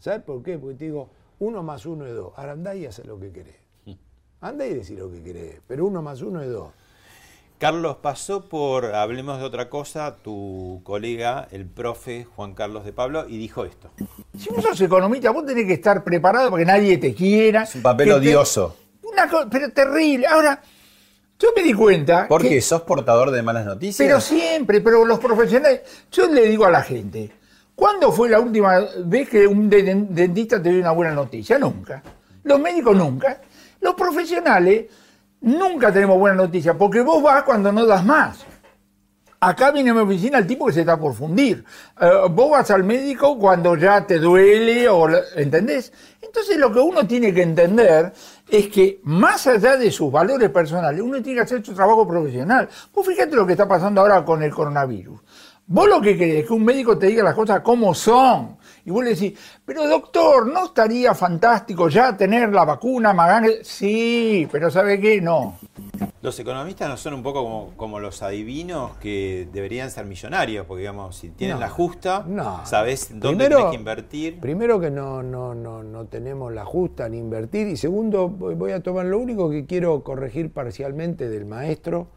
¿Sabes 0.00 0.22
por 0.22 0.42
qué? 0.42 0.58
Porque 0.58 0.76
te 0.76 0.84
digo, 0.86 1.08
uno 1.40 1.62
más 1.62 1.84
uno 1.86 2.06
es 2.06 2.14
dos. 2.14 2.32
Ahora 2.36 2.52
andá 2.52 2.74
y 2.74 2.86
hace 2.86 3.04
lo 3.04 3.18
que 3.18 3.30
querés. 3.32 3.56
Andá 4.40 4.66
y 4.66 4.74
decir 4.74 4.98
lo 4.98 5.10
que 5.10 5.22
querés, 5.22 5.60
pero 5.66 5.86
uno 5.86 6.02
más 6.02 6.20
uno 6.22 6.40
es 6.42 6.50
dos. 6.50 6.70
Carlos, 7.58 7.96
pasó 8.02 8.46
por, 8.48 8.86
hablemos 8.94 9.38
de 9.38 9.44
otra 9.44 9.70
cosa, 9.70 10.16
tu 10.16 10.80
colega, 10.84 11.48
el 11.50 11.64
profe 11.66 12.24
Juan 12.36 12.52
Carlos 12.52 12.84
de 12.84 12.92
Pablo, 12.92 13.26
y 13.28 13.38
dijo 13.38 13.64
esto. 13.64 13.90
Si 14.36 14.50
vos 14.50 14.62
sos 14.62 14.80
economista, 14.80 15.30
vos 15.30 15.46
tenés 15.46 15.64
que 15.66 15.74
estar 15.74 16.04
preparado 16.04 16.50
para 16.50 16.60
que 16.62 16.66
nadie 16.66 16.98
te 16.98 17.14
quiera. 17.14 17.62
Es 17.62 17.76
un 17.76 17.82
papel 17.82 18.08
te- 18.08 18.14
odioso. 18.14 18.76
Una 19.02 19.28
cosa, 19.30 19.48
pero 19.48 19.70
terrible. 19.70 20.26
Ahora, 20.26 20.60
yo 21.38 21.48
me 21.56 21.62
di 21.62 21.72
cuenta. 21.74 22.26
¿Por 22.28 22.42
que- 22.42 22.48
qué? 22.50 22.60
¿Sos 22.60 22.82
portador 22.82 23.30
de 23.30 23.42
malas 23.42 23.66
noticias? 23.66 24.06
Pero 24.06 24.20
siempre, 24.20 24.80
pero 24.80 25.04
los 25.04 25.18
profesionales. 25.18 25.80
Yo 26.10 26.26
le 26.28 26.46
digo 26.46 26.64
a 26.64 26.70
la 26.70 26.82
gente, 26.82 27.30
¿cuándo 27.74 28.12
fue 28.12 28.28
la 28.28 28.40
última 28.40 28.78
vez 29.04 29.28
que 29.28 29.46
un 29.46 29.68
de- 29.68 29.82
dentista 30.10 30.62
te 30.62 30.70
dio 30.70 30.80
una 30.80 30.92
buena 30.92 31.12
noticia? 31.12 31.58
Nunca. 31.58 32.02
Los 32.44 32.60
médicos 32.60 32.96
nunca. 32.96 33.40
Los 33.80 33.94
profesionales 33.94 34.86
nunca 35.40 35.92
tenemos 35.92 36.18
buena 36.18 36.36
noticia, 36.36 36.74
porque 36.78 37.00
vos 37.02 37.22
vas 37.22 37.42
cuando 37.42 37.70
no 37.72 37.84
das 37.84 38.04
más. 38.04 38.38
Acá 39.40 39.70
viene 39.72 39.90
a 39.90 39.94
mi 39.94 40.00
oficina 40.00 40.38
el 40.38 40.46
tipo 40.46 40.64
que 40.66 40.72
se 40.72 40.80
está 40.80 40.98
por 40.98 41.12
fundir. 41.12 41.62
Eh, 42.00 42.10
vos 42.30 42.50
vas 42.50 42.70
al 42.70 42.82
médico 42.82 43.38
cuando 43.38 43.76
ya 43.76 44.06
te 44.06 44.18
duele, 44.18 44.88
o, 44.88 45.06
¿entendés? 45.36 45.92
Entonces 46.22 46.56
lo 46.56 46.72
que 46.72 46.78
uno 46.78 47.06
tiene 47.06 47.34
que 47.34 47.42
entender 47.42 48.10
es 48.48 48.68
que 48.68 49.00
más 49.04 49.46
allá 49.46 49.76
de 49.76 49.90
sus 49.90 50.12
valores 50.12 50.50
personales, 50.50 51.00
uno 51.00 51.22
tiene 51.22 51.38
que 51.38 51.44
hacer 51.44 51.64
su 51.64 51.74
trabajo 51.74 52.06
profesional. 52.06 52.68
Vos 52.92 53.06
fíjate 53.06 53.34
lo 53.34 53.46
que 53.46 53.52
está 53.52 53.66
pasando 53.66 54.00
ahora 54.00 54.24
con 54.24 54.42
el 54.42 54.52
coronavirus. 54.52 55.20
Vos 55.66 55.88
lo 55.88 56.00
que 56.00 56.16
querés 56.16 56.42
es 56.42 56.46
que 56.46 56.52
un 56.52 56.64
médico 56.64 56.98
te 56.98 57.06
diga 57.06 57.22
las 57.22 57.34
cosas 57.34 57.60
como 57.60 57.94
son. 57.94 58.56
Y 58.86 58.90
vos 58.90 59.02
le 59.02 59.10
decís, 59.14 59.38
pero 59.64 59.88
doctor, 59.88 60.46
¿no 60.46 60.66
estaría 60.66 61.14
fantástico 61.14 61.88
ya 61.88 62.16
tener 62.16 62.52
la 62.52 62.64
vacuna? 62.64 63.12
Magán-?" 63.14 63.62
Sí, 63.62 64.46
pero 64.52 64.70
¿sabe 64.70 65.00
qué? 65.00 65.20
No. 65.20 65.58
Los 66.20 66.38
economistas 66.38 66.88
no 66.88 66.96
son 66.96 67.14
un 67.14 67.22
poco 67.22 67.42
como, 67.42 67.72
como 67.76 68.00
los 68.00 68.22
adivinos 68.22 68.96
que 68.98 69.48
deberían 69.52 69.90
ser 69.90 70.06
millonarios, 70.06 70.66
porque 70.66 70.80
digamos, 70.80 71.16
si 71.16 71.30
tienen 71.30 71.56
No, 71.56 71.60
la 71.60 71.68
justa, 71.70 72.24
no. 72.26 72.64
sabés 72.66 73.08
dónde 73.10 73.28
Primero- 73.28 73.56
tenés 73.56 73.70
que 73.70 73.76
invertir. 73.76 74.40
Primero 74.40 74.80
que 74.80 74.90
no, 74.90 75.22
no, 75.22 75.54
no, 75.54 75.82
no 75.82 76.04
tenemos 76.06 76.52
la 76.52 76.64
justa 76.64 77.08
ni 77.08 77.18
invertir. 77.18 77.68
Y 77.68 77.76
segundo, 77.76 78.28
voy 78.28 78.72
a 78.72 78.82
tomar 78.82 79.06
lo 79.06 79.18
único 79.18 79.50
que 79.50 79.66
quiero 79.66 80.02
corregir 80.02 80.50
parcialmente 80.52 81.28
del 81.28 81.44
maestro. 81.46 82.08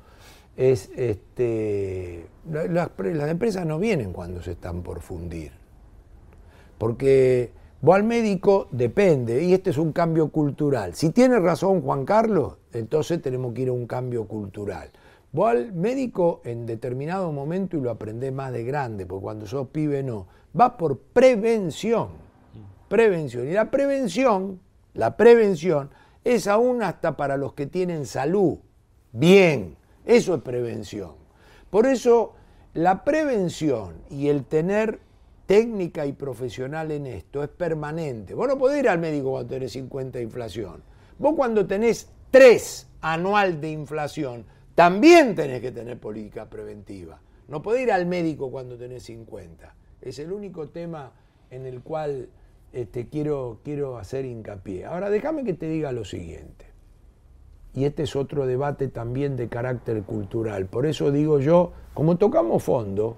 Es 0.56 0.90
este 0.96 2.28
las 2.50 2.90
empresas 3.30 3.66
no 3.66 3.78
vienen 3.78 4.12
cuando 4.12 4.42
se 4.42 4.52
están 4.52 4.82
por 4.82 5.02
fundir. 5.02 5.52
Porque 6.78 7.52
vos 7.82 7.96
al 7.96 8.04
médico 8.04 8.68
depende, 8.72 9.44
y 9.44 9.54
este 9.54 9.72
es 9.72 9.78
un 9.78 9.92
cambio 9.92 10.30
cultural. 10.30 10.94
Si 10.94 11.10
tiene 11.12 11.40
razón 11.40 11.82
Juan 11.82 12.06
Carlos, 12.06 12.58
entonces 12.74 13.22
tenemos 13.22 13.54
que 13.54 13.64
ir 13.64 13.70
a 13.70 13.74
un 13.74 13.88
cambio 13.88 14.26
cultural. 14.28 14.92
Vos 15.32 15.50
al 15.50 15.74
médico 15.74 16.42
en 16.46 16.66
determinado 16.66 17.32
momento, 17.32 17.78
y 17.78 17.82
lo 17.82 17.92
aprendés 17.92 18.32
más 18.32 18.52
de 18.54 18.64
grande, 18.64 19.06
porque 19.06 19.24
cuando 19.24 19.46
sos 19.46 19.68
pibe 19.70 20.04
no, 20.04 20.28
va 20.60 20.78
por 20.78 21.00
prevención. 21.00 22.10
Prevención. 22.88 23.48
Y 23.48 23.52
la 23.52 23.70
prevención, 23.70 24.60
la 24.94 25.18
prevención, 25.18 25.90
es 26.24 26.48
aún 26.48 26.84
hasta 26.84 27.18
para 27.18 27.38
los 27.38 27.54
que 27.54 27.68
tienen 27.68 28.06
salud. 28.06 28.60
Bien, 29.12 29.76
eso 30.06 30.36
es 30.36 30.42
prevención. 30.42 31.12
Por 31.70 31.86
eso, 31.86 32.34
la 32.74 33.04
prevención 33.04 33.96
y 34.10 34.30
el 34.30 34.46
tener 34.46 35.00
técnica 35.48 36.06
y 36.06 36.14
profesional 36.14 36.92
en 36.92 37.08
esto 37.08 37.42
es 37.42 37.50
permanente. 37.50 38.36
Vos 38.36 38.48
no 38.48 38.58
podés 38.58 38.82
ir 38.82 38.90
al 38.90 39.00
médico 39.00 39.32
cuando 39.32 39.50
tenés 39.50 39.72
50 39.72 40.20
de 40.20 40.24
inflación. 40.24 40.84
Vos 41.18 41.34
cuando 41.36 41.66
tenés 41.66 42.10
3 42.30 42.88
anual 43.02 43.60
de 43.60 43.72
inflación, 43.72 44.46
también 44.76 45.34
tenés 45.34 45.62
que 45.62 45.72
tener 45.72 46.00
política 46.00 46.48
preventiva. 46.50 47.20
No 47.48 47.62
podés 47.62 47.84
ir 47.84 47.92
al 47.92 48.06
médico 48.06 48.52
cuando 48.52 48.78
tenés 48.78 49.04
50. 49.04 49.74
Es 50.02 50.20
el 50.20 50.32
único 50.34 50.68
tema 50.68 51.14
en 51.50 51.66
el 51.66 51.82
cual 51.82 52.28
este, 52.74 53.08
quiero, 53.08 53.60
quiero 53.64 53.98
hacer 53.98 54.26
hincapié. 54.26 54.86
Ahora, 54.86 55.10
déjame 55.10 55.46
que 55.46 55.54
te 55.54 55.68
diga 55.70 55.94
lo 55.94 56.04
siguiente. 56.04 56.66
Y 57.74 57.86
este 57.86 58.04
es 58.04 58.16
otro 58.16 58.46
debate 58.46 58.90
también 58.90 59.38
de 59.38 59.48
carácter 59.48 60.04
cultural. 60.04 60.66
Por 60.66 60.86
eso 60.86 61.12
digo 61.12 61.40
yo, 61.40 61.72
como 61.94 62.18
tocamos 62.18 62.64
fondo, 62.64 63.18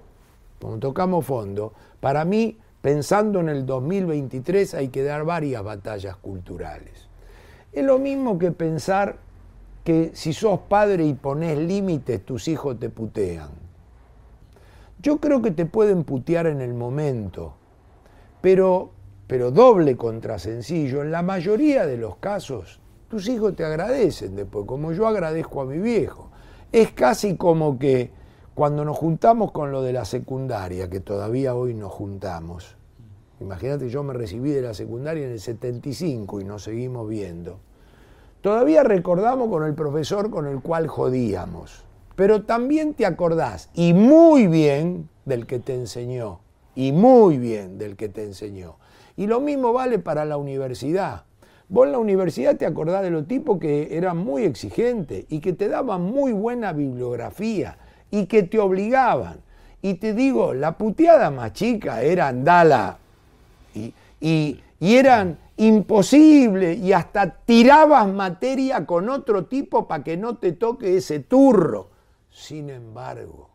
como 0.60 0.78
tocamos 0.78 1.24
fondo, 1.24 1.72
para 2.00 2.24
mí, 2.24 2.58
pensando 2.82 3.40
en 3.40 3.48
el 3.48 3.66
2023, 3.66 4.74
hay 4.74 4.88
que 4.88 5.02
dar 5.02 5.24
varias 5.24 5.64
batallas 5.64 6.16
culturales. 6.16 7.08
Es 7.72 7.84
lo 7.84 7.98
mismo 7.98 8.38
que 8.38 8.52
pensar 8.52 9.16
que 9.84 10.10
si 10.14 10.32
sos 10.32 10.60
padre 10.68 11.04
y 11.04 11.14
pones 11.14 11.58
límites, 11.58 12.24
tus 12.24 12.46
hijos 12.48 12.78
te 12.78 12.90
putean. 12.90 13.48
Yo 15.00 15.18
creo 15.18 15.40
que 15.40 15.50
te 15.50 15.64
pueden 15.64 16.04
putear 16.04 16.46
en 16.46 16.60
el 16.60 16.74
momento, 16.74 17.54
pero, 18.42 18.90
pero 19.26 19.50
doble 19.50 19.96
contra 19.96 20.38
sencillo. 20.38 21.02
En 21.02 21.10
la 21.10 21.22
mayoría 21.22 21.86
de 21.86 21.96
los 21.96 22.16
casos, 22.16 22.80
tus 23.08 23.28
hijos 23.28 23.56
te 23.56 23.64
agradecen 23.64 24.36
después, 24.36 24.66
como 24.66 24.92
yo 24.92 25.06
agradezco 25.06 25.62
a 25.62 25.64
mi 25.64 25.78
viejo. 25.78 26.30
Es 26.70 26.92
casi 26.92 27.36
como 27.36 27.78
que 27.78 28.19
cuando 28.54 28.84
nos 28.84 28.98
juntamos 28.98 29.52
con 29.52 29.70
lo 29.70 29.82
de 29.82 29.92
la 29.92 30.04
secundaria, 30.04 30.90
que 30.90 31.00
todavía 31.00 31.54
hoy 31.54 31.74
nos 31.74 31.92
juntamos, 31.92 32.76
imagínate, 33.40 33.88
yo 33.88 34.02
me 34.02 34.12
recibí 34.12 34.50
de 34.50 34.62
la 34.62 34.74
secundaria 34.74 35.24
en 35.24 35.32
el 35.32 35.40
75 35.40 36.40
y 36.40 36.44
nos 36.44 36.64
seguimos 36.64 37.08
viendo. 37.08 37.60
Todavía 38.40 38.82
recordamos 38.82 39.48
con 39.48 39.64
el 39.64 39.74
profesor 39.74 40.30
con 40.30 40.46
el 40.46 40.60
cual 40.60 40.88
jodíamos, 40.88 41.84
pero 42.16 42.42
también 42.42 42.94
te 42.94 43.06
acordás, 43.06 43.70
y 43.72 43.92
muy 43.92 44.46
bien, 44.46 45.08
del 45.24 45.46
que 45.46 45.60
te 45.60 45.74
enseñó, 45.74 46.40
y 46.74 46.92
muy 46.92 47.38
bien 47.38 47.78
del 47.78 47.96
que 47.96 48.08
te 48.08 48.24
enseñó. 48.24 48.76
Y 49.16 49.26
lo 49.26 49.40
mismo 49.40 49.72
vale 49.72 49.98
para 49.98 50.24
la 50.24 50.36
universidad. 50.38 51.24
Vos 51.68 51.86
en 51.86 51.92
la 51.92 51.98
universidad 51.98 52.56
te 52.56 52.66
acordás 52.66 53.02
de 53.02 53.10
los 53.10 53.28
tipos 53.28 53.60
que 53.60 53.96
eran 53.96 54.16
muy 54.16 54.42
exigentes 54.42 55.24
y 55.28 55.38
que 55.38 55.52
te 55.52 55.68
daban 55.68 56.02
muy 56.02 56.32
buena 56.32 56.72
bibliografía 56.72 57.78
y 58.10 58.26
que 58.26 58.42
te 58.44 58.58
obligaban. 58.58 59.40
Y 59.82 59.94
te 59.94 60.12
digo, 60.14 60.52
la 60.54 60.76
puteada 60.76 61.30
más 61.30 61.52
chica 61.54 62.02
era 62.02 62.28
andala 62.28 62.98
y, 63.74 63.92
y- 64.20 64.60
y 64.78 64.96
eran 64.96 65.38
imposibles 65.56 66.78
y 66.78 66.92
hasta 66.92 67.30
tirabas 67.30 68.08
materia 68.12 68.84
con 68.86 69.08
otro 69.08 69.44
tipo 69.46 69.86
para 69.88 70.02
que 70.04 70.16
no 70.16 70.36
te 70.36 70.52
toque 70.52 70.96
ese 70.96 71.20
turro. 71.20 71.88
Sin 72.30 72.70
embargo, 72.70 73.50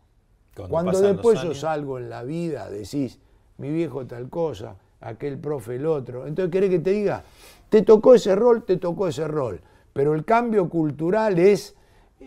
Cuando 0.54 0.70
cuando 0.72 1.00
después 1.00 1.38
años. 1.40 1.58
sos 1.58 1.64
algo 1.64 1.98
en 1.98 2.08
la 2.10 2.22
vida, 2.24 2.68
decís, 2.70 3.18
mi 3.58 3.70
viejo 3.70 4.06
tal 4.06 4.28
cosa, 4.28 4.76
aquel 5.00 5.38
profe 5.38 5.76
el 5.76 5.86
otro. 5.86 6.26
Entonces, 6.26 6.50
¿querés 6.52 6.70
que 6.70 6.78
te 6.80 6.90
diga? 6.90 7.24
Te 7.68 7.82
tocó 7.82 8.14
ese 8.14 8.34
rol, 8.34 8.64
te 8.64 8.76
tocó 8.76 9.08
ese 9.08 9.26
rol. 9.28 9.60
Pero 9.92 10.14
el 10.14 10.24
cambio 10.24 10.68
cultural 10.68 11.38
es, 11.38 11.74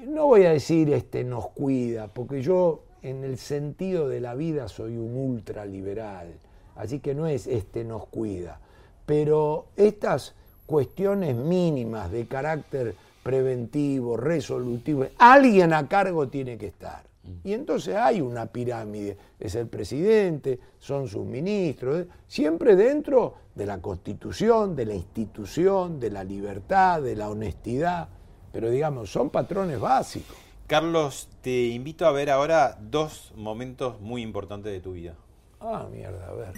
no 0.07 0.27
voy 0.27 0.45
a 0.45 0.51
decir 0.51 0.91
este 0.93 1.23
nos 1.23 1.49
cuida, 1.49 2.07
porque 2.07 2.41
yo 2.41 2.83
en 3.01 3.23
el 3.23 3.37
sentido 3.37 4.07
de 4.07 4.19
la 4.19 4.35
vida 4.35 4.67
soy 4.67 4.97
un 4.97 5.15
ultraliberal. 5.15 6.33
Así 6.75 6.99
que 6.99 7.13
no 7.13 7.27
es 7.27 7.47
este 7.47 7.83
nos 7.83 8.07
cuida. 8.07 8.59
Pero 9.05 9.67
estas 9.75 10.35
cuestiones 10.65 11.35
mínimas 11.35 12.11
de 12.11 12.27
carácter 12.27 12.95
preventivo, 13.23 14.15
resolutivo, 14.15 15.05
alguien 15.17 15.73
a 15.73 15.87
cargo 15.87 16.27
tiene 16.29 16.57
que 16.57 16.67
estar. 16.67 17.03
Y 17.43 17.53
entonces 17.53 17.95
hay 17.95 18.21
una 18.21 18.45
pirámide, 18.47 19.17
es 19.39 19.55
el 19.55 19.67
presidente, 19.67 20.59
son 20.79 21.07
sus 21.07 21.25
ministros, 21.25 22.01
¿eh? 22.01 22.07
siempre 22.27 22.75
dentro 22.75 23.35
de 23.53 23.65
la 23.65 23.79
constitución, 23.81 24.75
de 24.75 24.85
la 24.85 24.95
institución, 24.95 25.99
de 25.99 26.11
la 26.11 26.23
libertad, 26.23 27.01
de 27.01 27.15
la 27.15 27.29
honestidad, 27.29 28.09
pero 28.51 28.69
digamos, 28.69 29.09
son 29.09 29.29
patrones 29.29 29.79
básicos. 29.79 30.35
Carlos, 30.67 31.27
te 31.41 31.67
invito 31.67 32.05
a 32.05 32.11
ver 32.11 32.29
ahora 32.29 32.77
dos 32.79 33.31
momentos 33.35 33.99
muy 34.01 34.21
importantes 34.21 34.71
de 34.71 34.79
tu 34.79 34.93
vida. 34.93 35.15
Ah, 35.61 35.87
mierda, 35.91 36.27
a 36.27 36.33
ver. 36.33 36.53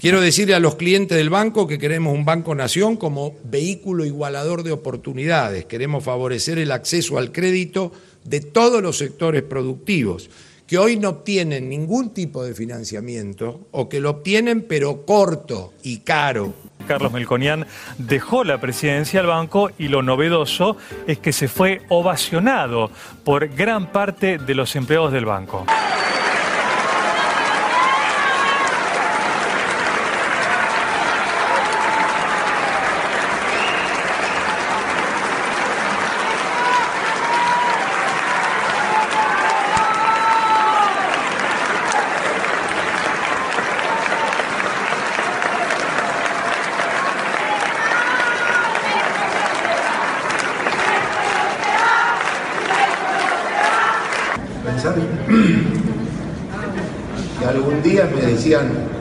Quiero 0.00 0.20
decirle 0.20 0.54
a 0.54 0.60
los 0.60 0.76
clientes 0.76 1.18
del 1.18 1.30
banco 1.30 1.66
que 1.66 1.78
queremos 1.78 2.14
un 2.14 2.24
Banco 2.24 2.54
Nación 2.54 2.96
como 2.96 3.34
vehículo 3.44 4.04
igualador 4.04 4.62
de 4.62 4.72
oportunidades. 4.72 5.66
Queremos 5.66 6.04
favorecer 6.04 6.58
el 6.58 6.72
acceso 6.72 7.18
al 7.18 7.32
crédito 7.32 7.92
de 8.24 8.40
todos 8.40 8.82
los 8.82 8.96
sectores 8.96 9.42
productivos 9.42 10.30
que 10.66 10.78
hoy 10.78 10.96
no 10.96 11.10
obtienen 11.10 11.68
ningún 11.68 12.10
tipo 12.10 12.44
de 12.44 12.54
financiamiento 12.54 13.68
o 13.70 13.88
que 13.88 14.00
lo 14.00 14.10
obtienen 14.10 14.62
pero 14.62 15.06
corto 15.06 15.72
y 15.82 15.98
caro. 15.98 16.54
Carlos 16.86 17.12
Melconian 17.12 17.66
dejó 17.98 18.44
la 18.44 18.60
presidencia 18.60 19.20
del 19.20 19.28
banco 19.28 19.70
y 19.78 19.88
lo 19.88 20.02
novedoso 20.02 20.76
es 21.06 21.18
que 21.18 21.32
se 21.32 21.48
fue 21.48 21.82
ovacionado 21.88 22.90
por 23.24 23.48
gran 23.48 23.92
parte 23.92 24.38
de 24.38 24.54
los 24.54 24.76
empleados 24.76 25.12
del 25.12 25.24
banco. 25.24 25.66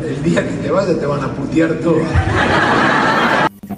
el 0.04 0.24
día 0.24 0.44
que 0.48 0.56
te 0.56 0.72
vayas 0.72 1.00
todo. 1.56 2.02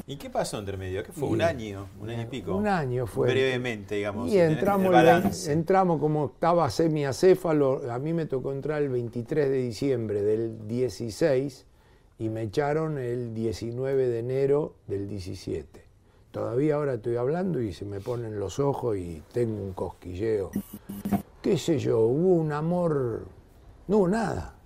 ¿Y 0.08 0.16
qué 0.16 0.32
pasó 0.32 0.58
entre 0.58 0.78
medio? 0.78 1.04
¿Qué 1.04 1.12
fue? 1.12 1.28
¿Un 1.30 1.44
año? 1.44 1.88
¿Un 2.00 2.10
año 2.10 2.24
y 2.24 2.26
pico? 2.26 2.56
Un 2.56 2.68
año 2.68 3.06
fue. 3.06 3.30
Brevemente, 3.30 3.96
digamos. 3.96 4.32
Y 4.32 4.40
entramos, 4.40 5.48
entramos 5.48 6.00
como 6.00 6.26
estaba 6.34 6.70
semiacéfalo, 6.72 7.84
a 7.92 8.00
mí 8.00 8.14
me 8.14 8.26
tocó 8.26 8.52
entrar 8.52 8.82
el 8.82 8.90
23 8.90 9.50
de 9.50 9.58
diciembre 9.58 10.24
del 10.24 10.68
16 10.68 11.66
y 12.18 12.30
me 12.30 12.42
echaron 12.44 12.98
el 12.98 13.36
19 13.36 14.08
de 14.08 14.20
enero 14.20 14.74
del 14.88 15.08
17. 15.08 15.86
Todavía 16.32 16.76
ahora 16.76 16.96
estoy 16.96 17.18
hablando 17.18 17.62
y 17.62 17.74
se 17.74 17.86
me 17.86 18.00
ponen 18.00 18.40
los 18.40 18.58
ojos 18.60 18.98
y 18.98 19.22
tengo 19.32 19.62
un 19.62 19.74
cosquilleo. 19.74 20.50
¿Qué 21.44 21.58
sé 21.60 21.78
yo? 21.78 22.00
Hubo 22.00 22.34
un 22.34 22.52
amor, 22.54 23.28
no 23.88 24.08
nada 24.08 24.58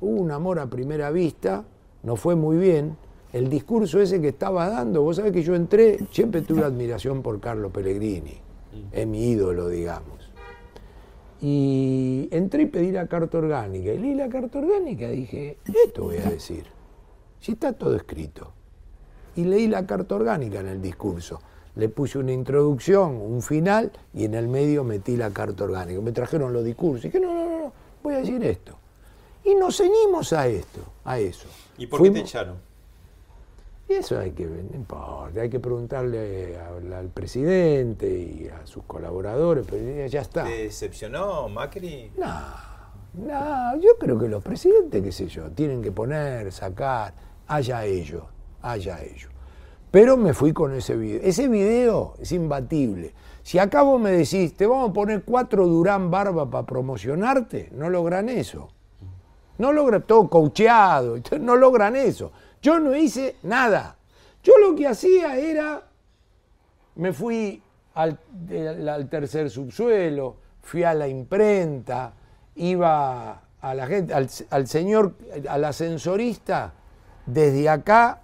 hubo 0.00 0.20
un 0.20 0.30
amor 0.30 0.58
a 0.58 0.68
primera 0.68 1.10
vista, 1.10 1.64
no 2.06 2.14
fue 2.14 2.36
muy 2.36 2.56
bien. 2.56 2.96
El 3.32 3.50
discurso 3.50 4.00
ese 4.00 4.20
que 4.20 4.28
estaba 4.28 4.68
dando, 4.68 5.02
vos 5.02 5.16
sabés 5.16 5.32
que 5.32 5.42
yo 5.42 5.56
entré, 5.56 5.98
siempre 6.12 6.40
tuve 6.40 6.62
admiración 6.62 7.20
por 7.20 7.40
Carlo 7.40 7.68
Pellegrini, 7.70 8.40
es 8.92 9.06
mi 9.06 9.30
ídolo, 9.30 9.68
digamos. 9.68 10.30
Y 11.40 12.28
entré 12.30 12.62
y 12.62 12.66
pedí 12.66 12.92
la 12.92 13.08
carta 13.08 13.38
orgánica. 13.38 13.92
Y 13.92 13.98
leí 13.98 14.14
la 14.14 14.28
carta 14.28 14.58
orgánica 14.58 15.12
y 15.12 15.16
dije, 15.16 15.58
esto 15.84 16.04
voy 16.04 16.18
a 16.18 16.30
decir, 16.30 16.64
si 17.40 17.52
está 17.52 17.72
todo 17.72 17.96
escrito. 17.96 18.52
Y 19.34 19.44
leí 19.44 19.66
la 19.66 19.84
carta 19.84 20.14
orgánica 20.14 20.60
en 20.60 20.68
el 20.68 20.80
discurso. 20.80 21.40
Le 21.74 21.88
puse 21.88 22.18
una 22.18 22.32
introducción, 22.32 23.16
un 23.16 23.42
final, 23.42 23.90
y 24.14 24.24
en 24.24 24.34
el 24.34 24.46
medio 24.46 24.84
metí 24.84 25.16
la 25.16 25.30
carta 25.30 25.64
orgánica. 25.64 26.00
Me 26.00 26.12
trajeron 26.12 26.52
los 26.52 26.64
discursos. 26.64 27.04
Y 27.04 27.08
dije, 27.08 27.20
no, 27.20 27.34
no, 27.34 27.44
no, 27.44 27.72
voy 28.02 28.14
a 28.14 28.18
decir 28.18 28.42
esto. 28.44 28.78
Y 29.46 29.54
nos 29.54 29.76
ceñimos 29.76 30.32
a 30.32 30.48
esto, 30.48 30.80
a 31.04 31.18
eso. 31.18 31.48
¿Y 31.78 31.86
por 31.86 32.02
qué 32.02 32.10
te 32.10 32.20
echaron? 32.20 32.56
Y 33.88 33.92
eso 33.92 34.18
hay 34.18 34.32
que, 34.32 34.44
no 34.44 34.74
importa, 34.74 35.42
hay 35.42 35.48
que 35.48 35.60
preguntarle 35.60 36.58
al, 36.58 37.08
presidente 37.08 38.08
y 38.08 38.48
a 38.48 38.66
sus 38.66 38.82
colaboradores, 38.84 39.64
pero 39.70 40.06
ya 40.08 40.20
está. 40.20 40.42
¿Te 40.42 40.64
decepcionó 40.64 41.48
Macri? 41.48 42.10
No, 42.16 42.26
no, 43.14 43.80
yo 43.80 43.96
creo 43.96 44.18
que 44.18 44.28
los 44.28 44.42
presidentes, 44.42 45.00
qué 45.04 45.12
sé 45.12 45.28
yo, 45.28 45.48
tienen 45.52 45.80
que 45.82 45.92
poner, 45.92 46.50
sacar, 46.50 47.14
haya 47.46 47.84
ellos, 47.84 48.24
haya 48.62 49.00
ellos. 49.04 49.30
Pero 49.92 50.16
me 50.16 50.34
fui 50.34 50.52
con 50.52 50.74
ese 50.74 50.96
video. 50.96 51.20
Ese 51.22 51.46
video 51.46 52.14
es 52.20 52.32
imbatible. 52.32 53.14
Si 53.44 53.60
acá 53.60 53.82
vos 53.82 54.00
me 54.00 54.10
decís, 54.10 54.56
te 54.56 54.66
vamos 54.66 54.90
a 54.90 54.92
poner 54.92 55.22
cuatro 55.22 55.68
Durán 55.68 56.10
Barba 56.10 56.50
para 56.50 56.66
promocionarte, 56.66 57.70
no 57.72 57.88
logran 57.88 58.28
eso. 58.28 58.70
No 59.58 59.72
logran, 59.72 60.02
todo 60.02 60.28
coacheado, 60.28 61.16
no 61.40 61.56
logran 61.56 61.96
eso. 61.96 62.32
Yo 62.60 62.78
no 62.78 62.94
hice 62.94 63.36
nada. 63.42 63.96
Yo 64.42 64.54
lo 64.58 64.74
que 64.74 64.86
hacía 64.86 65.36
era, 65.36 65.82
me 66.96 67.12
fui 67.12 67.62
al, 67.94 68.18
tercer 69.10 69.50
subsuelo, 69.50 70.36
fui 70.62 70.84
a 70.84 70.94
la 70.94 71.08
imprenta, 71.08 72.12
iba 72.54 73.42
a 73.60 73.74
la 73.74 73.86
gente, 73.86 74.14
al, 74.14 74.66
señor, 74.66 75.14
al 75.48 75.64
ascensorista, 75.64 76.74
desde 77.24 77.68
acá 77.68 78.22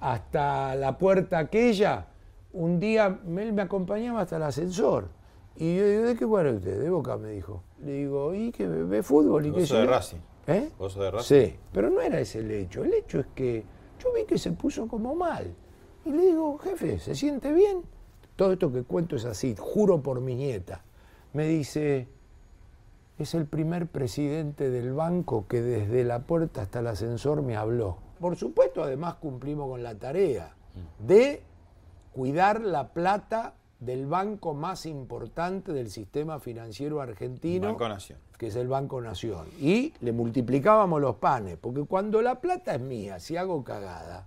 hasta 0.00 0.74
la 0.74 0.98
puerta 0.98 1.38
aquella, 1.38 2.06
un 2.52 2.78
día 2.78 3.18
él 3.26 3.52
me 3.52 3.62
acompañaba 3.62 4.20
hasta 4.20 4.36
el 4.36 4.42
ascensor. 4.42 5.08
Y 5.56 5.76
yo 5.76 5.86
digo, 5.88 6.02
¿de 6.02 6.16
qué 6.16 6.26
cuadro 6.26 6.54
usted? 6.54 6.80
De 6.80 6.90
Boca, 6.90 7.16
me 7.16 7.30
dijo. 7.30 7.62
Le 7.84 7.92
digo, 7.92 8.34
¿y 8.34 8.50
qué 8.50 8.66
ve 8.66 9.02
fútbol? 9.02 9.46
¿Y 9.46 9.52
qué 9.52 9.62
de 9.62 9.86
Racing. 9.86 10.18
¿Eh? 10.46 10.70
de 10.78 11.10
Racing? 11.10 11.46
Sí, 11.46 11.56
pero 11.72 11.90
no 11.90 12.00
era 12.00 12.18
ese 12.18 12.38
el 12.38 12.50
hecho. 12.50 12.82
El 12.82 12.94
hecho 12.94 13.20
es 13.20 13.26
que 13.34 13.64
yo 14.02 14.12
vi 14.14 14.24
que 14.24 14.38
se 14.38 14.52
puso 14.52 14.88
como 14.88 15.14
mal. 15.14 15.54
Y 16.04 16.10
le 16.10 16.26
digo, 16.26 16.56
jefe, 16.58 16.98
¿se 16.98 17.14
siente 17.14 17.52
bien? 17.52 17.82
Todo 18.36 18.52
esto 18.52 18.72
que 18.72 18.82
cuento 18.82 19.16
es 19.16 19.24
así, 19.26 19.54
juro 19.58 20.02
por 20.02 20.20
mi 20.20 20.34
nieta. 20.34 20.82
Me 21.34 21.46
dice, 21.46 22.08
es 23.18 23.34
el 23.34 23.46
primer 23.46 23.86
presidente 23.86 24.70
del 24.70 24.92
banco 24.92 25.46
que 25.46 25.60
desde 25.60 26.04
la 26.04 26.20
puerta 26.20 26.62
hasta 26.62 26.80
el 26.80 26.86
ascensor 26.86 27.42
me 27.42 27.56
habló. 27.56 27.98
Por 28.18 28.36
supuesto, 28.36 28.82
además 28.82 29.16
cumplimos 29.16 29.68
con 29.68 29.82
la 29.82 29.94
tarea 29.94 30.54
de 30.98 31.42
cuidar 32.12 32.60
la 32.60 32.88
plata 32.88 33.54
del 33.80 34.06
banco 34.06 34.54
más 34.54 34.86
importante 34.86 35.72
del 35.72 35.90
sistema 35.90 36.38
financiero 36.40 37.00
argentino, 37.00 37.68
Banco 37.68 37.88
Nación. 37.88 38.18
que 38.38 38.46
es 38.48 38.56
el 38.56 38.68
Banco 38.68 39.00
Nación. 39.00 39.48
Y 39.60 39.92
le 40.00 40.12
multiplicábamos 40.12 41.00
los 41.00 41.16
panes, 41.16 41.58
porque 41.60 41.82
cuando 41.82 42.22
la 42.22 42.40
plata 42.40 42.74
es 42.74 42.80
mía, 42.80 43.20
si 43.20 43.36
hago 43.36 43.62
cagada, 43.62 44.26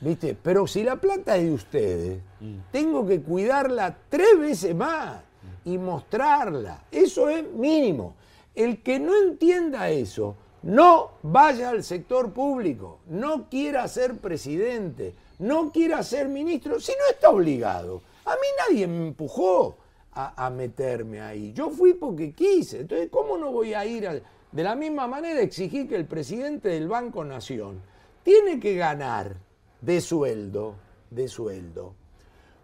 ¿viste? 0.00 0.36
Pero 0.40 0.66
si 0.66 0.82
la 0.82 0.96
plata 0.96 1.36
es 1.36 1.44
de 1.44 1.52
ustedes, 1.52 2.22
mm. 2.40 2.54
tengo 2.70 3.06
que 3.06 3.22
cuidarla 3.22 3.96
tres 4.08 4.38
veces 4.38 4.74
más 4.74 5.22
y 5.64 5.78
mostrarla. 5.78 6.84
Eso 6.90 7.28
es 7.28 7.48
mínimo. 7.48 8.14
El 8.54 8.82
que 8.82 8.98
no 8.98 9.12
entienda 9.16 9.90
eso, 9.90 10.36
no 10.62 11.12
vaya 11.22 11.70
al 11.70 11.84
sector 11.84 12.32
público, 12.32 12.98
no 13.06 13.48
quiera 13.48 13.86
ser 13.86 14.18
presidente 14.18 15.14
no 15.38 15.70
quiera 15.72 16.02
ser 16.02 16.28
ministro 16.28 16.80
si 16.80 16.92
no 16.92 17.12
está 17.12 17.30
obligado. 17.30 18.02
A 18.24 18.32
mí 18.32 18.46
nadie 18.68 18.86
me 18.86 19.08
empujó 19.08 19.76
a, 20.12 20.50
meterme 20.50 21.20
ahí. 21.20 21.52
Yo 21.52 21.70
fui 21.70 21.94
porque 21.94 22.32
quise. 22.32 22.80
Entonces, 22.80 23.08
¿cómo 23.10 23.38
no 23.38 23.52
voy 23.52 23.74
a 23.74 23.86
ir 23.86 24.22
de 24.50 24.62
la 24.62 24.74
misma 24.74 25.06
manera 25.06 25.40
exigir 25.40 25.88
que 25.88 25.94
el 25.94 26.06
presidente 26.06 26.70
del 26.70 26.88
Banco 26.88 27.24
Nación 27.24 27.80
tiene 28.24 28.58
que 28.58 28.74
ganar 28.74 29.36
de 29.80 30.00
sueldo, 30.00 30.74
de 31.10 31.28
sueldo, 31.28 31.94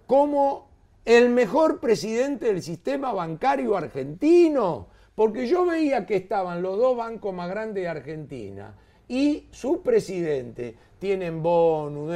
como 0.06 0.68
el 1.04 1.28
mejor 1.28 1.78
presidente 1.78 2.46
del 2.46 2.60
sistema 2.60 3.12
bancario 3.12 3.76
argentino? 3.76 4.88
Porque 5.14 5.46
yo 5.46 5.64
veía 5.64 6.06
que 6.06 6.16
estaban 6.16 6.60
los 6.60 6.76
dos 6.76 6.96
bancos 6.96 7.32
más 7.32 7.48
grandes 7.48 7.84
de 7.84 7.88
Argentina 7.88 8.74
y 9.06 9.46
su 9.52 9.80
presidente 9.80 10.76
tienen 10.98 11.40
bonus. 11.40 12.12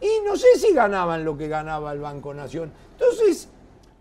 Y 0.00 0.24
no 0.24 0.36
sé 0.36 0.46
si 0.56 0.72
ganaban 0.72 1.24
lo 1.24 1.36
que 1.36 1.48
ganaba 1.48 1.92
el 1.92 2.00
Banco 2.00 2.32
Nación. 2.32 2.72
Entonces, 2.92 3.48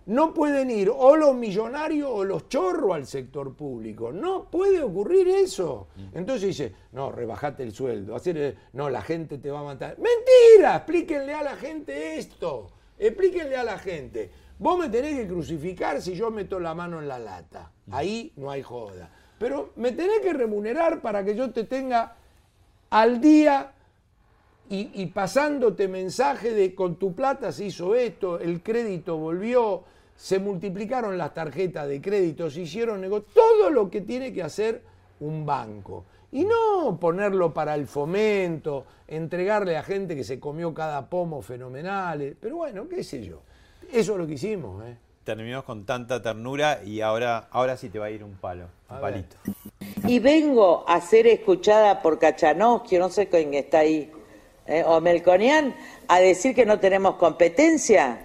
no 0.07 0.33
pueden 0.33 0.71
ir 0.71 0.89
o 0.89 1.15
los 1.17 1.35
millonarios 1.35 2.09
o 2.11 2.23
los 2.23 2.47
chorros 2.47 2.95
al 2.95 3.05
sector 3.05 3.55
público. 3.55 4.11
No 4.11 4.49
puede 4.49 4.81
ocurrir 4.81 5.27
eso. 5.27 5.87
Entonces 6.13 6.47
dice, 6.47 6.75
no, 6.93 7.11
rebajate 7.11 7.63
el 7.63 7.73
sueldo. 7.73 8.15
Hacer, 8.15 8.55
no, 8.73 8.89
la 8.89 9.01
gente 9.01 9.37
te 9.37 9.51
va 9.51 9.59
a 9.59 9.63
matar. 9.63 9.97
Mentira, 9.97 10.77
explíquenle 10.77 11.33
a 11.33 11.43
la 11.43 11.55
gente 11.57 12.17
esto. 12.17 12.71
Explíquenle 12.97 13.57
a 13.57 13.63
la 13.63 13.77
gente. 13.77 14.31
Vos 14.59 14.79
me 14.79 14.89
tenés 14.89 15.17
que 15.17 15.27
crucificar 15.27 16.01
si 16.01 16.15
yo 16.15 16.31
meto 16.31 16.59
la 16.59 16.73
mano 16.73 16.99
en 16.99 17.07
la 17.09 17.19
lata. 17.19 17.71
Ahí 17.91 18.31
no 18.37 18.49
hay 18.49 18.63
joda. 18.63 19.11
Pero 19.37 19.71
me 19.75 19.91
tenés 19.91 20.19
que 20.21 20.31
remunerar 20.31 21.01
para 21.01 21.23
que 21.25 21.35
yo 21.35 21.51
te 21.51 21.65
tenga 21.65 22.15
al 22.89 23.19
día 23.19 23.73
y, 24.69 25.05
pasándote 25.07 25.87
mensaje 25.87 26.51
de 26.51 26.75
con 26.75 26.95
tu 26.97 27.13
plata 27.13 27.51
se 27.51 27.65
hizo 27.65 27.95
esto, 27.95 28.39
el 28.39 28.61
crédito 28.61 29.17
volvió, 29.17 29.83
se 30.15 30.39
multiplicaron 30.39 31.17
las 31.17 31.33
tarjetas 31.33 31.87
de 31.87 32.01
crédito, 32.01 32.49
se 32.49 32.61
hicieron 32.61 32.99
negocios, 32.99 33.33
todo 33.33 33.69
lo 33.69 33.89
que 33.89 34.01
tiene 34.01 34.33
que 34.33 34.43
hacer 34.43 34.81
un 35.19 35.45
banco. 35.45 36.05
Y 36.31 36.43
no 36.43 36.97
ponerlo 36.99 37.53
para 37.53 37.75
el 37.75 37.87
fomento, 37.87 38.85
entregarle 39.07 39.77
a 39.77 39.83
gente 39.83 40.15
que 40.15 40.25
se 40.25 40.39
comió 40.39 40.73
cada 40.73 41.09
pomo 41.09 41.41
fenomenales. 41.41 42.35
Pero 42.39 42.57
bueno, 42.57 42.89
qué 42.89 43.03
sé 43.03 43.23
yo. 43.23 43.41
Eso 43.91 44.13
es 44.13 44.17
lo 44.17 44.27
que 44.27 44.33
hicimos. 44.33 44.85
¿eh? 44.85 44.97
Terminamos 45.23 45.63
con 45.63 45.85
tanta 45.85 46.21
ternura 46.21 46.83
y 46.83 46.99
ahora, 46.99 47.47
ahora 47.51 47.77
sí 47.77 47.89
te 47.89 47.99
va 47.99 48.07
a 48.07 48.09
ir 48.09 48.23
un 48.23 48.35
palo, 48.35 48.65
un 48.89 48.99
palito. 48.99 49.37
Y 50.05 50.19
vengo 50.19 50.83
a 50.87 50.99
ser 50.99 51.27
escuchada 51.27 52.01
por 52.01 52.19
Kachanovsky, 52.19 52.97
no 52.97 53.09
sé 53.09 53.29
quién 53.29 53.53
está 53.53 53.79
ahí, 53.79 54.11
eh, 54.67 54.83
o 54.85 54.99
Melconian, 55.01 55.73
a 56.07 56.19
decir 56.19 56.53
que 56.53 56.65
no 56.65 56.79
tenemos 56.79 57.15
competencia. 57.15 58.19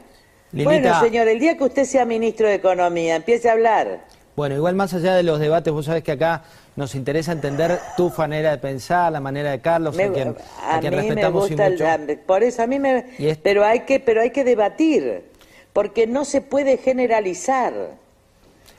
Bueno, 0.52 1.00
señor, 1.00 1.28
el 1.28 1.38
día 1.38 1.56
que 1.56 1.64
usted 1.64 1.84
sea 1.84 2.04
ministro 2.04 2.46
de 2.46 2.54
Economía, 2.54 3.16
empiece 3.16 3.48
a 3.48 3.52
hablar. 3.52 4.00
Bueno, 4.36 4.54
igual 4.54 4.74
más 4.74 4.92
allá 4.92 5.14
de 5.14 5.22
los 5.22 5.38
debates, 5.38 5.72
vos 5.72 5.86
sabés 5.86 6.02
que 6.02 6.12
acá 6.12 6.42
nos 6.74 6.94
interesa 6.94 7.32
entender 7.32 7.78
tu 7.96 8.10
manera 8.16 8.50
de 8.50 8.58
pensar, 8.58 9.12
la 9.12 9.20
manera 9.20 9.50
de 9.50 9.60
Carlos, 9.60 9.94
a 9.98 10.12
quien, 10.12 10.36
a 10.62 10.80
quien 10.80 10.92
respetamos 10.92 11.50
y 11.50 11.56
mucho. 11.56 11.84
por 12.26 12.42
eso 12.42 12.62
a 12.62 12.66
mí 12.66 12.78
me... 12.78 13.06
Pero, 13.42 13.64
hay 13.64 13.80
que, 13.80 14.00
pero 14.00 14.22
hay 14.22 14.30
que 14.30 14.42
debatir, 14.42 15.24
porque 15.72 16.06
no 16.06 16.24
se 16.24 16.40
puede 16.40 16.78
generalizar. 16.78 17.72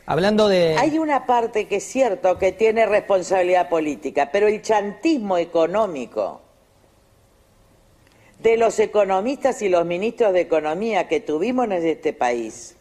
Hablando 0.06 0.48
de... 0.48 0.76
Hay 0.78 0.98
una 0.98 1.26
parte 1.26 1.68
que 1.68 1.78
es 1.78 1.84
cierto 1.84 2.38
que 2.38 2.52
tiene 2.52 2.86
responsabilidad 2.86 3.70
política, 3.70 4.30
pero 4.32 4.48
el 4.48 4.62
chantismo 4.62 5.38
económico 5.38 6.43
de 8.44 8.58
los 8.58 8.78
economistas 8.80 9.62
y 9.62 9.70
los 9.70 9.86
ministros 9.86 10.34
de 10.34 10.42
Economía 10.42 11.08
que 11.08 11.22
tuvimos 11.22 11.66
en 11.66 11.72
este 11.72 12.12
país 12.14 12.76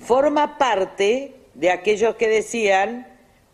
forma 0.00 0.58
parte 0.58 1.36
de 1.54 1.70
aquellos 1.70 2.16
que 2.16 2.28
decían 2.28 3.06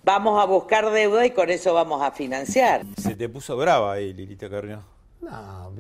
vamos 0.03 0.43
a 0.43 0.47
buscar 0.47 0.91
deuda 0.91 1.27
y 1.27 1.31
con 1.31 1.51
eso 1.51 1.75
vamos 1.75 2.03
a 2.03 2.11
financiar. 2.11 2.85
Se 2.97 3.17
te 3.17 3.29
puso 3.29 3.57
brava 3.57 3.93
ahí, 3.93 4.13
Lilita 4.13 4.49
Carrió. 4.49 4.83
No, 5.21 5.73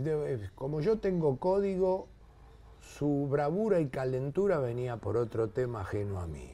como 0.54 0.80
yo 0.80 0.98
tengo 0.98 1.38
código, 1.38 2.08
su 2.80 3.26
bravura 3.28 3.80
y 3.80 3.88
calentura 3.88 4.58
venía 4.58 4.96
por 4.96 5.16
otro 5.16 5.48
tema 5.48 5.82
ajeno 5.82 6.20
a 6.20 6.26
mí. 6.26 6.50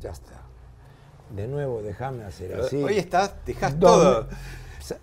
Ya 0.00 0.10
está. 0.10 0.42
De 1.34 1.46
nuevo, 1.46 1.82
déjame 1.82 2.24
hacer 2.24 2.54
así. 2.54 2.82
Hoy 2.82 2.98
estás, 2.98 3.34
dejas 3.44 3.78
todo. 3.78 4.28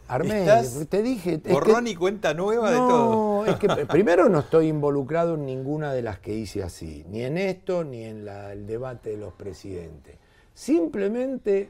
Armé, 0.08 0.46
te 0.90 1.02
dije. 1.02 1.42
Borrón 1.50 1.88
y 1.88 1.96
cuenta 1.96 2.34
nueva 2.34 2.72
de 2.72 2.78
todo. 2.78 3.46
es 3.46 3.56
que 3.58 3.68
primero 3.88 4.30
no 4.30 4.40
estoy 4.40 4.68
involucrado 4.68 5.36
en 5.36 5.46
ninguna 5.46 5.94
de 5.94 6.02
las 6.02 6.20
que 6.20 6.34
hice 6.34 6.64
así, 6.64 7.06
ni 7.10 7.24
en 7.24 7.38
esto, 7.38 7.84
ni 7.84 8.04
en 8.04 8.28
el 8.28 8.68
debate 8.68 9.12
de 9.12 9.18
los 9.18 9.34
presidentes. 9.34 10.18
Simplemente 10.54 11.70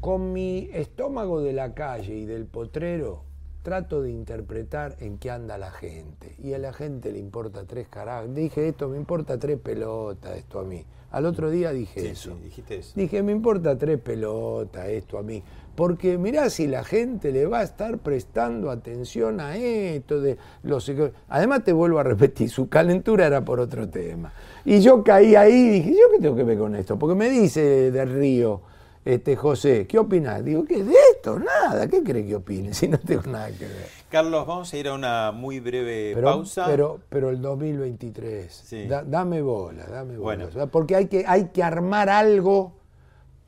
con 0.00 0.32
mi 0.32 0.70
estómago 0.72 1.42
de 1.42 1.52
la 1.52 1.74
calle 1.74 2.14
y 2.14 2.24
del 2.24 2.46
potrero 2.46 3.29
trato 3.62 4.02
de 4.02 4.10
interpretar 4.10 4.96
en 5.00 5.18
qué 5.18 5.30
anda 5.30 5.58
la 5.58 5.70
gente. 5.70 6.34
Y 6.38 6.54
a 6.54 6.58
la 6.58 6.72
gente 6.72 7.12
le 7.12 7.18
importa 7.18 7.64
tres 7.64 7.88
carajos. 7.88 8.34
Dije 8.34 8.68
esto, 8.68 8.88
me 8.88 8.96
importa 8.96 9.38
tres 9.38 9.58
pelotas, 9.58 10.36
esto 10.36 10.60
a 10.60 10.64
mí. 10.64 10.84
Al 11.10 11.26
otro 11.26 11.50
día 11.50 11.72
dije 11.72 12.08
eso. 12.08 12.36
dijiste 12.42 12.78
eso. 12.78 12.92
Dije, 12.94 13.22
me 13.22 13.32
importa 13.32 13.76
tres 13.76 13.98
pelotas, 13.98 14.88
esto 14.88 15.18
a 15.18 15.22
mí. 15.22 15.42
Porque 15.74 16.18
mirá 16.18 16.50
si 16.50 16.68
la 16.68 16.84
gente 16.84 17.32
le 17.32 17.46
va 17.46 17.60
a 17.60 17.62
estar 17.62 17.98
prestando 17.98 18.70
atención 18.70 19.40
a 19.40 19.56
esto 19.56 20.20
de 20.20 20.36
los 20.62 20.90
Además 21.28 21.64
te 21.64 21.72
vuelvo 21.72 21.98
a 21.98 22.04
repetir, 22.04 22.48
su 22.48 22.68
calentura 22.68 23.26
era 23.26 23.44
por 23.44 23.58
otro 23.58 23.88
tema. 23.88 24.32
Y 24.64 24.80
yo 24.80 25.02
caí 25.02 25.34
ahí 25.34 25.52
y 25.52 25.70
dije, 25.70 25.90
¿yo 25.90 26.10
qué 26.12 26.20
tengo 26.20 26.36
que 26.36 26.44
ver 26.44 26.58
con 26.58 26.76
esto? 26.76 26.98
Porque 26.98 27.16
me 27.16 27.28
dice 27.28 27.90
del 27.90 28.12
río, 28.12 28.60
este, 29.04 29.34
José, 29.34 29.86
¿qué 29.86 29.98
opinas? 29.98 30.44
Digo, 30.44 30.64
¿qué 30.64 30.80
es 30.80 30.86
de 30.86 30.94
esto? 31.14 31.38
Nada, 31.38 31.88
¿qué 31.88 32.02
cree 32.02 32.26
que 32.26 32.36
opine 32.36 32.74
si 32.74 32.88
no 32.88 32.98
tengo 32.98 33.22
nada 33.22 33.50
que 33.50 33.66
ver? 33.66 33.86
Carlos, 34.10 34.46
vamos 34.46 34.72
a 34.72 34.76
ir 34.76 34.88
a 34.88 34.94
una 34.94 35.32
muy 35.32 35.60
breve 35.60 36.12
pero, 36.14 36.26
pausa. 36.26 36.66
Pero, 36.66 37.00
pero 37.08 37.30
el 37.30 37.40
2023, 37.40 38.88
dame 39.06 39.40
bola, 39.40 39.86
dame 39.86 40.18
bola. 40.18 40.66
Porque 40.66 40.96
hay 40.96 41.06
que, 41.06 41.24
hay 41.26 41.48
que 41.48 41.62
armar 41.62 42.08
algo 42.08 42.80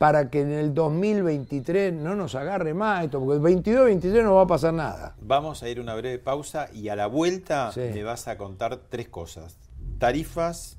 para 0.03 0.29
que 0.29 0.41
en 0.41 0.51
el 0.51 0.73
2023 0.73 1.93
no 1.93 2.15
nos 2.15 2.35
agarre 2.35 2.73
más 2.73 3.05
esto, 3.05 3.19
porque 3.19 3.35
el 3.35 3.41
22 3.41 3.85
23 3.85 4.23
no 4.23 4.35
va 4.35 4.41
a 4.41 4.47
pasar 4.47 4.73
nada. 4.73 5.15
Vamos 5.21 5.63
a 5.63 5.69
ir 5.69 5.77
a 5.77 5.81
una 5.81 5.95
breve 5.95 6.19
pausa 6.19 6.67
y 6.73 6.89
a 6.89 6.95
la 6.95 7.07
vuelta 7.07 7.71
me 7.75 8.03
vas 8.03 8.27
a 8.27 8.37
contar 8.37 8.77
tres 8.89 9.07
cosas. 9.07 9.57
Tarifas, 9.99 10.77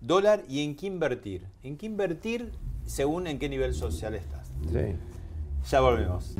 dólar 0.00 0.44
y 0.48 0.62
en 0.62 0.76
qué 0.76 0.86
invertir. 0.86 1.48
En 1.62 1.76
qué 1.76 1.86
invertir 1.86 2.52
según 2.86 3.26
en 3.26 3.38
qué 3.38 3.48
nivel 3.48 3.74
social 3.74 4.14
estás. 4.14 4.48
Sí. 4.72 4.96
Ya 5.70 5.80
volvemos. 5.80 6.34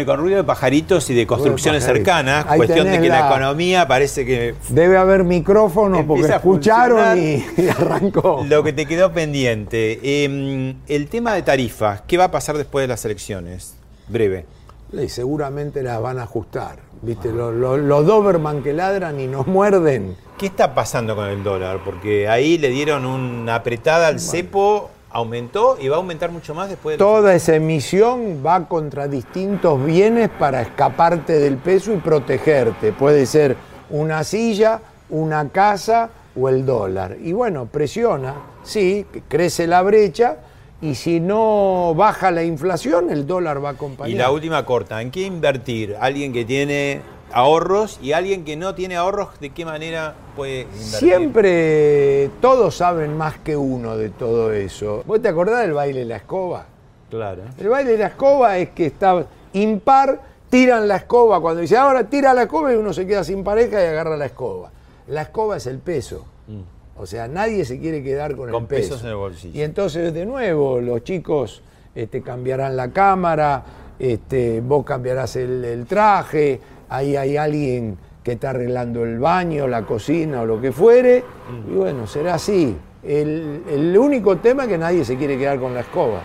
Bueno, 0.00 0.12
con 0.12 0.20
ruido 0.20 0.38
de 0.38 0.44
pajaritos 0.44 1.10
y 1.10 1.14
de 1.14 1.26
construcciones 1.26 1.84
cercanas, 1.84 2.46
cuestión 2.46 2.90
de 2.90 3.02
que 3.02 3.08
la... 3.08 3.26
economía 3.28 3.86
parece 3.86 4.24
que... 4.24 4.54
Debe 4.70 4.96
haber 4.96 5.24
micrófonos 5.24 6.04
porque 6.06 6.26
escucharon 6.26 7.18
y, 7.18 7.44
arrancó. 7.68 8.44
Lo 8.48 8.62
que 8.62 8.72
te 8.72 8.86
quedó 8.86 9.12
pendiente, 9.12 10.24
em, 10.24 10.76
el 10.88 11.08
tema 11.08 11.34
de 11.34 11.42
tarifas, 11.42 12.02
¿qué 12.06 12.16
va 12.16 12.24
a 12.24 12.30
pasar 12.30 12.56
después 12.56 12.84
de 12.84 12.88
las 12.88 13.04
elecciones? 13.04 13.74
Breve. 14.08 14.46
Y 14.92 15.08
seguramente 15.10 15.82
las 15.82 16.00
van 16.00 16.18
a 16.18 16.22
ajustar. 16.22 16.78
¿Viste? 17.02 17.30
Los, 17.30 17.54
los, 17.54 18.06
Doberman 18.06 18.62
que 18.62 18.72
ladran 18.72 19.20
y 19.20 19.26
nos 19.26 19.46
muerden. 19.46 20.16
¿Qué 20.38 20.46
está 20.46 20.74
pasando 20.74 21.14
con 21.14 21.26
el 21.26 21.42
dólar? 21.42 21.80
Porque 21.84 22.26
ahí 22.26 22.56
le 22.56 22.70
dieron 22.70 23.04
una 23.04 23.56
apretada 23.56 24.08
al 24.08 24.18
cepo 24.18 24.90
aumentó 25.10 25.76
y 25.80 25.88
va 25.88 25.96
a 25.96 25.98
aumentar 25.98 26.30
mucho 26.30 26.54
más 26.54 26.68
después 26.68 26.94
de 26.94 26.98
Toda 26.98 27.34
esa 27.34 27.56
emisión 27.56 28.42
va 28.44 28.68
contra 28.68 29.08
distintos 29.08 29.84
bienes 29.84 30.30
para 30.30 30.62
escaparte 30.62 31.38
del 31.38 31.56
peso 31.56 31.92
y 31.92 31.96
protegerte. 31.96 32.92
Puede 32.92 33.26
ser 33.26 33.56
una 33.90 34.24
silla, 34.24 34.80
una 35.10 35.48
casa 35.48 36.10
o 36.36 36.48
el 36.48 36.64
dólar. 36.64 37.16
Y 37.22 37.32
bueno, 37.32 37.66
presiona, 37.66 38.34
sí, 38.62 39.04
crece 39.28 39.66
la 39.66 39.82
brecha 39.82 40.36
y 40.80 40.94
si 40.94 41.20
no 41.20 41.94
baja 41.94 42.30
la 42.30 42.42
inflación, 42.42 43.10
el 43.10 43.26
dólar 43.26 43.62
va 43.62 43.70
a 43.70 43.72
acompañar. 43.72 44.10
Y 44.10 44.14
la 44.14 44.30
última 44.30 44.64
corta, 44.64 45.02
¿en 45.02 45.10
qué 45.10 45.22
invertir? 45.22 45.96
Alguien 46.00 46.32
que 46.32 46.44
tiene 46.44 47.02
ahorros 47.32 47.98
y 48.02 48.12
alguien 48.12 48.44
que 48.44 48.56
no 48.56 48.74
tiene 48.74 48.96
ahorros, 48.96 49.28
¿de 49.40 49.50
qué 49.50 49.64
manera 49.64 50.14
puede 50.36 50.62
invertir? 50.62 50.80
Siempre 50.80 52.30
todos 52.40 52.76
saben 52.76 53.16
más 53.16 53.38
que 53.38 53.56
uno 53.56 53.96
de 53.96 54.10
todo 54.10 54.52
eso. 54.52 55.02
¿Vos 55.06 55.20
te 55.22 55.28
acordás 55.28 55.62
del 55.62 55.72
baile 55.72 56.00
de 56.00 56.06
la 56.06 56.16
escoba? 56.16 56.66
Claro. 57.08 57.42
El 57.58 57.68
baile 57.68 57.92
de 57.92 57.98
la 57.98 58.06
escoba 58.08 58.58
es 58.58 58.70
que 58.70 58.86
está 58.86 59.26
impar, 59.52 60.20
tiran 60.48 60.86
la 60.88 60.96
escoba. 60.96 61.40
Cuando 61.40 61.60
dice 61.60 61.76
ahora 61.76 62.04
tira 62.04 62.34
la 62.34 62.42
escoba 62.42 62.72
y 62.72 62.76
uno 62.76 62.92
se 62.92 63.06
queda 63.06 63.24
sin 63.24 63.44
pareja 63.44 63.82
y 63.82 63.86
agarra 63.86 64.16
la 64.16 64.26
escoba. 64.26 64.70
La 65.08 65.22
escoba 65.22 65.56
es 65.56 65.66
el 65.66 65.78
peso. 65.78 66.24
Mm. 66.46 67.00
O 67.00 67.06
sea, 67.06 67.28
nadie 67.28 67.64
se 67.64 67.78
quiere 67.78 68.02
quedar 68.02 68.36
con, 68.36 68.50
con 68.50 68.62
el 68.62 68.68
peso. 68.68 68.90
pesos 68.90 69.02
en 69.02 69.08
el 69.08 69.16
bolsillo. 69.16 69.58
Y 69.58 69.62
entonces, 69.62 70.12
de 70.12 70.26
nuevo, 70.26 70.80
los 70.80 71.02
chicos 71.02 71.62
este, 71.94 72.20
cambiarán 72.20 72.76
la 72.76 72.90
cámara, 72.90 73.64
este, 73.98 74.60
vos 74.60 74.84
cambiarás 74.84 75.34
el 75.36 75.86
traje, 75.88 76.60
ahí 76.90 77.16
hay 77.16 77.36
alguien 77.36 77.96
que 78.22 78.32
está 78.32 78.50
arreglando 78.50 79.04
el 79.04 79.18
baño, 79.18 79.66
la 79.66 79.86
cocina 79.86 80.42
o 80.42 80.46
lo 80.46 80.60
que 80.60 80.72
fuere, 80.72 81.24
y 81.70 81.74
bueno, 81.74 82.06
será 82.06 82.34
así. 82.34 82.76
El, 83.02 83.96
único 83.98 84.36
tema 84.36 84.64
es 84.64 84.68
que 84.68 84.76
nadie 84.76 85.04
se 85.06 85.16
quiere 85.16 85.38
quedar 85.38 85.58
con 85.58 85.72
la 85.72 85.80
escoba. 85.80 86.20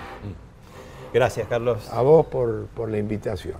Gracias, 1.13 1.47
Carlos. 1.47 1.89
A 1.89 2.01
vos 2.01 2.25
por, 2.25 2.65
por 2.75 2.89
la 2.89 2.97
invitación. 2.97 3.55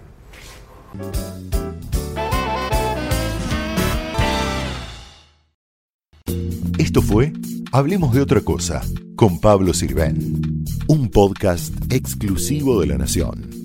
Esto 6.78 7.02
fue 7.02 7.32
Hablemos 7.76 8.14
de 8.14 8.22
otra 8.22 8.40
cosa 8.40 8.82
con 9.18 9.42
Pablo 9.42 9.74
Sirven, 9.74 10.64
un 10.88 11.10
podcast 11.10 11.74
exclusivo 11.92 12.80
de 12.80 12.88
la 12.88 12.98
Nación. 12.98 13.65